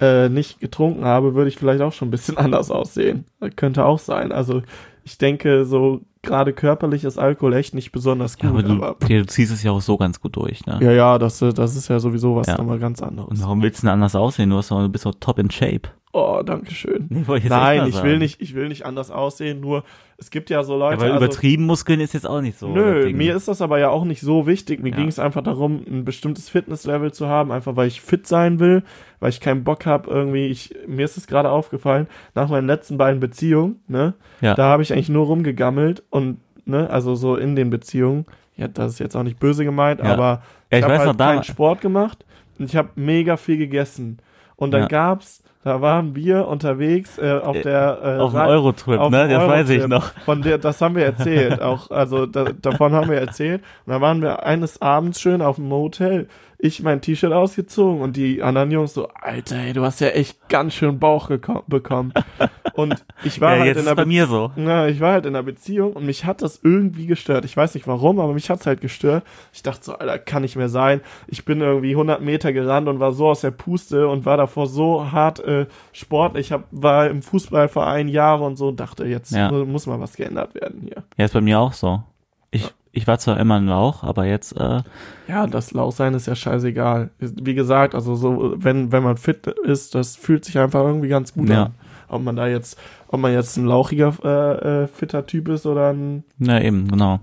äh, 0.01 0.27
nicht 0.29 0.59
getrunken 0.59 1.05
habe, 1.05 1.33
würde 1.33 1.47
ich 1.49 1.57
vielleicht 1.57 1.81
auch 1.81 1.93
schon 1.93 2.09
ein 2.09 2.11
bisschen 2.11 2.37
anders 2.45 2.71
aussehen. 2.71 3.25
Könnte 3.55 3.85
auch 3.85 3.99
sein. 3.99 4.31
Also 4.31 4.61
ich 5.05 5.17
denke, 5.17 5.65
so 5.65 6.01
gerade 6.21 6.53
körperlich 6.53 7.03
ist 7.03 7.17
Alkohol 7.17 7.53
echt 7.53 7.73
nicht 7.73 7.91
besonders 7.91 8.37
Ja, 8.41 8.49
gut. 8.49 8.63
aber 8.65 8.75
du, 8.75 8.83
aber, 8.83 8.95
du 9.07 9.25
ziehst 9.25 9.51
es 9.51 9.61
ja 9.63 9.71
auch 9.71 9.81
so 9.81 9.97
ganz 9.97 10.21
gut 10.21 10.35
durch, 10.37 10.65
ne? 10.65 10.79
ja, 10.81 10.91
ja, 10.91 11.17
das, 11.19 11.39
das 11.39 11.75
ist 11.75 11.89
ja 11.89 11.99
sowieso 11.99 12.35
was 12.37 12.47
Ja. 12.47 12.57
nochmal 12.57 12.79
ganz 12.79 13.01
Und 13.01 13.07
anderes. 13.09 13.41
warum 13.41 13.61
willst 13.61 13.79
du 13.83 13.87
denn 13.87 13.93
anders 13.93 14.15
aussehen? 14.15 14.49
Du, 14.49 14.55
hast 14.57 14.71
du 14.71 14.87
bist 14.89 15.05
doch 15.05 15.15
top 15.19 15.39
in 15.39 15.49
shape. 15.51 15.89
Oh, 16.15 16.43
danke 16.45 16.71
schön. 16.75 17.09
Ich 17.37 17.49
Nein, 17.49 17.87
ich 17.87 18.03
will 18.03 18.19
nicht, 18.19 18.39
ich 18.39 18.53
will 18.53 18.67
nicht 18.67 18.85
anders 18.85 19.09
aussehen, 19.09 19.59
nur 19.59 19.83
es 20.17 20.29
gibt 20.29 20.51
ja 20.51 20.61
so 20.61 20.73
Ja, 20.73 20.79
Leute, 20.91 21.01
weil 21.01 21.11
also, 21.13 21.25
übertrieben 21.25 21.65
Muskeln 21.65 21.99
ist 21.99 22.13
jetzt 22.13 22.27
auch 22.27 22.39
nicht 22.41 22.59
so. 22.59 22.67
Nö, 22.69 23.11
mir 23.11 23.35
ist 23.35 23.47
das 23.47 23.63
aber 23.63 23.79
ja 23.79 23.89
auch 23.89 24.05
nicht 24.05 24.21
so 24.21 24.45
wichtig. 24.45 24.81
Mir 24.83 24.91
Ja. 24.91 24.97
ging 24.97 25.07
es 25.07 25.17
einfach 25.17 25.41
darum, 25.41 25.83
ein 25.87 26.05
bestimmtes 26.05 26.49
Fitnesslevel 26.49 27.11
zu 27.11 27.27
haben, 27.27 27.51
einfach 27.51 27.75
weil 27.75 27.87
ich 27.87 27.99
fit 27.99 28.27
sein 28.27 28.59
will, 28.59 28.83
weil 29.19 29.29
ich 29.31 29.39
keinen 29.39 29.63
Bock 29.63 29.87
habe, 29.87 30.07
irgendwie, 30.11 30.45
ich, 30.47 30.75
mir 30.87 31.03
ist 31.03 31.17
es 31.17 31.25
gerade 31.25 31.49
aufgefallen, 31.49 32.05
nach 32.35 32.47
meinen 32.47 32.67
letzten 32.67 32.97
beiden 32.99 33.19
Beziehungen, 33.19 33.81
ne, 33.87 34.13
Ja. 34.39 34.53
da 34.53 34.65
habe 34.65 34.83
ich 34.83 34.93
eigentlich 34.93 35.09
nur 35.09 35.25
rumgegammelt 35.25 36.03
und, 36.11 36.37
ne, 36.65 36.89
also 36.91 37.15
so 37.15 37.35
in 37.37 37.55
den 37.55 37.71
Beziehungen, 37.71 38.27
ja, 38.55 38.67
das 38.67 38.93
ist 38.93 38.99
jetzt 38.99 39.15
auch 39.15 39.23
nicht 39.23 39.39
böse 39.39 39.63
gemeint, 39.65 39.99
Ja. 39.99 40.13
aber 40.13 40.43
Ja, 40.71 40.77
ich 40.77 40.83
habe 40.83 40.93
weiß 40.93 40.99
halt 40.99 41.07
noch, 41.09 41.15
da- 41.15 41.31
keinen 41.33 41.43
Sport 41.43 41.81
gemacht 41.81 42.23
und 42.59 42.65
ich 42.65 42.75
habe 42.75 42.89
mega 42.95 43.35
viel 43.35 43.57
gegessen. 43.57 44.19
Und 44.55 44.71
dann 44.71 44.83
Ja. 44.83 44.87
gab's, 44.87 45.42
da 45.63 45.81
waren 45.81 46.13
wir 46.15 46.47
unterwegs 46.47 47.17
äh, 47.17 47.39
auf 47.41 47.59
der 47.61 47.99
äh, 48.03 48.19
Auf 48.19 48.31
dem 48.31 48.41
Eurotrip, 48.41 48.99
auf 48.99 49.11
ne? 49.11 49.29
Das 49.29 49.47
weiß 49.47 49.69
ich 49.69 49.81
Eurotrip. 49.81 49.89
noch. 49.89 50.23
Von 50.25 50.41
der, 50.41 50.57
das 50.57 50.81
haben 50.81 50.95
wir 50.95 51.05
erzählt, 51.05 51.61
auch, 51.61 51.89
also 51.89 52.25
da, 52.25 52.45
davon 52.61 52.93
haben 52.93 53.09
wir 53.09 53.17
erzählt. 53.17 53.61
Und 53.85 53.93
dann 53.93 54.01
waren 54.01 54.21
wir 54.21 54.43
eines 54.43 54.81
Abends 54.81 55.21
schön 55.21 55.41
auf 55.41 55.55
dem 55.55 55.69
Motel. 55.69 56.27
Ich 56.65 56.81
mein 56.81 57.01
T-Shirt 57.01 57.33
ausgezogen 57.33 57.99
und 58.01 58.15
die 58.15 58.41
anderen 58.41 58.71
Jungs 58.71 58.93
so, 58.93 59.09
Alter, 59.09 59.57
ey, 59.57 59.73
du 59.73 59.81
hast 59.83 59.99
ja 59.99 60.07
echt 60.07 60.47
ganz 60.47 60.73
schön 60.73 60.97
Bauch 60.97 61.29
bekommen. 61.67 62.13
Und 62.75 63.05
ich 63.25 63.39
war 63.41 63.55
Ja, 63.57 63.63
halt 63.63 63.75
in 63.77 63.83
einer 63.85 63.95
bei 63.95 64.05
mir 64.05 64.25
so. 64.27 64.51
na, 64.55 64.87
ich 64.87 64.99
war 65.01 65.11
halt 65.11 65.25
in 65.27 65.35
einer 65.35 65.43
Beziehung 65.43 65.93
und 65.93 66.05
mich 66.07 66.25
hat 66.25 66.41
das 66.41 66.59
irgendwie 66.63 67.05
gestört. 67.05 67.45
Ich 67.45 67.55
weiß 67.55 67.75
nicht 67.75 67.85
warum, 67.85 68.19
aber 68.19 68.33
mich 68.33 68.49
hat's 68.49 68.65
halt 68.65 68.81
gestört. 68.81 69.23
Ich 69.51 69.61
dachte 69.61 69.83
so, 69.83 69.93
Alter, 69.93 70.17
kann 70.17 70.41
nicht 70.41 70.55
mehr 70.55 70.69
sein. 70.69 71.01
Ich 71.27 71.45
bin 71.45 71.61
irgendwie 71.61 71.91
100 71.91 72.21
Meter 72.21 72.51
gerannt 72.51 72.87
und 72.87 72.99
war 72.99 73.11
so 73.11 73.27
aus 73.27 73.41
der 73.41 73.51
Puste 73.51 74.07
und 74.07 74.25
war 74.25 74.37
davor 74.37 74.65
so 74.65 75.11
hart 75.11 75.39
äh, 75.41 75.67
sportlich. 75.91 76.47
Ich 76.47 76.51
hab, 76.53 76.63
war 76.71 77.09
im 77.09 77.21
Fußballverein 77.21 78.07
Jahre 78.07 78.43
und 78.45 78.55
so 78.55 78.69
und 78.69 78.79
dachte, 78.79 79.05
jetzt 79.05 79.31
Ja. 79.33 79.51
mu- 79.51 79.65
muss 79.65 79.85
mal 79.85 79.99
was 79.99 80.15
geändert 80.15 80.55
werden 80.55 80.81
hier. 80.83 81.03
Ja, 81.17 81.25
ist 81.25 81.33
bei 81.33 81.41
mir 81.41 81.59
auch 81.59 81.73
so. 81.73 82.01
Ich, 82.49 82.73
ich 82.95 83.07
war 83.07 83.17
zwar 83.19 83.39
immer 83.39 83.55
ein 83.55 83.65
Lauch, 83.67 84.03
aber 84.03 84.25
jetzt, 84.25 84.55
äh, 84.55 84.81
Ja, 85.27 85.47
das 85.47 85.73
Lauchsein 85.73 86.13
ist 86.13 86.27
ja 86.27 86.35
scheißegal. 86.35 87.09
Wie 87.19 87.55
gesagt, 87.55 87.95
also 87.95 88.15
so, 88.15 88.53
wenn, 88.57 88.91
wenn 88.91 89.03
man 89.03 89.17
fit 89.17 89.47
ist, 89.47 89.95
das 89.95 90.15
fühlt 90.15 90.45
sich 90.45 90.57
einfach 90.59 90.83
irgendwie 90.85 91.09
ganz 91.09 91.33
gut 91.33 91.49
Ja. 91.49 91.63
an. 91.65 91.73
Ob 92.07 92.21
man 92.23 92.35
da 92.35 92.47
jetzt, 92.47 92.77
ob 93.07 93.19
man 93.19 93.33
jetzt 93.33 93.57
ein 93.57 93.65
lauchiger, 93.65 94.13
äh, 94.23 94.83
äh, 94.83 94.87
fitter 94.87 95.25
Typ 95.25 95.49
ist 95.49 95.65
oder 95.65 95.91
ein 95.91 96.23
na 96.37 96.61
eben, 96.61 96.87
genau. 96.87 97.19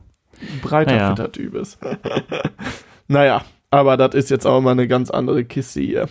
breiter, 0.63 0.91
Naja. 0.93 1.09
fitter 1.11 1.31
Typ 1.33 1.55
ist. 1.55 1.79
naja, 3.09 3.43
aber 3.71 3.97
das 3.97 4.15
ist 4.15 4.31
jetzt 4.31 4.47
auch 4.47 4.61
mal 4.61 4.73
eine 4.73 4.89
ganz 4.89 5.11
andere 5.11 5.45
Kiste 5.45 5.81
hier. 5.81 6.09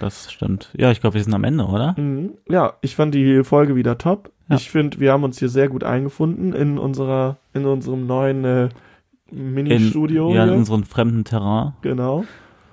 Das 0.00 0.32
stimmt. 0.32 0.70
Ja, 0.78 0.90
ich 0.92 1.00
glaube, 1.00 1.14
wir 1.14 1.22
sind 1.24 1.34
am 1.34 1.44
Ende, 1.44 1.64
oder? 1.66 1.94
Mhm. 1.98 2.30
Ja, 2.48 2.74
ich 2.80 2.94
fand 2.96 3.14
die 3.14 3.42
Folge 3.44 3.74
wieder 3.76 3.98
top. 3.98 4.30
Ja. 4.48 4.56
Ich 4.56 4.70
finde, 4.70 4.98
wir 5.00 5.12
haben 5.12 5.24
uns 5.24 5.38
hier 5.38 5.48
sehr 5.48 5.68
gut 5.68 5.84
eingefunden 5.84 6.52
in 6.54 6.78
unserer, 6.78 7.36
in 7.54 7.66
unserem 7.66 8.06
neuen 8.06 8.44
äh, 8.44 8.68
In, 9.30 9.54
Mini-Studio. 9.54 10.32
ja, 10.34 10.44
in 10.44 10.50
unserem 10.54 10.84
fremden 10.84 11.24
Terrain. 11.24 11.74
Genau. 11.82 12.24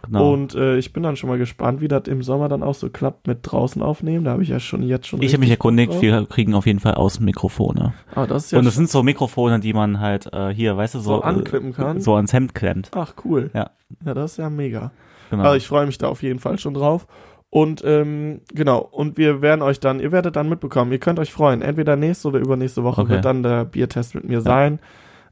Genau. 0.05 0.33
Und 0.33 0.53
äh, 0.53 0.77
ich 0.77 0.93
bin 0.93 1.01
dann 1.01 1.15
schon 1.15 1.29
mal 1.29 1.39
gespannt, 1.39 1.81
wie 1.81 1.87
das 1.87 2.03
im 2.07 2.21
Sommer 2.21 2.47
dann 2.47 2.61
auch 2.61 2.75
so 2.75 2.89
klappt 2.91 3.25
mit 3.25 3.39
draußen 3.41 3.81
aufnehmen. 3.81 4.23
Da 4.23 4.31
habe 4.33 4.43
ich 4.43 4.49
ja 4.49 4.59
schon 4.59 4.83
jetzt 4.83 5.07
schon. 5.07 5.19
ich 5.23 5.33
habe 5.33 5.39
mich 5.41 5.49
erkundigt, 5.49 5.93
drauf. 5.93 6.01
wir 6.03 6.25
kriegen 6.27 6.53
auf 6.53 6.67
jeden 6.67 6.79
Fall 6.79 6.93
Außenmikrofone. 6.93 7.93
Ah, 8.13 8.27
das 8.27 8.45
ist 8.45 8.51
ja 8.51 8.59
Und 8.59 8.67
es 8.67 8.75
schon- 8.75 8.81
sind 8.85 8.91
so 8.91 9.01
Mikrofone, 9.01 9.59
die 9.59 9.73
man 9.73 9.99
halt 9.99 10.31
äh, 10.31 10.53
hier, 10.53 10.77
weißt 10.77 10.93
du, 10.93 10.99
so, 10.99 11.15
So 11.15 11.21
anklippen 11.23 11.73
kann? 11.73 11.97
äh, 11.97 12.01
so 12.01 12.13
ans 12.15 12.33
Hemd 12.33 12.53
klemmt. 12.53 12.91
Ach, 12.93 13.15
cool. 13.25 13.49
Ja. 13.55 13.71
Ja, 14.05 14.13
das 14.13 14.33
ist 14.33 14.37
ja 14.37 14.49
mega. 14.51 14.91
Genau. 15.31 15.43
Also 15.43 15.57
ich 15.57 15.67
freue 15.67 15.87
mich 15.87 15.97
da 15.97 16.07
auf 16.07 16.21
jeden 16.21 16.37
Fall 16.39 16.59
schon 16.59 16.75
drauf. 16.75 17.07
Und 17.55 17.83
ähm, 17.85 18.41
genau, 18.53 18.79
und 18.79 19.17
wir 19.17 19.41
werden 19.41 19.61
euch 19.61 19.79
dann, 19.79 20.01
ihr 20.01 20.11
werdet 20.11 20.35
dann 20.35 20.49
mitbekommen, 20.49 20.91
ihr 20.91 20.99
könnt 20.99 21.19
euch 21.19 21.31
freuen. 21.31 21.61
Entweder 21.61 21.95
nächste 21.95 22.27
oder 22.27 22.39
übernächste 22.39 22.83
Woche 22.83 22.99
Okay. 23.03 23.11
wird 23.11 23.23
dann 23.23 23.43
der 23.43 23.63
Biertest 23.63 24.13
mit 24.13 24.25
mir 24.25 24.41
sein. 24.41 24.79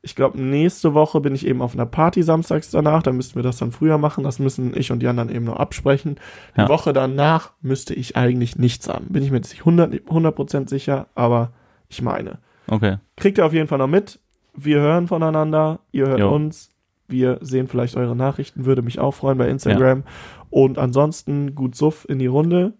Ich 0.01 0.15
glaube, 0.15 0.39
nächste 0.41 0.93
Woche 0.93 1.19
bin 1.19 1.35
ich 1.35 1.45
eben 1.45 1.61
auf 1.61 1.73
einer 1.73 1.85
Party 1.85 2.23
samstags 2.23 2.71
danach, 2.71 3.03
da 3.03 3.11
müssten 3.11 3.35
wir 3.35 3.43
das 3.43 3.57
dann 3.57 3.73
früher 3.73 3.97
machen. 3.97 4.23
Das 4.23 4.39
müssen 4.39 4.71
ich 4.73 4.89
und 4.93 5.03
Jan 5.03 5.17
dann 5.17 5.27
eben 5.27 5.43
noch 5.43 5.57
absprechen. 5.57 6.15
Die 6.55 6.61
Ja. 6.61 6.69
Woche 6.69 6.93
danach 6.93 7.51
müsste 7.61 7.93
ich 7.93 8.15
eigentlich 8.15 8.55
nichts 8.57 8.87
haben. 8.87 9.07
Bin 9.09 9.21
ich 9.21 9.29
mir 9.29 9.37
jetzt 9.37 9.51
nicht 9.51 9.63
100%, 9.63 10.07
100 10.07 10.69
sicher, 10.69 11.07
aber 11.15 11.51
ich 11.89 12.01
meine. 12.01 12.37
okay. 12.67 12.99
Kriegt 13.17 13.37
ihr 13.37 13.45
auf 13.45 13.51
jeden 13.53 13.67
Fall 13.67 13.79
noch 13.79 13.87
mit. 13.87 14.21
Wir 14.55 14.79
hören 14.79 15.07
voneinander, 15.09 15.79
ihr 15.91 16.07
hört 16.07 16.19
Jo. 16.21 16.33
uns. 16.33 16.69
Wir 17.07 17.37
sehen 17.41 17.67
vielleicht 17.67 17.95
eure 17.97 18.15
Nachrichten, 18.15 18.65
würde 18.65 18.81
mich 18.81 18.99
auch 18.99 19.11
freuen 19.13 19.37
bei 19.37 19.49
Instagram. 19.49 20.03
Und 20.49 20.77
ansonsten 20.77 21.53
gut 21.55 21.75
Suff 21.75 22.05
in 22.09 22.19
die 22.19 22.27
Runde. 22.27 22.73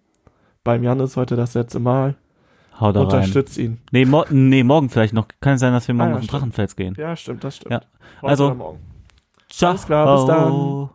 Beim 0.64 0.84
Jan 0.84 1.00
ist 1.02 1.18
heute 1.18 1.36
das 1.36 1.54
letzte 1.54 1.80
Mal. 1.80 2.16
Hau 2.80 2.92
da 2.92 3.02
rein. 3.02 3.08
Unterstützt 3.08 3.58
ihn. 3.58 3.80
Nee, 3.92 4.06
mo 4.06 4.24
nee, 4.30 4.64
morgen 4.64 4.90
vielleicht 4.90 5.14
noch. 5.14 5.28
Kann 5.42 5.58
sein, 5.58 5.74
dass 5.74 5.88
wir 5.88 5.94
morgen 5.96 6.08
Ah, 6.08 6.12
ja, 6.12 6.16
auf 6.18 6.22
den. 6.24 6.30
Drachenfels 6.30 6.76
gehen. 6.76 6.96
Ja, 6.98 7.16
stimmt, 7.16 7.44
das 7.44 7.58
stimmt. 7.58 7.72
Ja. 7.74 7.82
Also- 8.22 8.54
morgen. 8.54 8.80
Ciao. 9.50 9.72
Alles 9.72 9.86
klar, 9.86 10.16
bis 10.16 10.26
dann. 10.26 10.90